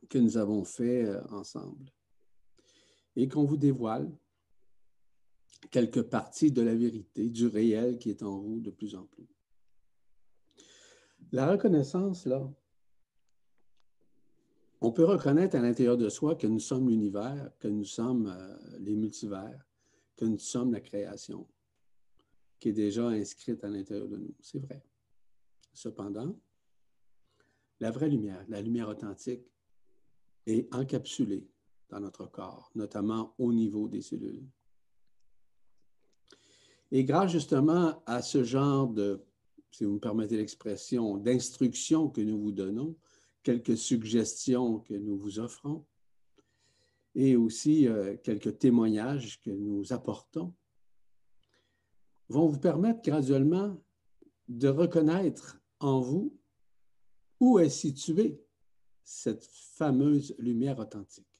que 0.07 0.17
nous 0.17 0.38
avons 0.38 0.63
fait 0.63 1.03
euh, 1.03 1.21
ensemble. 1.32 1.91
Et 3.16 3.28
qu'on 3.28 3.45
vous 3.45 3.57
dévoile 3.57 4.11
quelques 5.72 6.03
parties 6.03 6.51
de 6.51 6.61
la 6.61 6.76
vérité, 6.76 7.30
du 7.30 7.47
réel 7.47 7.97
qui 7.97 8.09
est 8.09 8.24
en 8.24 8.38
vous 8.38 8.59
de 8.59 8.72
plus 8.72 8.95
en 8.95 9.05
plus. 9.05 9.28
La 11.32 11.51
reconnaissance, 11.51 12.26
là, 12.26 12.49
on 14.82 14.91
peut 14.91 15.05
reconnaître 15.05 15.55
à 15.55 15.61
l'intérieur 15.61 15.97
de 15.97 16.09
soi 16.09 16.36
que 16.36 16.47
nous 16.47 16.59
sommes 16.59 16.89
l'univers, 16.89 17.51
que 17.59 17.68
nous 17.68 17.86
sommes 17.86 18.28
euh, 18.28 18.78
les 18.80 18.95
multivers, 18.95 19.66
que 20.16 20.26
nous 20.26 20.38
sommes 20.38 20.72
la 20.74 20.82
création, 20.82 21.47
qui 22.59 22.70
est 22.70 22.74
déjà 22.74 23.07
inscrite 23.07 23.63
à 23.63 23.70
l'intérieur 23.70 24.07
de 24.07 24.18
nous. 24.18 24.36
C'est 24.39 24.59
vrai. 24.59 24.84
Cependant, 25.74 26.38
la 27.80 27.91
vraie 27.91 28.09
lumière, 28.09 28.45
la 28.47 28.61
lumière 28.61 28.88
authentique, 28.88 29.51
est 30.45 30.74
encapsulée 30.74 31.47
dans 31.89 31.99
notre 31.99 32.25
corps, 32.25 32.71
notamment 32.75 33.33
au 33.38 33.53
niveau 33.53 33.88
des 33.88 34.01
cellules. 34.01 34.43
Et 36.91 37.03
grâce 37.03 37.31
justement 37.31 38.03
à 38.05 38.21
ce 38.21 38.43
genre 38.43 38.88
de, 38.88 39.23
si 39.71 39.86
vous 39.86 39.93
me 39.93 39.99
permettez 39.99 40.38
l'expression, 40.38 41.17
d'instructions 41.17 42.09
que 42.09 42.21
nous 42.21 42.39
vous 42.39 42.51
donnons, 42.51 42.95
quelques 43.43 43.77
suggestions 43.77 44.79
que 44.79 44.93
nous 44.93 45.17
vous 45.17 45.39
offrons, 45.39 45.86
et 47.15 47.36
aussi 47.36 47.88
euh, 47.88 48.17
quelques 48.17 48.59
témoignages 48.59 49.41
que 49.41 49.51
nous 49.51 49.93
apportons 49.93 50.53
vont 52.27 52.47
vous 52.47 52.59
permettre 52.59 53.01
graduellement 53.01 53.81
de 54.47 54.67
reconnaître 54.67 55.59
en 55.79 56.01
vous 56.01 56.38
où 57.39 57.59
est 57.59 57.69
située 57.69 58.41
cette 59.03 59.45
fameuse 59.45 60.36
lumière 60.39 60.79
authentique. 60.79 61.34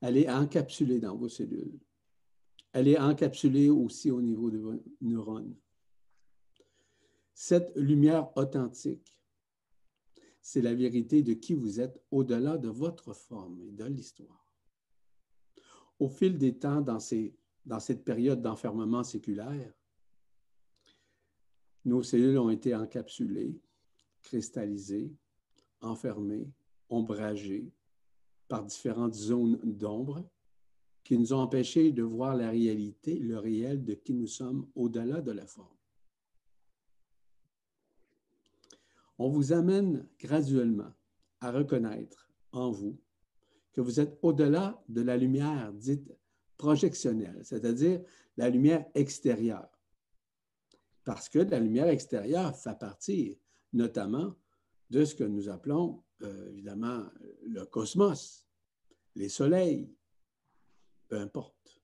Elle 0.00 0.16
est 0.16 0.30
encapsulée 0.30 0.98
dans 0.98 1.16
vos 1.16 1.28
cellules. 1.28 1.78
Elle 2.72 2.88
est 2.88 2.98
encapsulée 2.98 3.68
aussi 3.68 4.10
au 4.10 4.22
niveau 4.22 4.50
de 4.50 4.58
vos 4.58 4.82
neurones. 5.00 5.56
Cette 7.34 7.72
lumière 7.76 8.36
authentique 8.36 9.14
c'est 10.42 10.62
la 10.62 10.74
vérité 10.74 11.22
de 11.22 11.34
qui 11.34 11.54
vous 11.54 11.80
êtes 11.80 12.02
au-delà 12.10 12.56
de 12.56 12.68
votre 12.68 13.12
forme 13.12 13.60
et 13.60 13.72
de 13.72 13.84
l'histoire. 13.84 14.52
Au 15.98 16.08
fil 16.08 16.38
des 16.38 16.58
temps, 16.58 16.80
dans, 16.80 16.98
dans 17.66 17.80
cette 17.80 18.04
période 18.04 18.40
d'enfermement 18.40 19.04
séculaire, 19.04 19.72
nos 21.84 22.02
cellules 22.02 22.38
ont 22.38 22.50
été 22.50 22.74
encapsulées, 22.74 23.60
cristallisées, 24.22 25.14
enfermées, 25.80 26.50
ombragées 26.88 27.70
par 28.50 28.64
différentes 28.64 29.14
zones 29.14 29.58
d'ombre 29.62 30.22
qui 31.02 31.16
nous 31.16 31.32
ont 31.32 31.38
empêchés 31.38 31.90
de 31.92 32.02
voir 32.02 32.36
la 32.36 32.50
réalité, 32.50 33.18
le 33.18 33.38
réel 33.38 33.82
de 33.82 33.94
qui 33.94 34.12
nous 34.12 34.26
sommes 34.26 34.66
au-delà 34.74 35.22
de 35.22 35.32
la 35.32 35.46
forme. 35.46 35.80
on 39.20 39.28
vous 39.28 39.52
amène 39.52 40.08
graduellement 40.18 40.94
à 41.42 41.52
reconnaître 41.52 42.30
en 42.52 42.70
vous 42.70 42.98
que 43.74 43.82
vous 43.82 44.00
êtes 44.00 44.18
au-delà 44.22 44.82
de 44.88 45.02
la 45.02 45.18
lumière 45.18 45.74
dite 45.74 46.10
projectionnelle, 46.56 47.38
c'est-à-dire 47.42 48.00
la 48.38 48.48
lumière 48.48 48.86
extérieure. 48.94 49.68
Parce 51.04 51.28
que 51.28 51.38
la 51.38 51.60
lumière 51.60 51.88
extérieure 51.88 52.56
fait 52.56 52.78
partie 52.78 53.38
notamment 53.74 54.34
de 54.88 55.04
ce 55.04 55.14
que 55.14 55.24
nous 55.24 55.50
appelons 55.50 56.02
euh, 56.22 56.50
évidemment 56.50 57.06
le 57.46 57.64
cosmos, 57.64 58.46
les 59.14 59.28
soleils, 59.28 59.92
peu 61.08 61.18
importe. 61.18 61.82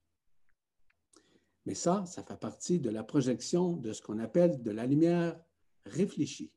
Mais 1.64 1.74
ça, 1.74 2.06
ça 2.06 2.22
fait 2.22 2.38
partie 2.38 2.78
de 2.78 2.90
la 2.90 3.02
projection 3.02 3.76
de 3.76 3.92
ce 3.92 4.00
qu'on 4.00 4.20
appelle 4.20 4.62
de 4.62 4.70
la 4.70 4.86
lumière 4.86 5.38
réfléchie. 5.84 6.52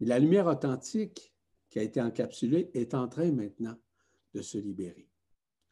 Mais 0.00 0.06
la 0.06 0.18
lumière 0.18 0.46
authentique 0.46 1.34
qui 1.68 1.78
a 1.78 1.82
été 1.82 2.00
encapsulée 2.00 2.70
est 2.72 2.94
en 2.94 3.08
train 3.08 3.30
maintenant 3.30 3.78
de 4.34 4.42
se 4.42 4.58
libérer. 4.58 5.08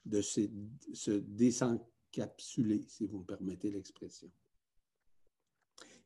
de 0.04 0.20
se, 0.20 1.10
désencapsuler, 1.10 2.84
si 2.86 3.06
vous 3.06 3.18
me 3.18 3.24
permettez 3.24 3.70
l'expression. 3.70 4.30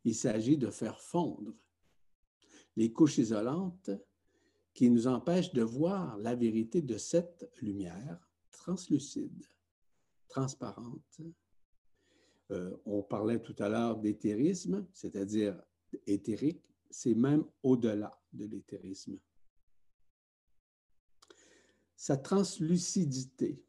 Il 0.04 0.14
s'agit 0.14 0.56
de 0.56 0.70
faire 0.70 1.00
fondre 1.00 1.52
les 2.76 2.92
couches 2.92 3.18
isolantes 3.18 3.90
qui 4.74 4.90
nous 4.90 5.06
empêchent 5.06 5.52
de 5.52 5.62
voir 5.62 6.16
la 6.18 6.34
vérité 6.34 6.82
de 6.82 6.96
cette 6.96 7.50
lumière 7.60 8.28
translucide, 8.50 9.46
transparente. 10.28 11.20
Euh, 12.50 12.76
on 12.84 13.02
parlait 13.02 13.40
tout 13.40 13.56
à 13.58 13.68
l'heure 13.68 13.96
d'éthérisme, 13.96 14.86
c'est-à-dire 14.92 15.60
éthérique, 16.06 16.64
c'est 16.90 17.14
même 17.14 17.44
au-delà 17.62 18.18
de 18.32 18.46
l'éthérisme. 18.46 19.18
Sa 21.96 22.16
translucidité 22.16 23.62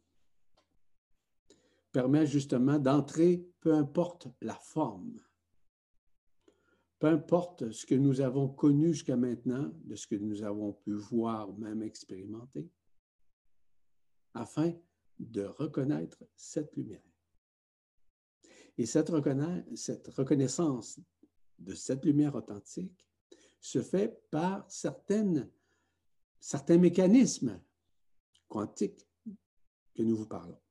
permet 1.91 2.25
justement 2.25 2.79
d'entrer, 2.79 3.45
peu 3.59 3.73
importe 3.73 4.27
la 4.41 4.55
forme, 4.55 5.19
peu 7.01 7.07
importe 7.07 7.71
ce 7.71 7.87
que 7.87 7.95
nous 7.95 8.21
avons 8.21 8.47
connu 8.47 8.93
jusqu'à 8.93 9.17
maintenant, 9.17 9.73
de 9.85 9.95
ce 9.95 10.05
que 10.05 10.13
nous 10.13 10.43
avons 10.43 10.73
pu 10.73 10.93
voir, 10.93 11.51
même 11.57 11.81
expérimenter, 11.81 12.69
afin 14.35 14.71
de 15.17 15.41
reconnaître 15.41 16.23
cette 16.35 16.75
lumière. 16.75 17.01
Et 18.77 18.85
cette, 18.85 19.09
reconnaissance 19.09 20.99
de 21.57 21.73
cette 21.73 22.05
lumière 22.05 22.35
authentique 22.35 23.09
se 23.59 23.81
fait 23.81 24.21
par 24.29 24.69
certains 24.69 25.47
mécanismes 26.77 27.59
quantiques 28.47 29.09
que 29.95 30.03
nous 30.03 30.17
vous 30.17 30.27
parlons. 30.27 30.61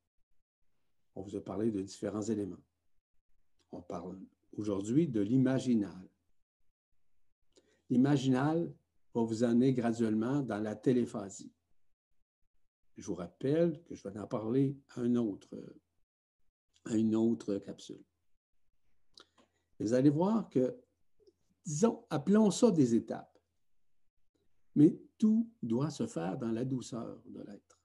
On 1.16 1.22
vous 1.22 1.34
a 1.34 1.40
parlé 1.40 1.72
de 1.72 1.82
différents 1.82 2.22
éléments. 2.22 2.62
On 3.72 3.82
parle 3.82 4.20
aujourd'hui 4.52 5.08
de 5.08 5.22
l'imaginal. 5.22 6.09
L'imaginal 7.90 8.72
va 9.12 9.22
vous 9.22 9.44
amener 9.44 9.72
graduellement 9.72 10.40
dans 10.40 10.60
la 10.60 10.76
téléphasie. 10.76 11.52
Je 12.96 13.04
vous 13.04 13.16
rappelle 13.16 13.82
que 13.82 13.94
je 13.94 14.08
vais 14.08 14.18
en 14.18 14.26
parler 14.26 14.78
à 14.94 15.02
une 15.02 15.18
autre 17.16 17.58
capsule. 17.58 18.04
Vous 19.80 19.92
allez 19.92 20.10
voir 20.10 20.48
que, 20.50 20.76
disons, 21.64 22.04
appelons 22.10 22.50
ça 22.50 22.70
des 22.70 22.94
étapes, 22.94 23.38
mais 24.76 24.96
tout 25.18 25.50
doit 25.62 25.90
se 25.90 26.06
faire 26.06 26.38
dans 26.38 26.52
la 26.52 26.64
douceur 26.64 27.20
de 27.26 27.40
l'être. 27.42 27.80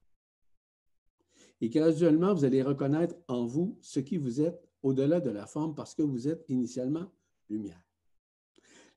Et 1.62 1.70
graduellement, 1.70 2.34
vous 2.34 2.46
allez 2.46 2.62
reconnaître 2.62 3.16
en 3.28 3.46
vous 3.46 3.80
ce 3.82 4.00
qui 4.02 4.18
vous 4.18 4.42
êtes 4.42 4.70
au-delà 4.84 5.20
de 5.20 5.32
la 5.32 5.48
forme 5.48 5.74
parce 5.74 5.96
que 5.96 6.04
vous 6.04 6.28
êtes 6.28 6.46
initialement 6.50 7.12
lumière. 7.50 7.82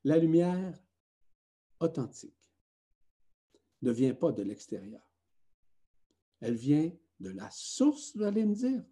La 0.03 0.17
lumière 0.17 0.77
authentique 1.79 2.39
ne 3.81 3.91
vient 3.91 4.13
pas 4.13 4.31
de 4.31 4.43
l'extérieur. 4.43 5.01
Elle 6.41 6.55
vient 6.55 6.91
de 7.19 7.29
la 7.29 7.49
source, 7.51 8.15
vous 8.15 8.23
allez 8.23 8.45
me 8.45 8.55
dire. 8.55 8.83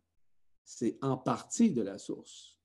C'est 0.64 0.98
en 1.02 1.18
partie 1.18 1.72
de 1.72 1.82
la 1.82 1.98
source. 1.98 2.60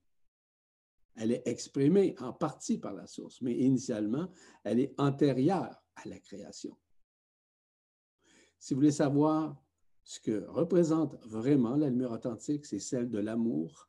Elle 1.14 1.32
est 1.32 1.46
exprimée 1.46 2.14
en 2.18 2.32
partie 2.32 2.78
par 2.78 2.94
la 2.94 3.06
source, 3.06 3.40
mais 3.42 3.56
initialement, 3.56 4.32
elle 4.64 4.80
est 4.80 4.94
antérieure 4.98 5.76
à 5.94 6.08
la 6.08 6.18
création. 6.18 6.76
Si 8.58 8.74
vous 8.74 8.80
voulez 8.80 8.92
savoir 8.92 9.60
ce 10.04 10.20
que 10.20 10.44
représente 10.46 11.14
vraiment 11.26 11.76
la 11.76 11.90
lumière 11.90 12.12
authentique, 12.12 12.64
c'est 12.66 12.78
celle 12.78 13.10
de 13.10 13.18
l'amour 13.18 13.88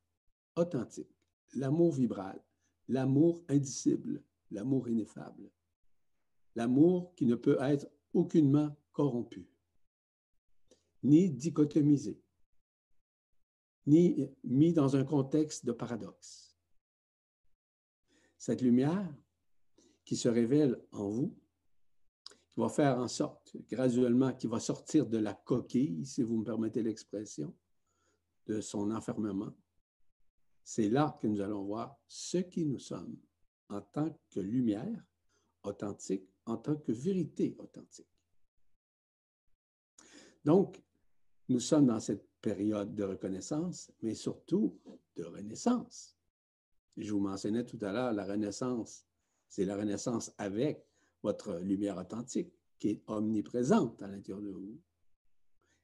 authentique, 0.55 1.15
l'amour 1.53 1.93
vibral, 1.93 2.43
l'amour 2.87 3.43
indicible, 3.47 4.23
l'amour 4.51 4.89
ineffable, 4.89 5.49
l'amour 6.55 7.13
qui 7.15 7.25
ne 7.25 7.35
peut 7.35 7.57
être 7.61 7.89
aucunement 8.13 8.75
corrompu, 8.91 9.47
ni 11.03 11.29
dichotomisé, 11.29 12.21
ni 13.85 14.29
mis 14.43 14.73
dans 14.73 14.95
un 14.95 15.03
contexte 15.03 15.65
de 15.65 15.71
paradoxe. 15.71 16.55
Cette 18.37 18.61
lumière 18.61 19.13
qui 20.05 20.15
se 20.15 20.29
révèle 20.29 20.81
en 20.91 21.09
vous 21.09 21.37
qui 22.53 22.59
va 22.59 22.69
faire 22.69 22.99
en 22.99 23.07
sorte, 23.07 23.57
graduellement, 23.67 24.31
qu'il 24.33 24.49
va 24.49 24.59
sortir 24.59 25.07
de 25.07 25.17
la 25.17 25.33
coquille, 25.33 26.05
si 26.05 26.21
vous 26.21 26.37
me 26.37 26.43
permettez 26.43 26.83
l'expression, 26.83 27.55
de 28.45 28.61
son 28.61 28.91
enfermement. 28.91 29.53
C'est 30.63 30.89
là 30.89 31.17
que 31.19 31.27
nous 31.27 31.41
allons 31.41 31.63
voir 31.63 31.97
ce 32.07 32.37
qui 32.37 32.65
nous 32.65 32.77
sommes 32.77 33.17
en 33.69 33.81
tant 33.81 34.15
que 34.29 34.39
lumière 34.39 35.03
authentique, 35.63 36.29
en 36.45 36.57
tant 36.57 36.75
que 36.75 36.91
vérité 36.91 37.55
authentique. 37.57 38.07
Donc, 40.43 40.81
nous 41.49 41.59
sommes 41.59 41.87
dans 41.87 41.99
cette 41.99 42.27
période 42.41 42.93
de 42.95 43.03
reconnaissance, 43.03 43.91
mais 44.01 44.13
surtout 44.13 44.79
de 45.15 45.23
renaissance. 45.23 46.17
Je 46.97 47.11
vous 47.11 47.19
mentionnais 47.19 47.65
tout 47.65 47.79
à 47.81 47.91
l'heure, 47.91 48.13
la 48.13 48.25
renaissance, 48.25 49.05
c'est 49.47 49.65
la 49.65 49.77
renaissance 49.77 50.31
avec 50.37 50.85
votre 51.21 51.59
lumière 51.59 51.97
authentique 51.97 52.53
qui 52.77 52.89
est 52.89 53.03
omniprésente 53.07 54.01
à 54.01 54.07
l'intérieur 54.07 54.41
de 54.41 54.49
vous. 54.49 54.81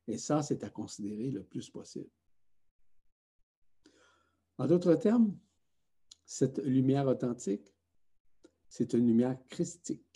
Et 0.08 0.18
ça, 0.18 0.42
c'est 0.42 0.64
à 0.64 0.70
considérer 0.70 1.32
le 1.32 1.44
plus 1.44 1.70
possible. 1.70 2.10
En 4.58 4.68
d'autres 4.68 4.96
termes, 4.96 5.38
cette 6.26 6.60
lumière 6.60 7.08
authentique, 7.08 7.74
c'est 8.68 8.94
une 8.94 9.08
lumière 9.08 9.38
christique 9.48 10.09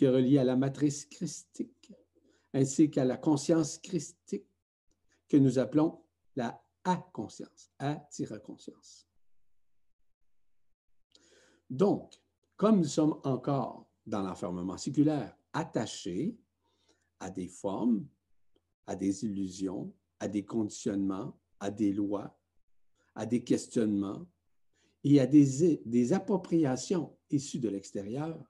qui 0.00 0.06
est 0.06 0.08
reliée 0.08 0.38
à 0.38 0.44
la 0.44 0.56
matrice 0.56 1.04
christique 1.04 1.92
ainsi 2.54 2.90
qu'à 2.90 3.04
la 3.04 3.18
conscience 3.18 3.76
christique 3.76 4.46
que 5.28 5.36
nous 5.36 5.58
appelons 5.58 6.00
la 6.36 6.58
A-conscience, 6.84 7.70
A-conscience. 7.78 9.06
Donc, 11.68 12.18
comme 12.56 12.78
nous 12.78 12.84
sommes 12.84 13.20
encore 13.24 13.90
dans 14.06 14.22
l'enfermement 14.22 14.78
séculaire, 14.78 15.36
attaché 15.52 16.34
à 17.18 17.28
des 17.28 17.48
formes, 17.48 18.08
à 18.86 18.96
des 18.96 19.26
illusions, 19.26 19.92
à 20.18 20.28
des 20.28 20.46
conditionnements, 20.46 21.38
à 21.60 21.70
des 21.70 21.92
lois, 21.92 22.40
à 23.14 23.26
des 23.26 23.44
questionnements 23.44 24.26
et 25.04 25.20
à 25.20 25.26
des, 25.26 25.82
des 25.84 26.12
appropriations 26.14 27.14
issues 27.28 27.58
de 27.58 27.68
l'extérieur, 27.68 28.49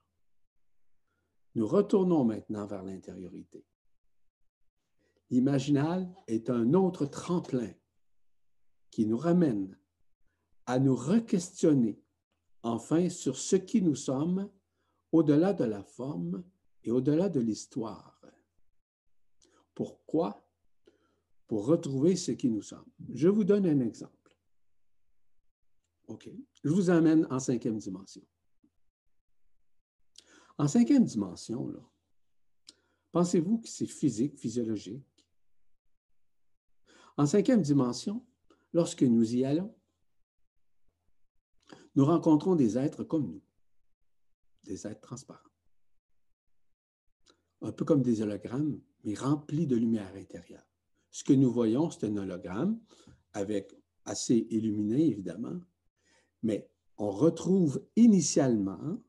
nous 1.54 1.66
retournons 1.66 2.24
maintenant 2.24 2.66
vers 2.66 2.82
l'intériorité. 2.82 3.64
L'imaginal 5.30 6.12
est 6.26 6.50
un 6.50 6.74
autre 6.74 7.06
tremplin 7.06 7.72
qui 8.90 9.06
nous 9.06 9.16
ramène 9.16 9.78
à 10.66 10.78
nous 10.78 10.96
re-questionner 10.96 12.02
enfin 12.62 13.08
sur 13.08 13.36
ce 13.36 13.56
qui 13.56 13.82
nous 13.82 13.94
sommes 13.94 14.50
au-delà 15.12 15.52
de 15.52 15.64
la 15.64 15.82
forme 15.82 16.44
et 16.84 16.90
au-delà 16.90 17.28
de 17.28 17.40
l'histoire. 17.40 18.20
Pourquoi? 19.74 20.46
Pour 21.46 21.66
retrouver 21.66 22.16
ce 22.16 22.32
qui 22.32 22.48
nous 22.48 22.62
sommes. 22.62 22.90
Je 23.12 23.28
vous 23.28 23.44
donne 23.44 23.66
un 23.66 23.80
exemple. 23.80 24.36
OK. 26.06 26.30
Je 26.62 26.68
vous 26.68 26.90
amène 26.90 27.26
en 27.30 27.38
cinquième 27.38 27.78
dimension. 27.78 28.22
En 30.60 30.68
cinquième 30.68 31.06
dimension, 31.06 31.72
pensez-vous 33.12 33.60
que 33.60 33.68
c'est 33.70 33.86
physique, 33.86 34.36
physiologique? 34.36 35.26
En 37.16 37.24
cinquième 37.24 37.62
dimension, 37.62 38.22
lorsque 38.74 39.02
nous 39.02 39.34
y 39.34 39.46
allons, 39.46 39.74
nous 41.94 42.04
rencontrons 42.04 42.56
des 42.56 42.76
êtres 42.76 43.04
comme 43.04 43.26
nous 43.32 43.42
des 44.64 44.86
êtres 44.86 45.00
transparents. 45.00 45.48
Un 47.62 47.72
peu 47.72 47.86
comme 47.86 48.02
des 48.02 48.20
hologrammes, 48.20 48.82
mais 49.02 49.14
remplis 49.14 49.66
de 49.66 49.76
lumière 49.76 50.14
intérieure. 50.14 50.68
Ce 51.10 51.24
que 51.24 51.32
nous 51.32 51.50
voyons, 51.50 51.90
c'est 51.90 52.04
un 52.04 52.18
hologramme 52.18 52.78
avec 53.32 53.74
assez 54.04 54.46
illuminé, 54.50 55.06
évidemment, 55.06 55.58
mais 56.42 56.70
on 56.98 57.10
retrouve 57.10 57.82
initialement 57.96 59.02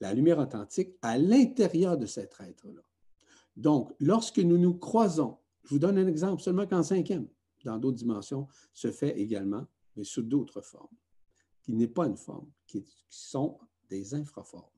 la 0.00 0.14
lumière 0.14 0.38
authentique 0.38 0.96
à 1.02 1.18
l'intérieur 1.18 1.98
de 1.98 2.06
cet 2.06 2.36
être-là. 2.40 2.82
Donc, 3.56 3.92
lorsque 4.00 4.38
nous 4.38 4.58
nous 4.58 4.74
croisons, 4.74 5.38
je 5.64 5.70
vous 5.70 5.78
donne 5.78 5.98
un 5.98 6.06
exemple 6.06 6.42
seulement 6.42 6.66
qu'en 6.66 6.82
cinquième, 6.82 7.28
dans 7.64 7.78
d'autres 7.78 7.98
dimensions, 7.98 8.48
se 8.72 8.90
fait 8.90 9.18
également, 9.18 9.66
mais 9.96 10.04
sous 10.04 10.22
d'autres 10.22 10.62
formes, 10.62 10.96
qui 11.62 11.74
n'est 11.74 11.88
pas 11.88 12.06
une 12.06 12.16
forme, 12.16 12.50
qui 12.66 12.86
sont 13.08 13.58
des 13.88 14.14
infraformes 14.14 14.70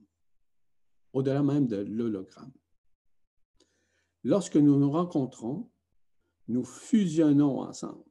au-delà 1.12 1.42
même 1.42 1.66
de 1.66 1.76
l'hologramme. 1.76 2.52
Lorsque 4.24 4.56
nous 4.56 4.78
nous 4.78 4.90
rencontrons, 4.90 5.70
nous 6.48 6.64
fusionnons 6.64 7.60
ensemble. 7.60 8.04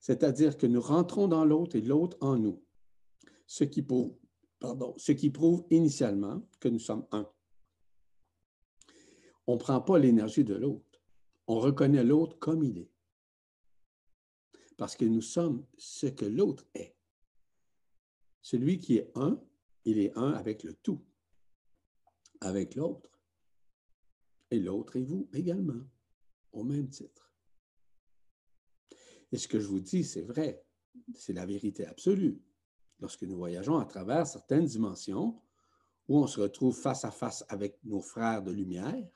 C'est-à-dire 0.00 0.56
que 0.56 0.66
nous 0.66 0.80
rentrons 0.80 1.28
dans 1.28 1.44
l'autre 1.44 1.76
et 1.76 1.80
l'autre 1.80 2.16
en 2.20 2.36
nous, 2.36 2.62
ce 3.46 3.64
qui, 3.64 3.82
prouve, 3.82 4.14
pardon, 4.58 4.94
ce 4.96 5.12
qui 5.12 5.30
prouve 5.30 5.64
initialement 5.70 6.42
que 6.60 6.68
nous 6.68 6.78
sommes 6.78 7.06
un. 7.12 7.28
On 9.46 9.54
ne 9.54 9.58
prend 9.58 9.80
pas 9.80 9.98
l'énergie 9.98 10.44
de 10.44 10.54
l'autre, 10.54 11.00
on 11.46 11.58
reconnaît 11.58 12.04
l'autre 12.04 12.38
comme 12.38 12.62
il 12.62 12.78
est, 12.78 12.90
parce 14.76 14.96
que 14.96 15.04
nous 15.04 15.22
sommes 15.22 15.66
ce 15.76 16.06
que 16.06 16.24
l'autre 16.24 16.66
est. 16.74 16.94
Celui 18.42 18.78
qui 18.78 18.96
est 18.96 19.10
un, 19.14 19.42
il 19.84 19.98
est 19.98 20.16
un 20.16 20.32
avec 20.32 20.62
le 20.62 20.74
tout, 20.74 21.02
avec 22.40 22.74
l'autre. 22.74 23.10
Et 24.50 24.58
l'autre 24.58 24.96
est 24.96 25.02
vous 25.02 25.28
également, 25.32 25.82
au 26.52 26.64
même 26.64 26.88
titre. 26.88 27.32
Et 29.32 29.36
ce 29.36 29.48
que 29.48 29.60
je 29.60 29.66
vous 29.66 29.80
dis, 29.80 30.04
c'est 30.04 30.22
vrai, 30.22 30.64
c'est 31.14 31.34
la 31.34 31.44
vérité 31.44 31.84
absolue. 31.86 32.40
Lorsque 33.00 33.22
nous 33.22 33.36
voyageons 33.36 33.78
à 33.78 33.84
travers 33.84 34.26
certaines 34.26 34.66
dimensions, 34.66 35.40
où 36.08 36.18
on 36.18 36.26
se 36.26 36.40
retrouve 36.40 36.76
face 36.76 37.04
à 37.04 37.10
face 37.10 37.44
avec 37.48 37.78
nos 37.84 38.00
frères 38.00 38.42
de 38.42 38.50
lumière, 38.50 39.06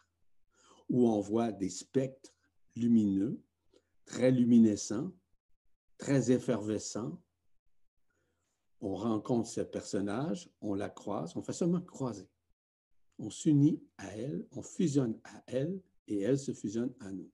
où 0.88 1.08
on 1.08 1.20
voit 1.20 1.52
des 1.52 1.70
spectres 1.70 2.32
lumineux, 2.76 3.40
très 4.04 4.30
luminescents, 4.30 5.10
très 5.96 6.30
effervescents, 6.30 7.18
on 8.80 8.94
rencontre 8.94 9.48
ce 9.48 9.60
personnage, 9.60 10.50
on 10.60 10.74
la 10.74 10.90
croise, 10.90 11.36
on 11.36 11.42
fait 11.42 11.52
seulement 11.52 11.80
croiser. 11.80 12.28
On 13.18 13.30
s'unit 13.30 13.80
à 13.96 14.08
elle, 14.16 14.46
on 14.50 14.62
fusionne 14.62 15.18
à 15.24 15.42
elle 15.46 15.80
et 16.08 16.20
elle 16.20 16.38
se 16.38 16.52
fusionne 16.52 16.92
à 17.00 17.12
nous. 17.12 17.30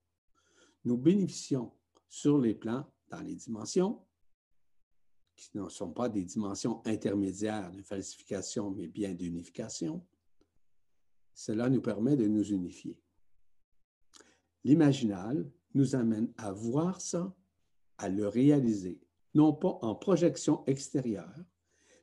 Nous 0.85 0.99
bénéficions 0.99 1.73
sur 2.09 2.39
les 2.39 2.55
plans, 2.55 2.87
dans 3.09 3.21
les 3.21 3.35
dimensions, 3.35 4.05
qui 5.39 5.57
ne 5.57 5.69
sont 5.69 5.93
pas 5.93 6.09
des 6.09 6.25
dimensions 6.25 6.83
intermédiaires 6.85 7.71
de 7.71 7.81
falsification, 7.83 8.73
mais 8.73 8.89
bien 8.89 9.15
d'unification. 9.15 10.05
Cela 11.33 11.71
nous 11.71 11.81
permet 11.81 12.17
de 12.17 12.27
nous 12.27 12.43
unifier. 12.43 13.01
L'imaginal 14.65 15.49
nous 15.75 15.95
amène 15.95 16.33
à 16.37 16.51
voir 16.51 17.01
ça, 17.01 17.33
à 17.99 18.09
le 18.09 18.27
réaliser, 18.27 19.01
non 19.35 19.53
pas 19.53 19.79
en 19.83 19.95
projection 19.95 20.65
extérieure, 20.67 21.45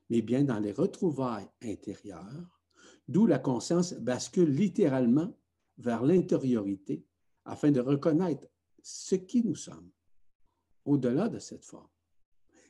mais 0.09 0.21
bien 0.21 0.45
dans 0.45 0.59
les 0.59 0.71
retrouvailles 0.71 1.49
intérieures, 1.61 2.61
d'où 3.09 3.25
la 3.25 3.39
conscience 3.39 3.93
bascule 3.95 4.49
littéralement 4.49 5.33
vers 5.77 6.03
l'intériorité 6.03 7.05
afin 7.43 7.71
de 7.71 7.81
reconnaître 7.81 8.47
ce 8.81 9.15
qui 9.15 9.43
nous 9.43 9.55
sommes 9.55 9.91
au-delà 10.85 11.27
de 11.27 11.39
cette 11.39 11.65
forme. 11.65 11.89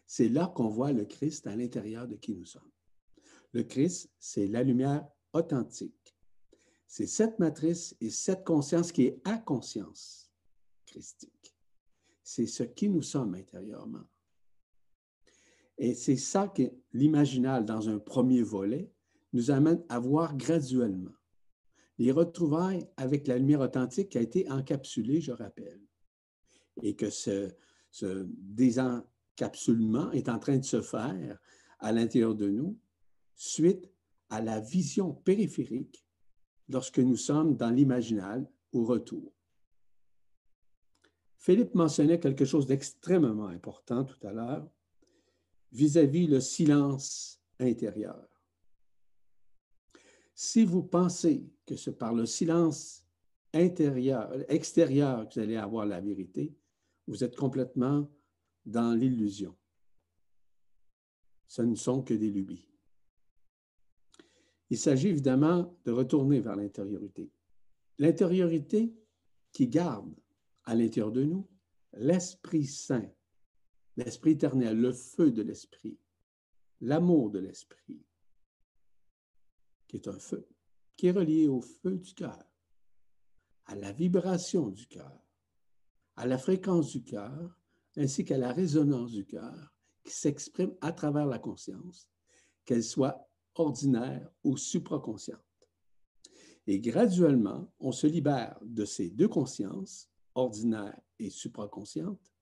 C'est 0.08 0.30
là 0.30 0.52
qu'on 0.56 0.70
voit 0.70 0.92
le 0.92 1.06
Christ 1.06 1.48
à 1.48 1.56
l'intérieur 1.56 2.08
de 2.08 2.16
qui 2.16 2.36
nous 2.36 2.46
sommes. 2.46 2.72
Le 3.54 3.64
Christ, 3.64 4.12
c'est 4.20 4.48
la 4.48 4.64
lumière 4.64 5.08
authentique. 5.34 6.16
C'est 6.88 7.08
cette 7.08 7.40
matrice 7.40 7.96
et 8.00 8.10
cette 8.10 8.44
conscience 8.44 8.92
qui 8.92 9.04
est 9.04 9.22
à 9.26 9.38
conscience 9.38 10.32
christique. 10.86 11.56
C'est 12.24 12.46
ce 12.48 12.64
qui 12.64 12.90
nous 12.90 13.02
sommes 13.02 13.36
intérieurement. 13.36 14.06
Et 15.78 15.94
c'est 15.94 16.16
ça 16.18 16.48
que 16.48 16.64
l'imaginal, 16.94 17.66
dans 17.66 17.90
un 17.90 18.00
premier 18.00 18.42
volet, 18.42 18.92
nous 19.34 19.52
amène 19.52 19.84
à 19.90 20.00
voir 20.00 20.38
graduellement. 20.38 21.12
Les 21.98 22.12
retrouvailles 22.12 22.88
avec 22.98 23.28
la 23.28 23.38
lumière 23.38 23.62
authentique 23.62 24.10
qui 24.10 24.18
a 24.18 24.22
été 24.22 24.50
encapsulée, 24.50 25.22
je 25.22 25.32
rappelle, 25.32 25.82
et 26.82 26.96
que 26.96 27.10
ce, 27.10 27.52
ce 27.92 28.28
désencapsulement 29.36 30.12
est 30.12 30.30
en 30.30 30.40
train 30.40 30.58
de 30.58 30.64
se 30.64 30.82
faire 30.82 31.40
à 31.80 31.92
l'intérieur 31.92 32.36
de 32.36 32.50
nous 32.50 32.78
suite 33.36 33.90
à 34.30 34.42
la 34.42 34.60
vision 34.60 35.14
périphérique 35.14 36.06
lorsque 36.70 37.00
nous 37.00 37.18
sommes 37.18 37.56
dans 37.56 37.70
l'imaginal 37.70 38.50
au 38.72 38.86
retour. 38.86 39.34
Philippe 41.38 41.76
mentionnait 41.76 42.20
quelque 42.20 42.46
chose 42.46 42.66
d'extrêmement 42.66 43.48
important 43.48 44.04
tout 44.04 44.26
à 44.26 44.32
l'heure 44.32 44.68
vis-à-vis 45.72 46.28
le 46.28 46.40
silence 46.40 47.40
intérieur. 47.60 48.28
Si 50.34 50.66
vous 50.66 50.84
pensez 50.84 51.48
que 51.66 51.76
c'est 51.76 51.98
par 51.98 52.14
le 52.14 52.26
silence 52.26 53.06
intérieur, 53.54 54.34
extérieur 54.50 55.30
que 55.30 55.36
vous 55.36 55.40
allez 55.42 55.56
avoir 55.56 55.86
la 55.86 56.02
vérité, 56.02 56.54
vous 57.08 57.24
êtes 57.24 57.36
complètement 57.36 58.10
dans 58.66 58.94
l'illusion. 58.94 59.56
Ce 61.48 61.62
ne 61.62 61.76
sont 61.76 62.02
que 62.02 62.14
des 62.14 62.30
lubies. 62.30 62.68
Il 64.70 64.78
s'agit 64.78 65.10
évidemment 65.10 65.78
de 65.86 65.92
retourner 65.92 66.40
vers 66.40 66.56
l'intériorité. 66.56 67.32
L'intériorité 68.00 68.94
qui 69.52 69.68
garde 69.68 70.14
à 70.64 70.76
l'intérieur 70.76 71.12
de 71.12 71.24
nous 71.24 71.48
l'Esprit 71.94 72.66
Saint, 72.66 73.10
l'Esprit 73.96 74.32
éternel, 74.32 74.78
le 74.78 74.92
feu 74.92 75.32
de 75.32 75.44
l'Esprit, 75.44 75.98
l'amour 76.82 77.30
de 77.30 77.40
l'Esprit, 77.40 78.02
qui 79.88 79.98
est 79.98 80.08
un 80.08 80.20
feu, 80.20 80.48
qui 80.98 81.08
est 81.08 81.12
relié 81.12 81.48
au 81.48 81.62
feu 81.62 81.98
du 81.98 82.14
cœur, 82.14 82.44
à 83.68 83.76
la 83.76 83.92
vibration 83.92 84.70
du 84.70 84.88
cœur 84.88 85.26
à 86.16 86.26
la 86.26 86.38
fréquence 86.38 86.92
du 86.92 87.04
cœur 87.04 87.58
ainsi 87.98 88.26
qu'à 88.26 88.38
la 88.38 88.52
résonance 88.52 89.12
du 89.12 89.26
cœur 89.26 89.74
qui 90.04 90.14
s'exprime 90.14 90.74
à 90.82 90.92
travers 90.92 91.26
la 91.26 91.40
conscience, 91.40 92.10
qu'elle 92.66 92.84
soit 92.84 93.28
ordinaire 93.56 94.30
ou 94.44 94.58
supraconsciente. 94.58 95.40
Et 96.68 96.80
graduellement, 96.80 97.72
on 97.80 97.92
se 97.92 98.08
libère 98.08 98.60
de 98.64 98.86
ces 98.86 99.10
deux 99.10 99.28
consciences, 99.28 100.10
ordinaire 100.34 101.00
et 101.20 101.30
supraconsciente, 101.30 102.34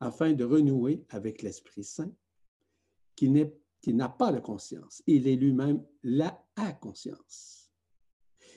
afin 0.00 0.32
de 0.32 0.44
renouer 0.44 1.04
avec 1.08 1.42
l'Esprit 1.42 1.84
Saint, 1.84 2.12
qui 3.14 3.30
n'a 3.30 4.08
pas 4.08 4.32
de 4.32 4.40
conscience. 4.40 5.02
Il 5.06 5.28
est 5.28 5.36
lui-même 5.36 5.84
la 6.02 6.44
conscience 6.80 7.70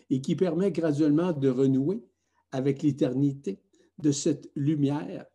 et 0.09 0.21
qui 0.21 0.35
permet 0.35 0.71
graduellement 0.71 1.33
de 1.33 1.49
renouer 1.49 2.03
avec 2.51 2.81
l'éternité 2.81 3.61
de 3.97 4.11
cette 4.11 4.51
lumière 4.55 5.25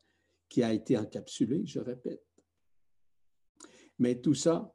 qui 0.51 0.63
a 0.63 0.75
été 0.75 0.99
encapsulée, 0.99 1.65
je 1.65 1.79
répète. 1.79 2.27
Mais 3.99 4.21
tout 4.21 4.35
ça 4.35 4.75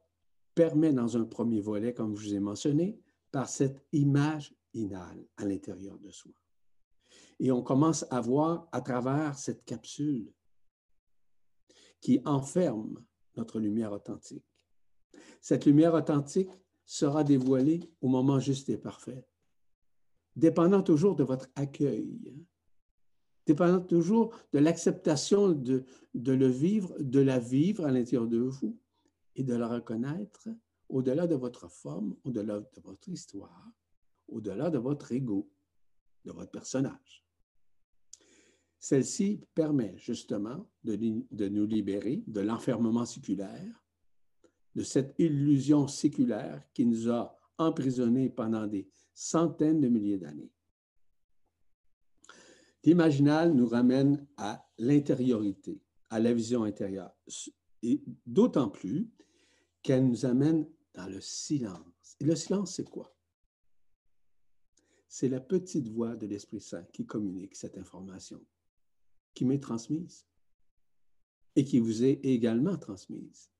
permet 0.54 0.92
dans 0.92 1.16
un 1.16 1.24
premier 1.24 1.60
volet, 1.60 1.92
comme 1.92 2.16
je 2.16 2.28
vous 2.28 2.34
ai 2.34 2.40
mentionné, 2.40 2.98
par 3.30 3.48
cette 3.48 3.86
image 3.92 4.56
inale 4.72 5.24
à 5.36 5.44
l'intérieur 5.44 5.98
de 5.98 6.10
soi. 6.10 6.32
Et 7.38 7.52
on 7.52 7.62
commence 7.62 8.06
à 8.10 8.20
voir 8.20 8.66
à 8.72 8.80
travers 8.80 9.38
cette 9.38 9.64
capsule 9.64 10.32
qui 12.00 12.20
enferme 12.24 13.04
notre 13.36 13.60
lumière 13.60 13.92
authentique. 13.92 14.44
Cette 15.42 15.66
lumière 15.66 15.92
authentique 15.92 16.50
sera 16.86 17.22
dévoilée 17.22 17.80
au 18.00 18.08
moment 18.08 18.40
juste 18.40 18.70
et 18.70 18.78
parfait, 18.78 19.26
dépendant 20.34 20.82
toujours 20.82 21.16
de 21.16 21.24
votre 21.24 21.48
accueil, 21.54 22.46
dépendant 23.46 23.80
toujours 23.80 24.34
de 24.52 24.58
l'acceptation 24.58 25.52
de, 25.52 25.84
le 26.14 26.48
vivre, 26.48 26.94
de 26.98 27.20
la 27.20 27.38
vivre 27.38 27.86
à 27.86 27.90
l'intérieur 27.90 28.26
de 28.26 28.38
vous 28.38 28.76
et 29.36 29.44
de 29.44 29.54
la 29.54 29.68
reconnaître 29.68 30.48
au-delà 30.88 31.26
de 31.26 31.36
votre 31.36 31.68
forme, 31.68 32.16
au-delà 32.24 32.60
de 32.60 32.80
votre 32.82 33.08
histoire, 33.08 33.70
au-delà 34.28 34.70
de 34.70 34.78
votre 34.78 35.12
ego, 35.12 35.48
de 36.24 36.32
votre 36.32 36.50
personnage. 36.50 37.24
Celle-ci 38.78 39.40
permet 39.54 39.94
justement 39.96 40.68
de, 40.84 41.48
nous 41.48 41.66
libérer 41.66 42.22
de 42.26 42.40
l'enfermement 42.40 43.04
séculaire, 43.04 43.84
de 44.74 44.82
cette 44.82 45.14
illusion 45.18 45.88
séculaire 45.88 46.62
qui 46.74 46.84
nous 46.84 47.10
a 47.10 47.36
emprisonnés 47.58 48.28
pendant 48.28 48.66
des 48.66 48.88
centaines 49.14 49.80
de 49.80 49.88
milliers 49.88 50.18
d'années. 50.18 50.52
L'imaginal 52.86 53.52
nous 53.52 53.66
ramène 53.66 54.24
à 54.36 54.64
l'intériorité, 54.78 55.82
à 56.08 56.20
la 56.20 56.32
vision 56.32 56.62
intérieure, 56.62 57.12
et 57.82 58.00
d'autant 58.24 58.70
plus 58.70 59.10
qu'elle 59.82 60.06
nous 60.06 60.24
amène 60.24 60.68
dans 60.94 61.08
le 61.08 61.20
silence. 61.20 62.16
Et 62.20 62.24
le 62.24 62.36
silence, 62.36 62.76
c'est 62.76 62.88
quoi? 62.88 63.12
C'est 65.08 65.28
la 65.28 65.40
petite 65.40 65.88
voix 65.88 66.14
de 66.14 66.28
l'Esprit 66.28 66.60
Saint 66.60 66.84
qui 66.92 67.04
communique 67.06 67.56
cette 67.56 67.76
information, 67.76 68.40
qui 69.34 69.44
m'est 69.44 69.58
transmise 69.58 70.24
et 71.56 71.64
qui 71.64 71.80
vous 71.80 72.04
est 72.04 72.20
également 72.22 72.76
transmise. 72.76 73.50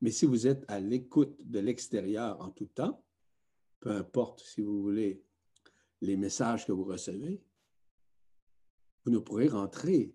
Mais 0.00 0.10
si 0.10 0.26
vous 0.26 0.48
êtes 0.48 0.64
à 0.66 0.80
l'écoute 0.80 1.36
de 1.44 1.60
l'extérieur 1.60 2.40
en 2.40 2.50
tout 2.50 2.66
temps, 2.66 3.04
peu 3.78 3.90
importe 3.90 4.40
si 4.40 4.62
vous 4.62 4.82
voulez 4.82 5.22
les 6.00 6.16
messages 6.16 6.66
que 6.66 6.72
vous 6.72 6.84
recevez, 6.84 7.40
vous 9.08 9.14
ne 9.14 9.20
pourrez 9.20 9.48
rentrer 9.48 10.14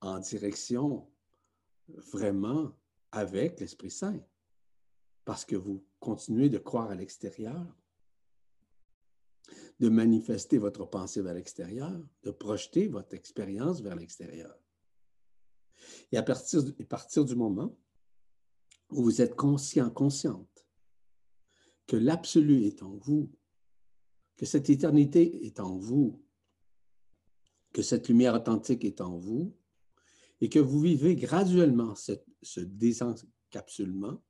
en 0.00 0.18
direction 0.18 1.08
vraiment 1.86 2.76
avec 3.12 3.60
l'Esprit 3.60 3.92
Saint 3.92 4.20
parce 5.24 5.44
que 5.44 5.54
vous 5.54 5.86
continuez 6.00 6.48
de 6.48 6.58
croire 6.58 6.90
à 6.90 6.96
l'extérieur, 6.96 7.64
de 9.78 9.88
manifester 9.88 10.58
votre 10.58 10.86
pensée 10.86 11.22
vers 11.22 11.34
l'extérieur, 11.34 11.96
de 12.24 12.32
projeter 12.32 12.88
votre 12.88 13.14
expérience 13.14 13.80
vers 13.80 13.94
l'extérieur. 13.94 14.58
Et 16.10 16.16
à 16.16 16.24
partir, 16.24 16.62
à 16.80 16.84
partir 16.84 17.24
du 17.24 17.36
moment 17.36 17.78
où 18.90 19.04
vous 19.04 19.22
êtes 19.22 19.36
conscient, 19.36 19.88
consciente 19.88 20.66
que 21.86 21.94
l'absolu 21.94 22.64
est 22.64 22.82
en 22.82 22.96
vous, 22.96 23.30
que 24.36 24.46
cette 24.46 24.68
éternité 24.68 25.46
est 25.46 25.60
en 25.60 25.78
vous, 25.78 26.20
que 27.72 27.82
cette 27.82 28.08
lumière 28.08 28.34
authentique 28.34 28.84
est 28.84 29.00
en 29.00 29.16
vous, 29.16 29.54
et 30.40 30.48
que 30.48 30.58
vous 30.58 30.80
vivez 30.80 31.14
graduellement 31.14 31.94
ce 31.94 32.60
désencapsulement, 32.60 34.20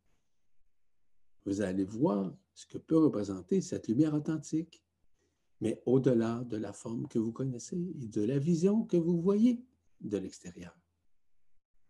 vous 1.47 1.61
allez 1.63 1.85
voir 1.85 2.35
ce 2.55 2.67
que 2.67 2.79
peut 2.79 2.99
représenter 2.99 3.61
cette 3.61 3.89
lumière 3.89 4.15
authentique, 4.15 4.83
mais 5.61 5.83
au-delà 5.87 6.45
de 6.45 6.57
la 6.57 6.73
forme 6.73 7.09
que 7.09 7.19
vous 7.19 7.33
connaissez 7.33 7.77
et 8.01 8.09
de 8.09 8.23
la 8.23 8.39
vision 8.39 8.85
que 8.85 8.97
vous 8.97 9.21
voyez 9.21 9.65
de 10.01 10.19
l'extérieur. 10.19 10.77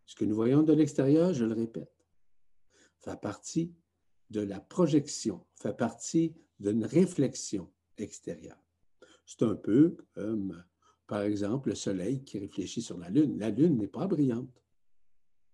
Ce 0.07 0.15
que 0.15 0.25
nous 0.25 0.35
voyons 0.35 0.63
de 0.63 0.73
l'extérieur, 0.73 1.33
je 1.33 1.45
le 1.45 1.55
répète, 1.55 2.07
fait 2.99 3.21
partie 3.21 3.75
de 4.31 4.41
la 4.41 4.61
projection, 4.61 5.45
fait 5.57 5.77
partie 5.77 6.35
d'une 6.61 6.85
réflexion 6.85 7.71
extérieure. 7.99 8.63
C'est 9.27 9.43
un 9.43 9.55
peu 9.55 9.97
comme, 10.15 10.63
par 11.13 11.25
exemple, 11.25 11.69
le 11.69 11.75
Soleil 11.75 12.25
qui 12.25 12.39
réfléchit 12.39 12.81
sur 12.81 12.97
la 12.97 13.11
Lune. 13.11 13.39
La 13.39 13.51
Lune 13.51 13.77
n'est 13.77 13.87
pas 13.87 14.07
brillante. 14.07 14.65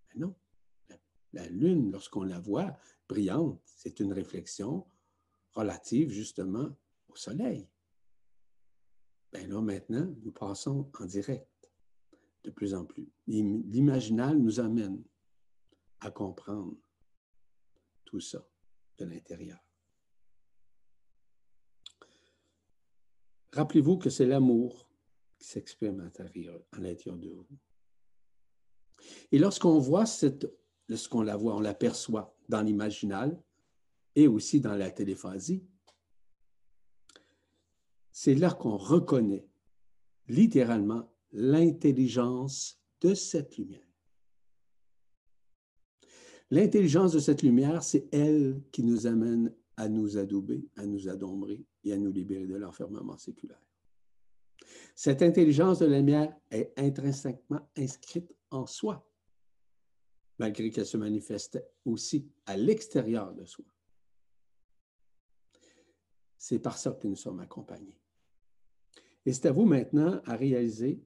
Mais 0.08 0.20
non. 0.20 0.32
La 1.32 1.48
Lune, 1.48 1.90
lorsqu'on 1.90 2.22
la 2.22 2.38
voit 2.38 2.78
brillante, 3.08 3.60
c'est 3.66 3.98
une 3.98 4.12
réflexion 4.12 4.86
relative 5.54 6.10
justement 6.10 6.68
au 7.08 7.16
Soleil. 7.16 7.68
Bien 9.32 9.48
là, 9.48 9.60
maintenant, 9.60 10.14
nous 10.22 10.30
passons 10.30 10.88
en 10.96 11.06
direct 11.06 11.72
de 12.44 12.52
plus 12.52 12.72
en 12.72 12.84
plus. 12.84 13.10
L'imaginal 13.26 14.38
nous 14.38 14.60
amène 14.60 15.02
à 15.98 16.12
comprendre 16.12 16.76
tout 18.04 18.20
ça 18.20 18.46
de 18.98 19.06
l'intérieur. 19.06 19.58
Rappelez-vous 23.52 23.98
que 23.98 24.08
c'est 24.08 24.26
l'amour 24.26 24.87
qui 25.38 25.46
s'exprime 25.46 26.00
à 26.00 26.04
l'intérieur 26.80 27.16
de 27.16 27.28
vous. 27.28 27.46
Et 29.30 29.38
lorsqu'on 29.38 29.78
voit 29.78 30.06
cette, 30.06 30.46
lorsqu'on 30.88 31.22
la 31.22 31.36
voit, 31.36 31.54
on 31.54 31.60
l'aperçoit 31.60 32.34
dans 32.48 32.62
l'imaginal 32.62 33.40
et 34.16 34.26
aussi 34.26 34.60
dans 34.60 34.74
la 34.74 34.90
téléphasie, 34.90 35.64
c'est 38.10 38.34
là 38.34 38.50
qu'on 38.50 38.76
reconnaît 38.76 39.46
littéralement 40.26 41.12
l'intelligence 41.32 42.80
de 43.00 43.14
cette 43.14 43.56
lumière. 43.56 43.86
L'intelligence 46.50 47.12
de 47.12 47.18
cette 47.18 47.42
lumière, 47.42 47.82
c'est 47.82 48.08
elle 48.12 48.62
qui 48.72 48.82
nous 48.82 49.06
amène 49.06 49.54
à 49.76 49.88
nous 49.88 50.16
adouber, 50.16 50.66
à 50.76 50.86
nous 50.86 51.08
adombrer 51.08 51.64
et 51.84 51.92
à 51.92 51.98
nous 51.98 52.10
libérer 52.10 52.46
de 52.46 52.56
l'enfermement 52.56 53.18
séculaire. 53.18 53.67
Cette 54.94 55.22
intelligence 55.22 55.78
de 55.78 55.86
la 55.86 55.98
lumière 55.98 56.34
est 56.50 56.72
intrinsèquement 56.76 57.68
inscrite 57.76 58.34
en 58.50 58.66
soi, 58.66 59.06
malgré 60.38 60.70
qu'elle 60.70 60.86
se 60.86 60.96
manifeste 60.96 61.62
aussi 61.84 62.28
à 62.46 62.56
l'extérieur 62.56 63.34
de 63.34 63.44
soi. 63.44 63.64
C'est 66.36 66.60
par 66.60 66.78
ça 66.78 66.92
que 66.92 67.06
nous 67.06 67.16
sommes 67.16 67.40
accompagnés. 67.40 67.98
Et 69.26 69.32
c'est 69.32 69.48
à 69.48 69.52
vous 69.52 69.64
maintenant 69.64 70.20
à 70.24 70.36
réaliser 70.36 71.00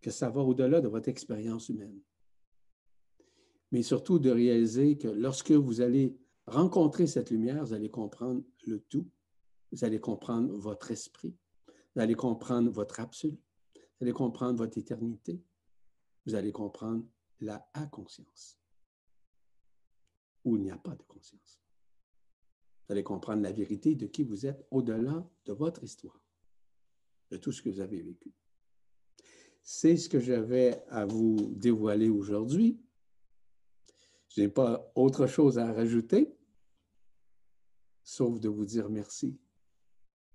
que 0.00 0.10
ça 0.10 0.30
va 0.30 0.42
au-delà 0.42 0.80
de 0.80 0.88
votre 0.88 1.08
expérience 1.08 1.68
humaine. 1.68 2.00
Mais 3.72 3.82
surtout 3.82 4.18
de 4.18 4.30
réaliser 4.30 4.96
que 4.96 5.08
lorsque 5.08 5.50
vous 5.50 5.80
allez 5.80 6.16
rencontrer 6.46 7.06
cette 7.06 7.30
lumière, 7.30 7.64
vous 7.64 7.72
allez 7.72 7.90
comprendre 7.90 8.42
le 8.66 8.78
tout, 8.78 9.08
vous 9.72 9.84
allez 9.84 9.98
comprendre 9.98 10.54
votre 10.54 10.90
esprit, 10.92 11.34
vous 11.96 12.02
allez 12.02 12.14
comprendre 12.14 12.70
votre 12.70 13.00
absolu, 13.00 13.38
vous 13.74 14.04
allez 14.04 14.12
comprendre 14.12 14.58
votre 14.58 14.76
éternité, 14.76 15.42
vous 16.26 16.34
allez 16.34 16.52
comprendre 16.52 17.02
la 17.40 17.66
inconscience, 17.72 18.58
où 20.44 20.56
il 20.56 20.62
n'y 20.64 20.70
a 20.70 20.76
pas 20.76 20.94
de 20.94 21.02
conscience. 21.04 21.62
Vous 22.86 22.92
allez 22.92 23.02
comprendre 23.02 23.42
la 23.42 23.50
vérité 23.50 23.94
de 23.94 24.06
qui 24.06 24.24
vous 24.24 24.44
êtes 24.44 24.66
au-delà 24.70 25.26
de 25.46 25.52
votre 25.54 25.82
histoire, 25.82 26.22
de 27.30 27.38
tout 27.38 27.50
ce 27.50 27.62
que 27.62 27.70
vous 27.70 27.80
avez 27.80 28.02
vécu. 28.02 28.30
C'est 29.62 29.96
ce 29.96 30.10
que 30.10 30.20
j'avais 30.20 30.84
à 30.88 31.06
vous 31.06 31.54
dévoiler 31.54 32.10
aujourd'hui. 32.10 32.78
Je 34.28 34.42
n'ai 34.42 34.48
pas 34.48 34.92
autre 34.94 35.26
chose 35.26 35.58
à 35.58 35.72
rajouter, 35.72 36.36
sauf 38.02 38.38
de 38.38 38.50
vous 38.50 38.66
dire 38.66 38.90
merci 38.90 39.40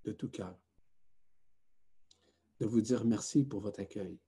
de 0.03 0.11
tout 0.11 0.29
cœur, 0.29 0.59
de 2.61 2.67
vous 2.67 2.79
dire 2.79 3.03
merci 3.05 3.43
pour 3.43 3.59
votre 3.59 3.79
accueil, 3.79 4.19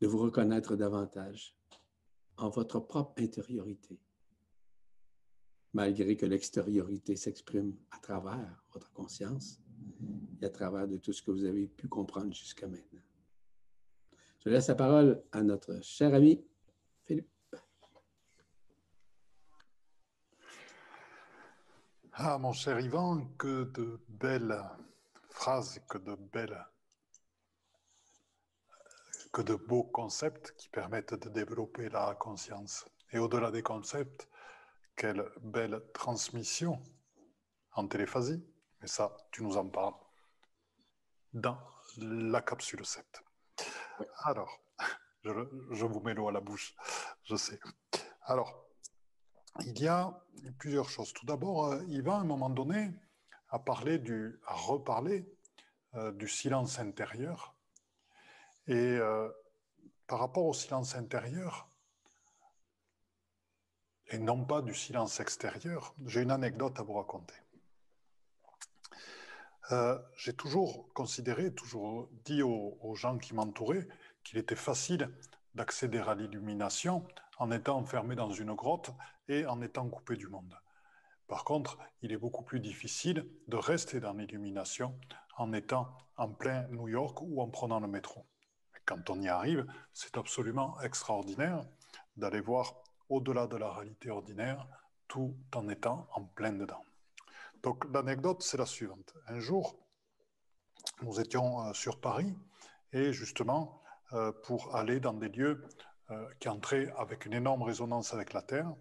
de 0.00 0.06
vous 0.08 0.18
reconnaître 0.18 0.74
davantage 0.74 1.56
en 2.36 2.48
votre 2.48 2.80
propre 2.80 3.14
intériorité, 3.22 4.00
malgré 5.74 6.16
que 6.16 6.26
l'extériorité 6.26 7.14
s'exprime 7.14 7.76
à 7.92 7.98
travers 7.98 8.64
votre 8.72 8.92
conscience 8.92 9.60
et 10.40 10.46
à 10.46 10.50
travers 10.50 10.88
de 10.88 10.96
tout 10.96 11.12
ce 11.12 11.22
que 11.22 11.30
vous 11.30 11.44
avez 11.44 11.68
pu 11.68 11.86
comprendre 11.86 12.34
jusqu'à 12.34 12.66
maintenant. 12.66 13.06
Je 14.40 14.48
laisse 14.48 14.66
la 14.66 14.74
parole 14.74 15.22
à 15.30 15.40
notre 15.44 15.80
cher 15.84 16.12
ami 16.12 16.44
Philippe. 17.04 17.28
Ah, 22.14 22.38
mon 22.38 22.52
cher 22.52 22.80
Yvan, 22.80 23.28
que 23.38 23.70
de 23.70 24.00
belles 24.08 24.60
phrases, 25.32 25.80
que 25.88 25.98
de 25.98 26.14
belles, 26.14 26.66
que 29.32 29.42
de 29.42 29.54
beaux 29.54 29.84
concepts 29.84 30.54
qui 30.56 30.68
permettent 30.68 31.14
de 31.14 31.28
développer 31.28 31.88
la 31.88 32.14
conscience. 32.14 32.84
Et 33.12 33.18
au-delà 33.18 33.50
des 33.50 33.62
concepts, 33.62 34.28
quelle 34.96 35.24
belle 35.40 35.82
transmission 35.92 36.82
en 37.72 37.86
téléphasie. 37.88 38.44
Mais 38.80 38.88
ça, 38.88 39.16
tu 39.30 39.42
nous 39.42 39.56
en 39.56 39.68
parles 39.68 39.94
dans 41.32 41.58
la 41.96 42.42
capsule 42.42 42.84
7. 42.84 43.22
Alors, 44.18 44.60
je, 45.24 45.84
vous 45.84 46.00
mets 46.00 46.14
l'eau 46.14 46.28
à 46.28 46.32
la 46.32 46.40
bouche, 46.40 46.74
je 47.24 47.36
sais. 47.36 47.60
Alors, 48.22 48.66
il 49.60 49.78
y 49.80 49.88
a 49.88 50.12
plusieurs 50.58 50.88
choses. 50.88 51.12
Tout 51.12 51.26
d'abord, 51.26 51.66
euh, 51.66 51.84
Yvan, 51.86 52.18
à 52.18 52.20
un 52.20 52.24
moment 52.24 52.50
donné, 52.50 52.90
a 53.52 54.54
reparlé 54.54 55.26
euh, 55.94 56.12
du 56.12 56.26
silence 56.26 56.78
intérieur. 56.78 57.54
Et 58.66 58.74
euh, 58.74 59.28
par 60.06 60.18
rapport 60.18 60.46
au 60.46 60.54
silence 60.54 60.94
intérieur, 60.94 61.68
et 64.08 64.18
non 64.18 64.44
pas 64.44 64.62
du 64.62 64.74
silence 64.74 65.20
extérieur, 65.20 65.94
j'ai 66.06 66.22
une 66.22 66.30
anecdote 66.30 66.78
à 66.78 66.82
vous 66.82 66.94
raconter. 66.94 67.34
j'ai 70.16 70.34
toujours 70.34 70.92
considéré, 70.92 71.54
toujours 71.54 72.10
dit 72.26 72.42
aux 72.42 72.94
gens 72.94 73.16
qui 73.16 73.32
m'entouraient, 73.32 73.88
qu'il 74.22 74.36
était 74.36 74.56
facile 74.56 75.10
d'accéder 75.54 75.98
à 75.98 76.14
l'illumination 76.14 77.06
en 77.38 77.50
étant 77.50 77.78
enfermé 77.78 78.14
dans 78.14 78.30
une 78.30 78.54
grotte 78.54 78.90
et 79.28 79.46
en 79.46 79.62
étant 79.62 79.88
coupé 79.88 80.16
du 80.16 80.28
monde. 80.28 80.54
Par 81.32 81.44
contre, 81.44 81.78
il 82.02 82.12
est 82.12 82.18
beaucoup 82.18 82.42
plus 82.42 82.60
difficile 82.60 83.26
de 83.48 83.56
rester 83.56 84.00
dans 84.00 84.12
l'illumination 84.12 85.00
en 85.38 85.54
étant 85.54 85.88
en 86.18 86.28
plein 86.28 86.68
New 86.68 86.88
York 86.88 87.22
ou 87.22 87.40
en 87.40 87.48
prenant 87.48 87.80
le 87.80 87.88
métro. 87.88 88.26
Quand 88.84 89.08
on 89.08 89.18
y 89.18 89.28
arrive, 89.28 89.66
c'est 89.94 90.18
absolument 90.18 90.78
extraordinaire 90.82 91.64
d'aller 92.18 92.42
voir 92.42 92.74
au-delà 93.08 93.46
de 93.46 93.56
la 93.56 93.72
réalité 93.72 94.10
ordinaire 94.10 94.68
tout 95.08 95.34
en 95.54 95.70
étant 95.70 96.06
en 96.14 96.22
plein 96.22 96.52
dedans. 96.52 96.84
Donc 97.62 97.86
l'anecdote, 97.94 98.42
c'est 98.42 98.58
la 98.58 98.66
suivante. 98.66 99.14
Un 99.26 99.40
jour, 99.40 99.78
nous 101.00 101.18
étions 101.18 101.66
euh, 101.66 101.72
sur 101.72 101.98
Paris 101.98 102.36
et 102.92 103.14
justement, 103.14 103.82
euh, 104.12 104.32
pour 104.44 104.76
aller 104.76 105.00
dans 105.00 105.14
des 105.14 105.30
lieux 105.30 105.66
euh, 106.12 106.28
qui 106.40 106.48
entraient 106.48 106.92
avec 106.96 107.26
une 107.26 107.32
énorme 107.32 107.62
résonance 107.62 108.12
avec 108.12 108.32
la 108.32 108.42
Terre. 108.42 108.72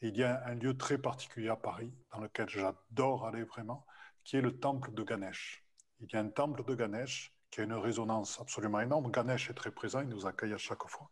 Il 0.00 0.16
y 0.16 0.24
a 0.24 0.42
un 0.46 0.54
lieu 0.54 0.76
très 0.76 0.98
particulier 0.98 1.48
à 1.48 1.56
Paris, 1.56 1.92
dans 2.12 2.20
lequel 2.20 2.48
j'adore 2.48 3.26
aller 3.26 3.42
vraiment, 3.42 3.86
qui 4.24 4.36
est 4.36 4.40
le 4.40 4.58
temple 4.58 4.92
de 4.92 5.02
Ganesh. 5.02 5.64
Il 6.00 6.10
y 6.12 6.16
a 6.16 6.20
un 6.20 6.28
temple 6.28 6.64
de 6.64 6.74
Ganesh 6.74 7.34
qui 7.50 7.60
a 7.60 7.64
une 7.64 7.74
résonance 7.74 8.40
absolument 8.40 8.80
énorme. 8.80 9.10
Ganesh 9.10 9.50
est 9.50 9.54
très 9.54 9.70
présent, 9.70 10.00
il 10.00 10.08
nous 10.08 10.26
accueille 10.26 10.54
à 10.54 10.58
chaque 10.58 10.86
fois. 10.88 11.10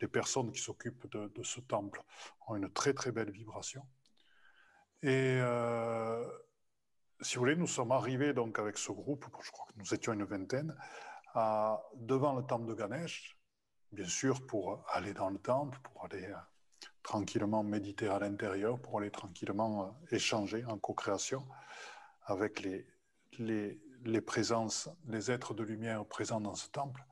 Les 0.00 0.08
personnes 0.08 0.52
qui 0.52 0.60
s'occupent 0.60 1.10
de, 1.10 1.42
ce 1.42 1.60
temple 1.60 2.02
ont 2.46 2.56
une 2.56 2.70
très 2.70 2.94
très 2.94 3.12
belle 3.12 3.30
vibration. 3.30 3.82
Et 5.02 5.38
euh, 5.40 6.24
si 7.20 7.36
vous 7.36 7.40
voulez, 7.40 7.56
nous 7.56 7.66
sommes 7.66 7.92
arrivés 7.92 8.32
donc 8.32 8.58
avec 8.58 8.78
ce 8.78 8.92
groupe, 8.92 9.26
je 9.42 9.50
crois 9.50 9.66
que 9.66 9.78
nous 9.78 9.94
étions 9.94 10.12
une 10.12 10.24
vingtaine, 10.24 10.76
devant 11.96 12.34
le 12.34 12.42
temple 12.44 12.66
de 12.66 12.74
Ganesh, 12.74 13.36
bien 13.92 14.08
sûr 14.08 14.46
pour 14.46 14.84
aller 14.88 15.12
dans 15.12 15.30
le 15.30 15.38
temple, 15.38 15.78
pour 15.82 16.04
aller 16.04 16.24
euh, 16.24 16.36
tranquillement 17.02 17.62
méditer 17.62 18.08
à 18.08 18.18
l'intérieur, 18.18 18.80
pour 18.80 18.98
aller 18.98 19.10
tranquillement 19.10 19.86
euh, 19.86 20.16
échanger 20.16 20.64
en 20.64 20.78
co-création 20.78 21.46
avec 22.24 22.60
les, 22.60 24.20
présences, 24.20 24.88
les 25.06 25.30
êtres 25.30 25.54
de 25.54 25.62
lumière 25.62 26.06
présents 26.06 26.40
dans 26.40 26.54
ce 26.54 26.68
temple, 26.70 27.04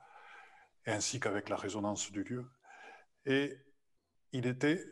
ainsi 0.86 1.20
qu'avec 1.20 1.48
la 1.48 1.56
résonance 1.56 2.10
du 2.10 2.24
lieu. 2.24 2.50
Et 3.26 3.58
il 4.32 4.46
était, 4.46 4.82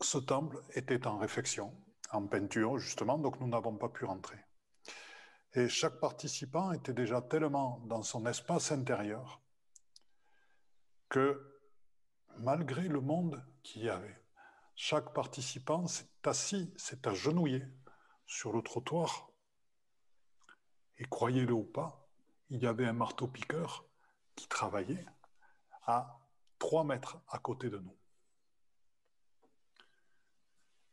ce 0.00 0.18
temple 0.18 0.60
était 0.74 1.06
en 1.06 1.18
réflexion, 1.18 1.72
en 2.10 2.26
peinture 2.26 2.78
justement, 2.78 3.18
donc 3.18 3.38
nous 3.40 3.48
n'avons 3.48 3.76
pas 3.76 3.88
pu 3.88 4.04
rentrer. 4.04 4.38
Et 5.54 5.68
chaque 5.68 6.00
participant 6.00 6.72
était 6.72 6.94
déjà 6.94 7.20
tellement 7.20 7.80
dans 7.84 8.02
son 8.02 8.26
espace 8.26 8.72
intérieur 8.72 9.41
que 11.12 11.60
malgré 12.38 12.88
le 12.88 13.02
monde 13.02 13.44
qu'il 13.62 13.82
y 13.82 13.90
avait, 13.90 14.18
chaque 14.74 15.12
participant 15.12 15.86
s'est 15.86 16.08
assis, 16.24 16.72
s'est 16.78 17.06
agenouillé 17.06 17.62
sur 18.24 18.50
le 18.54 18.62
trottoir 18.62 19.28
et 20.96 21.04
croyez-le 21.04 21.52
ou 21.52 21.64
pas, 21.64 22.08
il 22.48 22.62
y 22.62 22.66
avait 22.66 22.86
un 22.86 22.94
marteau-piqueur 22.94 23.84
qui 24.36 24.48
travaillait 24.48 25.04
à 25.82 26.18
trois 26.58 26.82
mètres 26.82 27.20
à 27.28 27.38
côté 27.38 27.68
de 27.68 27.76
nous. 27.76 27.96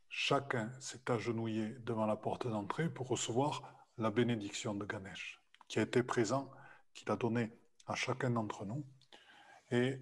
Chacun 0.10 0.70
s'est 0.82 1.10
agenouillé 1.10 1.70
devant 1.86 2.06
la 2.06 2.18
porte 2.18 2.46
d'entrée 2.46 2.90
pour 2.90 3.08
recevoir 3.08 3.88
la 3.98 4.12
bénédiction 4.12 4.76
de 4.76 4.84
Ganesh, 4.84 5.42
qui 5.70 5.80
a 5.80 5.84
été 5.84 6.04
présent, 6.04 6.52
qu'il 6.94 7.10
a 7.10 7.16
donné 7.16 7.58
à 7.88 7.96
chacun 7.96 8.32
d'entre 8.32 8.66
nous. 8.66 8.86
Et 9.72 10.00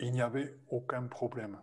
il 0.00 0.12
n'y 0.12 0.22
avait 0.22 0.58
aucun 0.68 1.06
problème. 1.06 1.60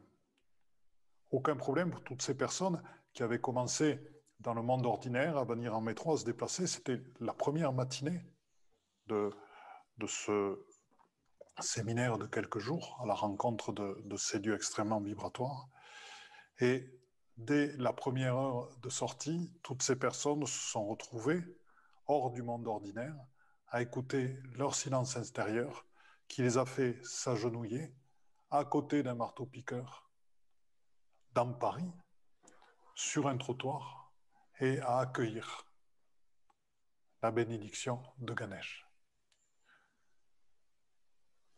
Aucun 1.31 1.55
problème 1.55 1.91
pour 1.91 2.03
toutes 2.03 2.21
ces 2.21 2.35
personnes 2.35 2.81
qui 3.13 3.23
avaient 3.23 3.39
commencé 3.39 3.99
dans 4.39 4.53
le 4.53 4.61
monde 4.61 4.85
ordinaire, 4.85 5.37
à 5.37 5.45
venir 5.45 5.75
en 5.75 5.81
métro, 5.81 6.13
à 6.13 6.17
se 6.17 6.25
déplacer. 6.25 6.67
C'était 6.67 7.01
la 7.19 7.33
première 7.33 7.73
matinée 7.73 8.25
de, 9.07 9.31
de 9.97 10.07
ce 10.07 10.59
séminaire 11.61 12.17
de 12.17 12.25
quelques 12.25 12.59
jours 12.59 12.99
à 13.01 13.05
la 13.05 13.13
rencontre 13.13 13.71
de, 13.71 14.17
ces 14.17 14.39
lieux 14.39 14.55
extrêmement 14.55 14.99
vibratoires. 14.99 15.69
Et 16.59 16.89
dès 17.37 17.75
la 17.77 17.93
première 17.93 18.37
heure 18.37 18.69
de 18.81 18.89
sortie, 18.89 19.51
toutes 19.63 19.83
ces 19.83 19.95
personnes 19.95 20.45
se 20.45 20.71
sont 20.71 20.87
retrouvées 20.87 21.43
hors 22.07 22.31
du 22.31 22.43
monde 22.43 22.67
ordinaire, 22.67 23.15
à 23.69 23.81
écouter 23.81 24.37
leur 24.55 24.75
silence 24.75 25.17
intérieur 25.17 25.85
qui 26.27 26.41
les 26.41 26.57
a 26.57 26.65
fait 26.65 27.03
s'agenouiller 27.03 27.93
à 28.51 28.65
côté 28.65 29.03
d'un 29.03 29.15
marteau-piqueur 29.15 30.09
dans 31.33 31.53
Paris, 31.53 31.91
sur 32.95 33.27
un 33.27 33.37
trottoir, 33.37 34.05
et 34.59 34.79
à 34.79 34.99
accueillir 34.99 35.65
la 37.21 37.31
bénédiction 37.31 38.01
de 38.19 38.33
Ganesh. 38.33 38.85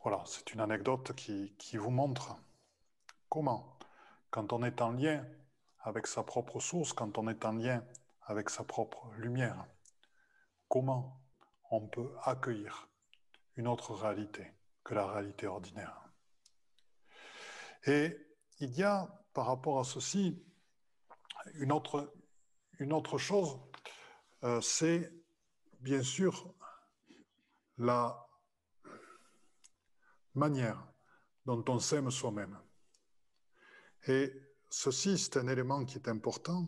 Voilà, 0.02 0.22
c'est 0.26 0.52
une 0.52 0.60
anecdote 0.60 1.14
qui, 1.14 1.54
qui, 1.58 1.76
vous 1.76 1.90
montre 1.90 2.36
comment, 3.28 3.78
quand 4.30 4.52
on 4.52 4.62
est 4.62 4.80
en 4.80 4.92
lien 4.92 5.24
avec 5.80 6.06
sa 6.06 6.22
propre 6.22 6.60
source, 6.60 6.92
quand 6.92 7.18
on 7.18 7.28
est 7.28 7.44
en 7.44 7.52
lien 7.52 7.84
avec 8.22 8.50
sa 8.50 8.64
propre 8.64 9.10
lumière, 9.16 9.66
comment 10.68 11.20
on 11.70 11.86
peut 11.86 12.14
accueillir 12.22 12.88
une 13.56 13.68
autre 13.68 13.94
réalité 13.94 14.52
la 14.94 15.06
réalité 15.06 15.46
ordinaire. 15.46 16.00
Et 17.86 18.16
il 18.60 18.76
y 18.76 18.82
a 18.82 19.08
par 19.32 19.46
rapport 19.46 19.78
à 19.78 19.84
ceci 19.84 20.42
une 21.54 21.72
autre, 21.72 22.12
une 22.78 22.92
autre 22.92 23.18
chose, 23.18 23.60
euh, 24.44 24.60
c'est 24.60 25.12
bien 25.80 26.02
sûr 26.02 26.54
la 27.78 28.26
manière 30.34 30.86
dont 31.46 31.64
on 31.68 31.78
s'aime 31.78 32.10
soi-même. 32.10 32.58
Et 34.06 34.32
ceci, 34.70 35.18
c'est 35.18 35.36
un 35.36 35.48
élément 35.48 35.84
qui 35.84 35.96
est 35.96 36.08
important 36.08 36.66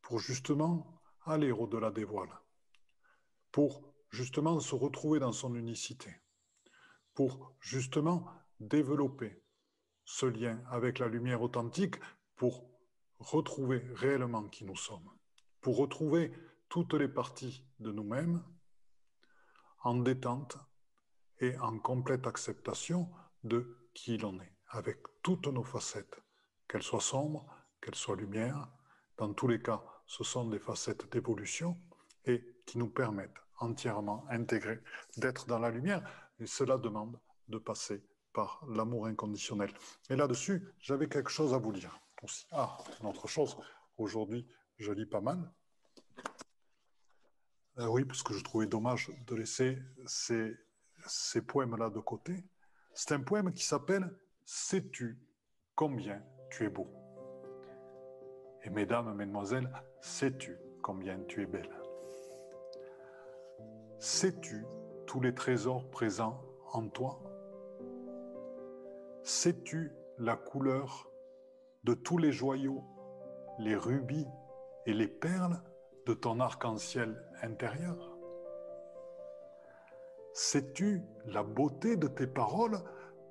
pour 0.00 0.18
justement 0.18 1.00
aller 1.24 1.52
au-delà 1.52 1.90
des 1.90 2.04
voiles, 2.04 2.38
pour 3.50 3.94
justement 4.10 4.60
se 4.60 4.74
retrouver 4.74 5.20
dans 5.20 5.32
son 5.32 5.54
unicité, 5.54 6.21
pour 7.14 7.54
justement 7.60 8.26
développer 8.60 9.42
ce 10.04 10.26
lien 10.26 10.62
avec 10.70 10.98
la 10.98 11.08
lumière 11.08 11.42
authentique, 11.42 11.96
pour 12.36 12.68
retrouver 13.18 13.78
réellement 13.94 14.48
qui 14.48 14.64
nous 14.64 14.76
sommes 14.76 15.08
pour 15.62 15.76
retrouver 15.76 16.32
toutes 16.68 16.94
les 16.94 17.08
parties 17.08 17.64
de 17.78 17.92
nous-mêmes 17.92 18.42
en 19.84 19.94
détente 19.94 20.58
et 21.38 21.56
en 21.58 21.78
complète 21.78 22.26
acceptation 22.26 23.08
de 23.44 23.88
qui 23.94 24.18
l'on 24.18 24.38
est, 24.40 24.56
avec 24.68 24.98
toutes 25.22 25.46
nos 25.46 25.64
facettes, 25.64 26.20
qu'elles 26.68 26.82
soient 26.82 27.00
sombres, 27.00 27.46
qu'elles 27.80 27.94
soient 27.94 28.16
lumière. 28.16 28.68
Dans 29.16 29.32
tous 29.32 29.48
les 29.48 29.62
cas, 29.62 29.82
ce 30.06 30.24
sont 30.24 30.48
des 30.48 30.58
facettes 30.58 31.10
d'évolution 31.12 31.80
et 32.24 32.44
qui 32.66 32.78
nous 32.78 32.90
permettent 32.90 33.40
entièrement 33.58 34.26
intégrés 34.28 34.80
d'être 35.16 35.46
dans 35.46 35.58
la 35.58 35.70
lumière. 35.70 36.02
Et 36.42 36.46
cela 36.46 36.76
demande 36.76 37.20
de 37.46 37.58
passer 37.58 38.02
par 38.32 38.66
l'amour 38.68 39.06
inconditionnel. 39.06 39.72
Et 40.10 40.16
là-dessus, 40.16 40.74
j'avais 40.80 41.08
quelque 41.08 41.30
chose 41.30 41.54
à 41.54 41.58
vous 41.58 41.72
dire 41.72 42.00
aussi. 42.20 42.48
Ah, 42.50 42.78
une 43.00 43.06
autre 43.06 43.28
chose. 43.28 43.56
Aujourd'hui, 43.96 44.48
je 44.76 44.90
lis 44.90 45.06
pas 45.06 45.20
mal. 45.20 45.38
Euh, 47.78 47.86
oui, 47.86 48.04
parce 48.04 48.24
que 48.24 48.34
je 48.34 48.42
trouvais 48.42 48.66
dommage 48.66 49.08
de 49.24 49.36
laisser 49.36 49.78
ces, 50.04 50.56
ces 51.06 51.42
poèmes-là 51.42 51.90
de 51.90 52.00
côté. 52.00 52.34
C'est 52.92 53.12
un 53.12 53.20
poème 53.20 53.52
qui 53.52 53.64
s'appelle 53.64 54.12
Sais-tu 54.44 55.16
combien 55.76 56.24
tu 56.50 56.64
es 56.64 56.68
beau? 56.68 56.92
Et 58.64 58.70
mesdames, 58.70 59.14
mesdemoiselles, 59.14 59.72
sais-tu 60.00 60.56
combien 60.82 61.20
tu 61.28 61.42
es 61.42 61.46
belle? 61.46 61.70
Sais-tu 64.00 64.64
les 65.20 65.34
trésors 65.34 65.88
présents 65.90 66.40
en 66.72 66.88
toi? 66.88 67.20
Sais-tu 69.22 69.92
la 70.18 70.36
couleur 70.36 71.10
de 71.84 71.94
tous 71.94 72.18
les 72.18 72.32
joyaux, 72.32 72.82
les 73.58 73.76
rubis 73.76 74.26
et 74.86 74.92
les 74.92 75.08
perles 75.08 75.60
de 76.06 76.14
ton 76.14 76.40
arc-en-ciel 76.40 77.22
intérieur? 77.42 78.16
Sais-tu 80.32 81.02
la 81.26 81.42
beauté 81.42 81.96
de 81.96 82.08
tes 82.08 82.26
paroles 82.26 82.78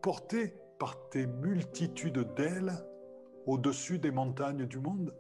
portées 0.01 0.55
par 0.79 1.09
tes 1.09 1.25
multitudes 1.25 2.33
d'ailes 2.35 2.73
au-dessus 3.45 3.97
des 3.99 4.11
montagnes 4.11 4.65
du 4.65 4.79
monde? 4.79 5.15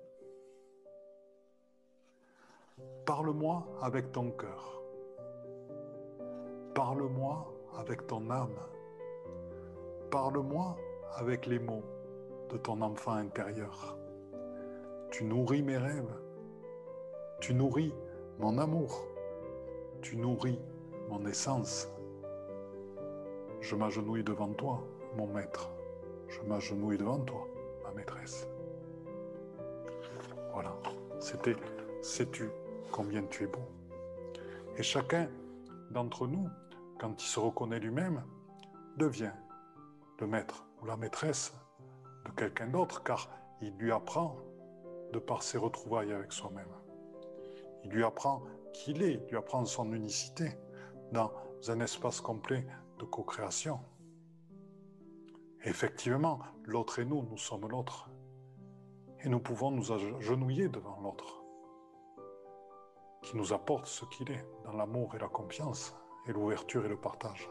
Parle-moi 3.05 3.67
avec 3.81 4.11
ton 4.11 4.31
cœur. 4.31 4.80
Parle-moi 6.73 7.45
avec 7.77 8.07
ton 8.07 8.29
âme. 8.29 8.55
Parle-moi 10.09 10.77
avec 11.15 11.45
les 11.45 11.59
mots 11.59 11.83
de 12.49 12.57
ton 12.57 12.81
enfant 12.81 13.13
intérieur. 13.13 13.97
Tu 15.11 15.25
nourris 15.25 15.61
mes 15.61 15.77
rêves. 15.77 16.15
Tu 17.41 17.53
nourris 17.53 17.93
mon 18.39 18.57
amour. 18.57 19.05
Tu 20.01 20.15
nourris 20.15 20.59
mon 21.09 21.25
essence. 21.25 21.89
Je 23.59 23.75
m'agenouille 23.75 24.23
devant 24.23 24.53
toi, 24.53 24.81
mon 25.17 25.27
maître. 25.27 25.69
Je 26.29 26.41
m'agenouille 26.41 26.97
devant 26.97 27.19
toi, 27.19 27.45
ma 27.83 27.91
maîtresse. 27.91 28.47
Voilà, 30.53 30.73
c'était 31.19 31.55
sais-tu 32.01 32.49
combien 32.91 33.23
tu 33.23 33.43
es 33.43 33.47
beau? 33.47 33.67
Et 34.77 34.83
chacun 34.83 35.27
d'entre 35.91 36.27
nous, 36.27 36.47
quand 37.01 37.19
il 37.19 37.25
se 37.25 37.39
reconnaît 37.39 37.79
lui-même, 37.79 38.23
devient 38.95 39.33
le 40.19 40.27
maître 40.27 40.67
ou 40.79 40.85
la 40.85 40.97
maîtresse 40.97 41.51
de 42.25 42.31
quelqu'un 42.33 42.67
d'autre, 42.67 43.01
car 43.01 43.27
il 43.59 43.75
lui 43.77 43.91
apprend 43.91 44.37
de 45.11 45.17
par 45.17 45.41
ses 45.41 45.57
retrouvailles 45.57 46.13
avec 46.13 46.31
soi-même. 46.31 46.69
Il 47.83 47.89
lui 47.89 48.03
apprend 48.03 48.43
qu'il 48.71 49.01
est, 49.01 49.27
lui 49.31 49.35
apprendre 49.35 49.67
son 49.67 49.91
unicité 49.93 50.51
dans 51.11 51.31
un 51.69 51.79
espace 51.79 52.21
complet 52.21 52.67
de 52.99 53.05
co-création. 53.05 53.79
Effectivement, 55.63 56.39
l'autre 56.65 56.99
et 56.99 57.05
nous, 57.05 57.23
nous 57.23 57.37
sommes 57.37 57.67
l'autre. 57.67 58.11
Et 59.23 59.29
nous 59.29 59.39
pouvons 59.39 59.71
nous 59.71 59.91
agenouiller 59.91 60.69
devant 60.69 60.99
l'autre, 61.01 61.43
qui 63.23 63.35
nous 63.37 63.53
apporte 63.53 63.87
ce 63.87 64.05
qu'il 64.05 64.29
est, 64.29 64.45
dans 64.65 64.73
l'amour 64.73 65.15
et 65.15 65.19
la 65.19 65.27
confiance, 65.27 65.95
et 66.27 66.33
l'ouverture 66.33 66.85
et 66.85 66.89
le 66.89 66.97
partage. 66.97 67.49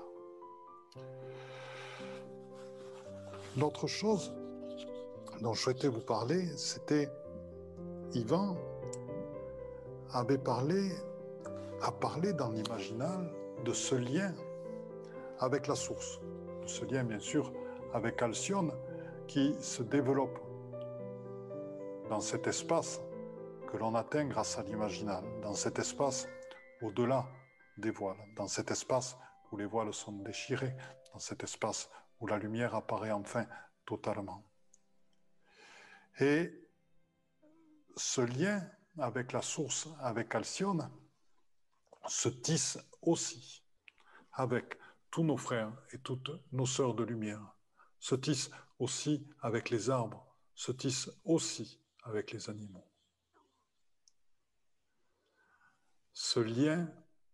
L'autre 3.56 3.86
chose 3.86 4.32
dont 5.40 5.54
je 5.54 5.62
souhaitais 5.62 5.88
vous 5.88 6.00
parler, 6.00 6.46
c'était 6.56 7.08
Yvan 8.12 8.56
avait 10.12 10.38
parlé, 10.38 10.90
a 11.82 11.92
parlé 11.92 12.32
dans 12.32 12.50
l'imaginal 12.50 13.32
de 13.64 13.72
ce 13.72 13.94
lien 13.94 14.34
avec 15.38 15.66
la 15.66 15.74
source, 15.74 16.20
de 16.62 16.66
ce 16.66 16.84
lien 16.84 17.04
bien 17.04 17.18
sûr 17.18 17.52
avec 17.92 18.20
Alcyone 18.22 18.72
qui 19.26 19.54
se 19.60 19.82
développe 19.82 20.38
dans 22.08 22.20
cet 22.20 22.46
espace 22.46 23.00
que 23.70 23.76
l'on 23.76 23.94
atteint 23.94 24.26
grâce 24.26 24.58
à 24.58 24.62
l'imaginal, 24.62 25.22
dans 25.42 25.54
cet 25.54 25.78
espace 25.78 26.28
au-delà 26.82 27.26
des 27.80 27.90
voiles, 27.90 28.18
dans 28.36 28.48
cet 28.48 28.70
espace 28.70 29.16
où 29.50 29.56
les 29.56 29.66
voiles 29.66 29.92
sont 29.92 30.12
déchirées, 30.12 30.76
dans 31.12 31.18
cet 31.18 31.42
espace 31.42 31.90
où 32.20 32.26
la 32.26 32.38
lumière 32.38 32.74
apparaît 32.74 33.10
enfin 33.10 33.46
totalement. 33.84 34.44
Et 36.20 36.68
ce 37.96 38.20
lien 38.20 38.68
avec 38.98 39.32
la 39.32 39.42
source, 39.42 39.88
avec 40.00 40.34
Alcyone, 40.34 40.90
se 42.06 42.28
tisse 42.28 42.78
aussi 43.02 43.64
avec 44.32 44.78
tous 45.10 45.24
nos 45.24 45.36
frères 45.36 45.72
et 45.92 45.98
toutes 45.98 46.30
nos 46.52 46.66
sœurs 46.66 46.94
de 46.94 47.04
lumière, 47.04 47.56
se 47.98 48.14
tisse 48.14 48.50
aussi 48.78 49.28
avec 49.40 49.70
les 49.70 49.90
arbres, 49.90 50.26
se 50.54 50.72
tisse 50.72 51.10
aussi 51.24 51.82
avec 52.04 52.32
les 52.32 52.48
animaux. 52.48 52.86
Ce 56.12 56.40
lien 56.40 56.88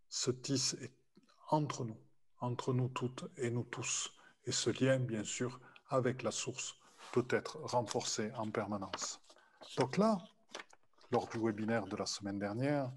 se 0.09 0.31
tisse 0.31 0.77
entre 1.49 1.85
nous, 1.85 1.99
entre 2.41 2.73
nous 2.73 2.89
toutes 2.89 3.25
et 3.37 3.51
nous 3.51 3.65
tous. 3.65 4.13
Et 4.45 4.53
ce 4.53 4.71
lien, 4.71 4.99
bien 4.99 5.25
sûr, 5.25 5.61
avec 5.89 6.23
la 6.23 6.31
source 6.31 6.77
peut 7.13 7.27
être 7.31 7.59
renforcé 7.59 8.33
en 8.33 8.51
permanence. 8.51 9.21
Donc 9.77 9.97
là, 9.97 10.19
lors 11.11 11.29
du 11.29 11.39
webinaire 11.39 11.87
de 11.87 11.97
la 11.97 12.07
semaine 12.07 12.39
dernière, 12.39 12.91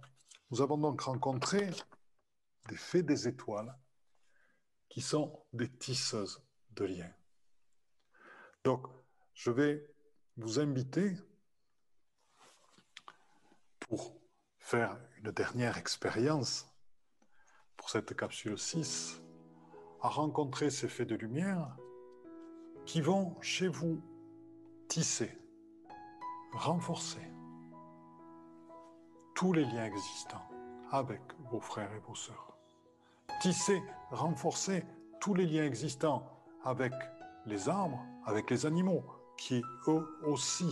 nous 0.52 0.62
avons 0.62 0.78
donc 0.78 1.02
rencontré 1.02 1.70
des 2.68 2.78
fées 2.78 3.04
des 3.04 3.28
étoiles 3.28 3.76
qui 4.90 5.02
sont 5.02 5.46
des 5.54 5.70
tisseuses 5.70 6.42
de 6.72 6.86
liens. 6.86 7.14
Donc, 8.64 8.88
je 9.34 9.52
vais 9.52 9.88
vous 10.38 10.60
inviter 10.60 11.16
pour 13.80 14.20
faire 14.60 15.00
une 15.18 15.32
dernière 15.32 15.78
expérience 15.78 16.69
pour 17.80 17.90
cette 17.90 18.14
capsule 18.16 18.60
6 18.60 19.24
à 20.02 20.10
rencontrer 20.10 20.70
ces 20.70 20.90
faits 20.90 21.08
de 21.08 21.16
lumière 21.16 21.78
qui 22.86 23.00
vont 23.02 23.36
chez 23.42 23.70
vous 23.70 24.02
tisser, 24.90 25.32
renforcer 26.52 27.22
tous 29.34 29.54
les 29.54 29.64
liens 29.64 29.86
existants 29.86 30.46
avec 30.92 31.22
vos 31.50 31.62
frères 31.62 31.94
et 31.94 32.00
vos 32.00 32.16
sœurs. 32.16 32.58
Tisser, 33.42 33.82
renforcer 34.12 34.84
tous 35.22 35.34
les 35.34 35.46
liens 35.46 35.66
existants 35.66 36.30
avec 36.66 36.92
les 37.46 37.70
arbres, 37.70 38.06
avec 38.26 38.50
les 38.50 38.66
animaux, 38.66 39.06
qui 39.38 39.64
eux 39.88 40.20
aussi 40.26 40.70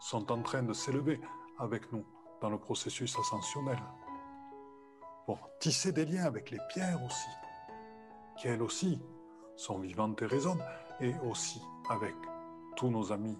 sont 0.00 0.30
en 0.30 0.42
train 0.42 0.62
de 0.62 0.74
s'élever 0.74 1.18
avec 1.58 1.90
nous 1.92 2.04
dans 2.42 2.50
le 2.50 2.58
processus 2.58 3.18
ascensionnel. 3.18 3.78
Tisser 5.58 5.90
des 5.90 6.04
liens 6.04 6.24
avec 6.24 6.50
les 6.50 6.60
pierres 6.68 7.02
aussi, 7.04 7.28
qui 8.38 8.46
elles 8.46 8.62
aussi 8.62 9.00
sont 9.56 9.78
vivantes 9.78 10.20
et 10.22 10.26
résonnent, 10.26 10.62
et 11.00 11.14
aussi 11.28 11.60
avec 11.88 12.14
tous 12.76 12.88
nos 12.88 13.10
amis, 13.10 13.38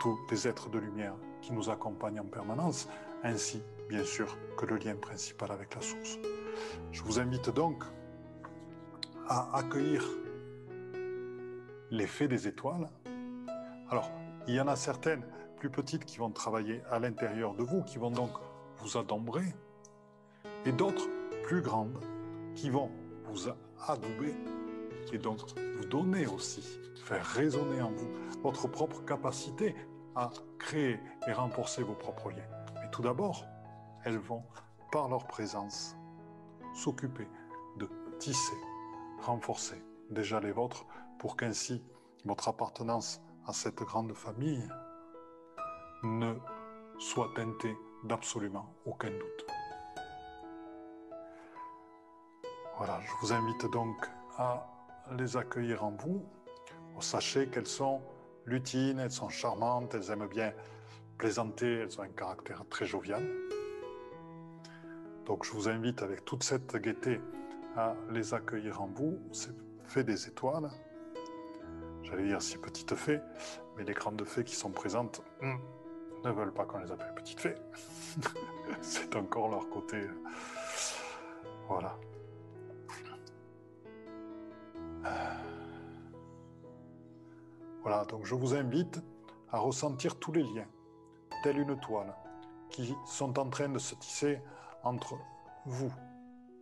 tous 0.00 0.18
les 0.30 0.46
êtres 0.46 0.68
de 0.68 0.78
lumière 0.78 1.14
qui 1.40 1.52
nous 1.52 1.70
accompagnent 1.70 2.20
en 2.20 2.26
permanence, 2.26 2.88
ainsi 3.22 3.62
bien 3.88 4.04
sûr 4.04 4.36
que 4.56 4.66
le 4.66 4.76
lien 4.76 4.96
principal 4.96 5.50
avec 5.52 5.74
la 5.74 5.80
source. 5.80 6.18
Je 6.92 7.02
vous 7.02 7.18
invite 7.18 7.48
donc 7.50 7.84
à 9.28 9.56
accueillir 9.56 10.04
l'effet 11.90 12.28
des 12.28 12.48
étoiles. 12.48 12.90
Alors, 13.88 14.10
il 14.46 14.54
y 14.54 14.60
en 14.60 14.68
a 14.68 14.76
certaines 14.76 15.24
plus 15.56 15.70
petites 15.70 16.04
qui 16.04 16.18
vont 16.18 16.30
travailler 16.30 16.82
à 16.90 16.98
l'intérieur 16.98 17.54
de 17.54 17.62
vous, 17.62 17.82
qui 17.84 17.98
vont 17.98 18.10
donc 18.10 18.32
vous 18.78 18.98
adombrer, 18.98 19.54
et 20.68 20.72
d'autres 20.72 21.08
plus 21.44 21.62
grandes 21.62 21.98
qui 22.54 22.68
vont 22.68 22.90
vous 23.24 23.48
adouber 23.86 24.34
et 25.12 25.18
donc 25.18 25.40
vous 25.76 25.86
donner 25.86 26.26
aussi, 26.26 26.62
faire 27.04 27.24
résonner 27.24 27.80
en 27.80 27.90
vous 27.90 28.10
votre 28.42 28.68
propre 28.68 29.02
capacité 29.06 29.74
à 30.14 30.30
créer 30.58 31.00
et 31.26 31.32
renforcer 31.32 31.82
vos 31.82 31.94
propres 31.94 32.30
liens. 32.30 32.48
Mais 32.74 32.90
tout 32.90 33.00
d'abord, 33.00 33.46
elles 34.04 34.18
vont, 34.18 34.42
par 34.92 35.08
leur 35.08 35.26
présence, 35.26 35.96
s'occuper 36.74 37.26
de 37.78 37.88
tisser, 38.18 38.58
renforcer 39.22 39.82
déjà 40.10 40.38
les 40.38 40.52
vôtres 40.52 40.84
pour 41.18 41.38
qu'ainsi 41.38 41.82
votre 42.26 42.46
appartenance 42.46 43.22
à 43.46 43.54
cette 43.54 43.82
grande 43.82 44.12
famille 44.12 44.68
ne 46.02 46.34
soit 46.98 47.30
teintée 47.34 47.76
d'absolument 48.04 48.74
aucun 48.84 49.10
doute. 49.10 49.57
Voilà, 52.78 53.00
je 53.04 53.10
vous 53.20 53.32
invite 53.32 53.66
donc 53.72 54.08
à 54.36 54.64
les 55.18 55.36
accueillir 55.36 55.82
en 55.82 55.90
vous. 55.90 56.24
Sachez 57.00 57.48
qu'elles 57.48 57.66
sont 57.66 58.00
lutines, 58.46 59.00
elles 59.00 59.10
sont 59.10 59.28
charmantes, 59.28 59.94
elles 59.94 60.10
aiment 60.12 60.28
bien 60.28 60.52
plaisanter, 61.16 61.80
elles 61.80 62.00
ont 62.00 62.04
un 62.04 62.08
caractère 62.08 62.64
très 62.70 62.86
jovial. 62.86 63.28
Donc 65.26 65.44
je 65.44 65.50
vous 65.50 65.68
invite 65.68 66.02
avec 66.02 66.24
toute 66.24 66.44
cette 66.44 66.76
gaieté 66.76 67.20
à 67.76 67.96
les 68.10 68.32
accueillir 68.32 68.80
en 68.80 68.86
vous. 68.86 69.18
C'est 69.32 69.56
fait 69.82 70.04
des 70.04 70.28
étoiles. 70.28 70.70
J'allais 72.04 72.28
dire 72.28 72.40
si 72.40 72.58
petites 72.58 72.94
fées, 72.94 73.20
mais 73.76 73.82
les 73.82 73.94
grandes 73.94 74.24
fées 74.24 74.44
qui 74.44 74.54
sont 74.54 74.70
présentes 74.70 75.20
hmm, 75.42 75.56
ne 76.24 76.30
veulent 76.30 76.54
pas 76.54 76.64
qu'on 76.64 76.78
les 76.78 76.92
appelle 76.92 77.12
petites 77.16 77.40
fées. 77.40 77.56
C'est 78.82 79.16
encore 79.16 79.48
leur 79.48 79.68
côté. 79.68 80.06
Voilà. 81.68 81.98
Voilà, 87.82 88.04
donc 88.04 88.26
je 88.26 88.34
vous 88.34 88.54
invite 88.54 89.00
à 89.50 89.58
ressentir 89.58 90.18
tous 90.18 90.32
les 90.32 90.42
liens, 90.42 90.68
telle 91.42 91.58
une 91.58 91.78
toile, 91.80 92.14
qui 92.70 92.94
sont 93.06 93.38
en 93.38 93.48
train 93.48 93.68
de 93.68 93.78
se 93.78 93.94
tisser 93.94 94.42
entre 94.82 95.18
vous, 95.64 95.92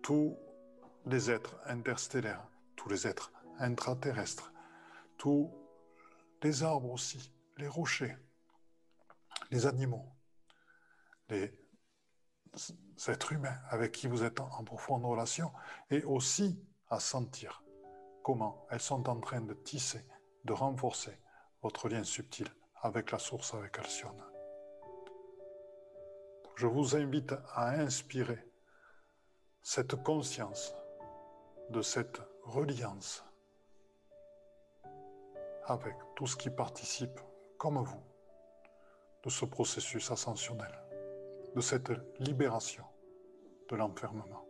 tous 0.02 0.36
les 1.04 1.30
êtres 1.30 1.56
interstellaires, 1.66 2.46
tous 2.76 2.88
les 2.88 3.06
êtres 3.06 3.32
intraterrestres, 3.58 4.52
tous 5.16 5.50
les 6.42 6.62
arbres 6.62 6.92
aussi, 6.92 7.32
les 7.56 7.68
rochers, 7.68 8.16
les 9.50 9.66
animaux, 9.66 10.06
les 11.28 11.52
êtres 13.08 13.32
humains 13.32 13.58
avec 13.70 13.92
qui 13.92 14.06
vous 14.06 14.22
êtes 14.22 14.38
en 14.40 14.62
profonde 14.62 15.04
relation, 15.04 15.50
et 15.90 16.04
aussi 16.04 16.62
à 16.88 17.00
sentir 17.00 17.64
comment 18.26 18.66
elles 18.72 18.80
sont 18.80 19.08
en 19.08 19.20
train 19.20 19.40
de 19.40 19.54
tisser, 19.54 20.04
de 20.44 20.52
renforcer 20.52 21.16
votre 21.62 21.88
lien 21.88 22.02
subtil 22.02 22.48
avec 22.82 23.12
la 23.12 23.20
source, 23.20 23.54
avec 23.54 23.78
Alcyone. 23.78 24.20
Je 26.56 26.66
vous 26.66 26.96
invite 26.96 27.34
à 27.54 27.68
inspirer 27.68 28.44
cette 29.62 29.94
conscience 30.02 30.74
de 31.70 31.82
cette 31.82 32.20
reliance 32.42 33.24
avec 35.66 35.94
tout 36.16 36.26
ce 36.26 36.34
qui 36.34 36.50
participe, 36.50 37.20
comme 37.58 37.78
vous, 37.78 38.02
de 39.22 39.30
ce 39.30 39.44
processus 39.44 40.10
ascensionnel, 40.10 40.76
de 41.54 41.60
cette 41.60 41.92
libération 42.18 42.86
de 43.68 43.76
l'enfermement, 43.76 44.44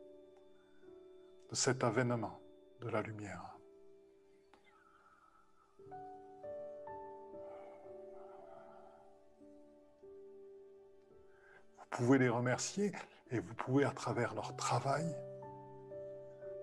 de 1.50 1.54
cet 1.54 1.84
avènement 1.84 2.40
de 2.80 2.88
la 2.88 3.02
lumière. 3.02 3.55
Vous 11.90 11.98
pouvez 11.98 12.18
les 12.18 12.28
remercier 12.28 12.92
Et 13.30 13.38
vous 13.38 13.54
pouvez, 13.54 13.84
à 13.84 13.90
travers 13.90 14.34
leur 14.34 14.54
travail, 14.56 15.04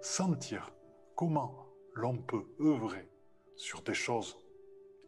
sentir 0.02 0.72
comment 1.16 1.66
l'on 1.94 2.18
peut 2.18 2.46
œuvrer 2.60 3.10
sur 3.56 3.82
des 3.82 3.94
choses 3.94 4.38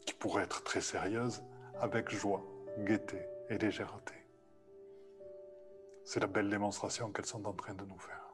qui 0.06 0.14
pourraient 0.14 0.44
être 0.44 0.64
très 0.64 0.82
sérieuses 0.82 1.44
avec 1.80 2.10
joie, 2.10 2.44
gaieté 2.80 3.20
et 3.50 3.58
légèreté. 3.58 4.14
C'est 6.04 6.20
la 6.20 6.28
belle 6.28 6.50
démonstration 6.50 7.12
qu'elles 7.12 7.26
sont 7.26 7.46
en 7.46 7.54
train 7.54 7.74
de 7.74 7.84
nous 7.86 8.00
faire. 8.00 8.34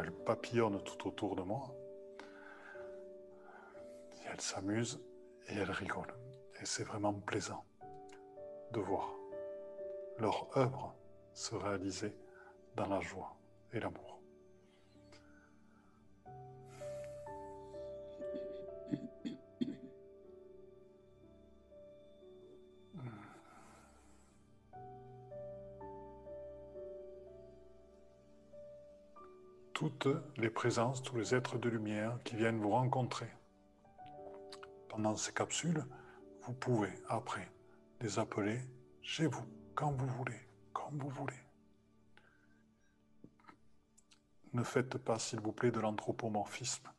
Elles 0.00 0.12
papillonnent 0.12 0.82
tout 0.82 1.06
autour 1.06 1.36
de 1.36 1.42
moi. 1.42 1.72
Elles 4.26 4.40
s'amusent 4.40 5.00
et 5.48 5.54
elles 5.54 5.70
rigolent. 5.70 6.14
Et 6.60 6.64
c'est 6.64 6.82
vraiment 6.82 7.12
plaisant 7.12 7.64
de 8.72 8.80
voir 8.80 9.14
leur 10.18 10.56
œuvre 10.56 10.94
se 11.34 11.54
réaliser 11.54 12.16
dans 12.76 12.86
la 12.86 13.00
joie 13.00 13.36
et 13.72 13.80
l'amour. 13.80 14.20
Toutes 29.74 30.06
les 30.36 30.50
présences, 30.50 31.02
tous 31.02 31.16
les 31.16 31.34
êtres 31.34 31.58
de 31.58 31.68
lumière 31.68 32.18
qui 32.24 32.36
viennent 32.36 32.60
vous 32.60 32.70
rencontrer 32.70 33.28
pendant 34.88 35.16
ces 35.16 35.32
capsules, 35.32 35.84
vous 36.42 36.52
pouvez 36.52 36.92
après 37.08 37.48
les 38.02 38.18
appeler 38.18 38.60
chez 39.00 39.26
vous, 39.26 39.46
quand 39.74 39.92
vous 39.92 40.08
voulez, 40.08 40.48
comme 40.72 40.98
vous 40.98 41.08
voulez. 41.08 41.40
Ne 44.52 44.64
faites 44.64 44.98
pas, 44.98 45.18
s'il 45.18 45.40
vous 45.40 45.52
plaît, 45.52 45.70
de 45.70 45.80
l'anthropomorphisme. 45.80 46.90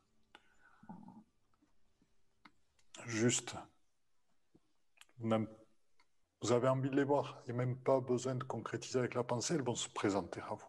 Juste, 3.06 3.56
vous 5.20 6.52
avez 6.52 6.68
envie 6.70 6.90
de 6.90 6.96
les 6.96 7.04
voir, 7.04 7.42
il 7.46 7.54
n'y 7.54 7.62
a 7.62 7.66
même 7.66 7.78
pas 7.78 8.00
besoin 8.00 8.36
de 8.36 8.44
concrétiser 8.44 9.00
avec 9.00 9.14
la 9.14 9.24
pensée, 9.24 9.56
elles 9.56 9.62
vont 9.62 9.76
se 9.76 9.90
présenter 9.90 10.42
à 10.42 10.54
vous. 10.54 10.68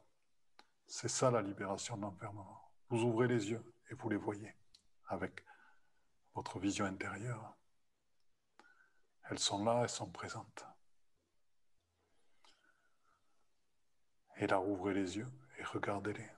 C'est 0.86 1.08
ça 1.08 1.30
la 1.30 1.42
libération 1.42 1.96
de 1.96 2.02
l'enfermement. 2.02 2.72
Vous 2.90 3.02
ouvrez 3.02 3.28
les 3.28 3.50
yeux 3.50 3.74
et 3.90 3.94
vous 3.94 4.08
les 4.08 4.16
voyez 4.16 4.54
avec 5.08 5.44
votre 6.34 6.58
vision 6.58 6.84
intérieure. 6.84 7.56
Elles 9.30 9.38
sont 9.38 9.64
là, 9.64 9.80
elles 9.82 9.88
sont 9.88 10.10
présentes. 10.10 10.66
Et 14.36 14.46
là, 14.46 14.60
ouvrez 14.60 14.94
les 14.94 15.16
yeux 15.16 15.30
et 15.58 15.64
regardez-les. 15.64 16.28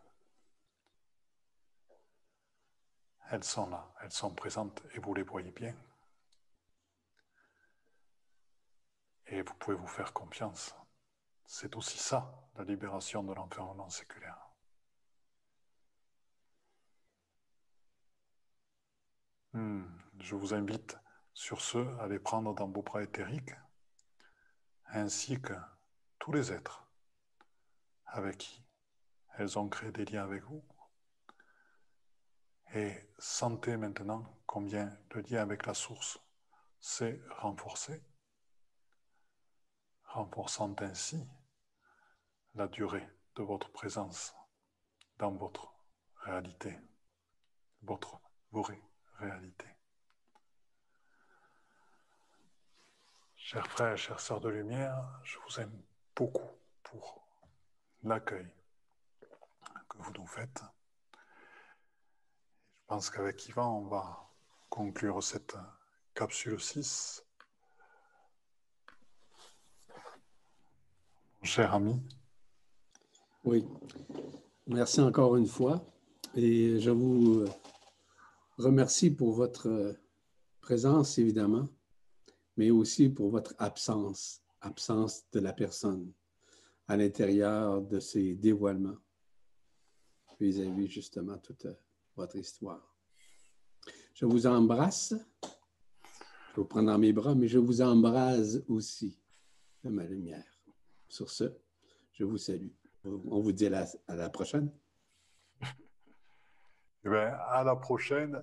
Elles 3.30 3.44
sont 3.44 3.68
là, 3.68 3.92
elles 4.02 4.12
sont 4.12 4.34
présentes 4.34 4.82
et 4.94 5.00
vous 5.00 5.14
les 5.14 5.22
voyez 5.22 5.50
bien. 5.50 5.74
Et 9.26 9.42
vous 9.42 9.54
pouvez 9.54 9.76
vous 9.76 9.88
faire 9.88 10.12
confiance. 10.12 10.74
C'est 11.44 11.74
aussi 11.76 11.98
ça, 11.98 12.32
la 12.56 12.64
libération 12.64 13.24
de 13.24 13.32
l'enfermement 13.34 13.88
séculaire. 13.90 14.46
Hmm, 19.52 19.84
je 20.20 20.34
vous 20.36 20.54
invite 20.54 20.96
sur 21.36 21.60
ce 21.60 21.76
à 22.00 22.08
les 22.08 22.18
prendre 22.18 22.54
dans 22.54 22.66
vos 22.66 22.80
bras 22.80 23.02
éthériques, 23.02 23.52
ainsi 24.86 25.38
que 25.40 25.52
tous 26.18 26.32
les 26.32 26.50
êtres 26.50 26.88
avec 28.06 28.38
qui 28.38 28.64
elles 29.36 29.58
ont 29.58 29.68
créé 29.68 29.92
des 29.92 30.06
liens 30.06 30.24
avec 30.24 30.42
vous. 30.44 30.64
Et 32.72 32.90
sentez 33.18 33.76
maintenant 33.76 34.24
combien 34.46 34.98
le 35.10 35.20
lien 35.20 35.42
avec 35.42 35.66
la 35.66 35.74
source 35.74 36.18
s'est 36.80 37.20
renforcé, 37.36 38.02
renforçant 40.04 40.74
ainsi 40.80 41.22
la 42.54 42.66
durée 42.66 43.06
de 43.34 43.42
votre 43.42 43.70
présence 43.72 44.34
dans 45.18 45.32
votre 45.32 45.70
réalité, 46.24 46.78
votre 47.82 48.22
vraie 48.50 48.82
réalité. 49.18 49.75
Chers 53.48 53.68
frères, 53.68 53.97
chères 53.97 54.18
sœurs 54.18 54.40
de 54.40 54.48
lumière, 54.48 55.20
je 55.23 55.39
vous 55.39 55.60
aime 55.60 55.70
beaucoup 56.16 56.51
pour 56.82 57.24
l'accueil 58.02 58.48
que 59.89 59.98
vous 59.98 60.12
nous 60.14 60.27
faites. 60.27 60.64
Je 61.12 62.86
pense 62.89 63.09
qu'avec 63.09 63.48
Yvan, 63.48 63.82
on 63.82 63.85
va 63.86 64.28
conclure 64.68 65.23
cette 65.23 65.56
capsule 66.12 66.60
6. 66.60 67.24
Mon 71.40 71.44
cher 71.44 71.73
ami. 71.73 72.02
Oui, 73.44 73.64
merci 74.66 75.01
encore 75.01 75.36
une 75.36 75.47
fois. 75.47 75.86
Et 76.35 76.81
je 76.81 76.90
vous 76.90 77.44
remercie 78.59 79.12
pour 79.12 79.35
votre 79.35 79.97
présence, 80.60 81.18
évidemment, 81.18 81.68
mais 82.56 82.70
aussi 82.70 83.08
pour 83.08 83.30
votre 83.30 83.54
absence, 83.58 84.42
absence 84.60 85.24
de 85.32 85.40
la 85.40 85.52
personne 85.52 86.12
à 86.88 86.96
l'intérieur 86.96 87.82
de 87.82 88.00
ces 88.00 88.34
dévoilements 88.34 88.96
vis-à-vis 90.40 90.88
justement 90.88 91.38
toute 91.38 91.66
votre 92.16 92.36
histoire. 92.36 92.94
Je 94.14 94.24
vous 94.24 94.46
embrasse. 94.46 95.14
Je 96.52 96.60
vous 96.60 96.64
prends 96.64 96.82
dans 96.82 96.98
mes 96.98 97.12
bras, 97.12 97.34
mais 97.34 97.48
je 97.48 97.58
vous 97.58 97.82
embrase 97.82 98.64
aussi 98.68 99.20
de 99.84 99.90
ma 99.90 100.04
lumière. 100.04 100.44
Sur 101.08 101.30
ce, 101.30 101.52
je 102.12 102.24
vous 102.24 102.38
salue. 102.38 102.70
On 103.04 103.40
vous 103.40 103.52
dit 103.52 103.66
à 103.66 103.70
la, 103.70 103.86
à 104.08 104.16
la 104.16 104.30
prochaine. 104.30 104.72
Eh 107.04 107.08
bien, 107.08 107.34
à 107.48 107.62
la 107.62 107.76
prochaine. 107.76 108.42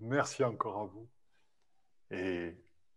Merci 0.00 0.44
encore 0.44 0.80
à 0.80 0.86
vous. 0.86 1.08
Et 2.10 2.56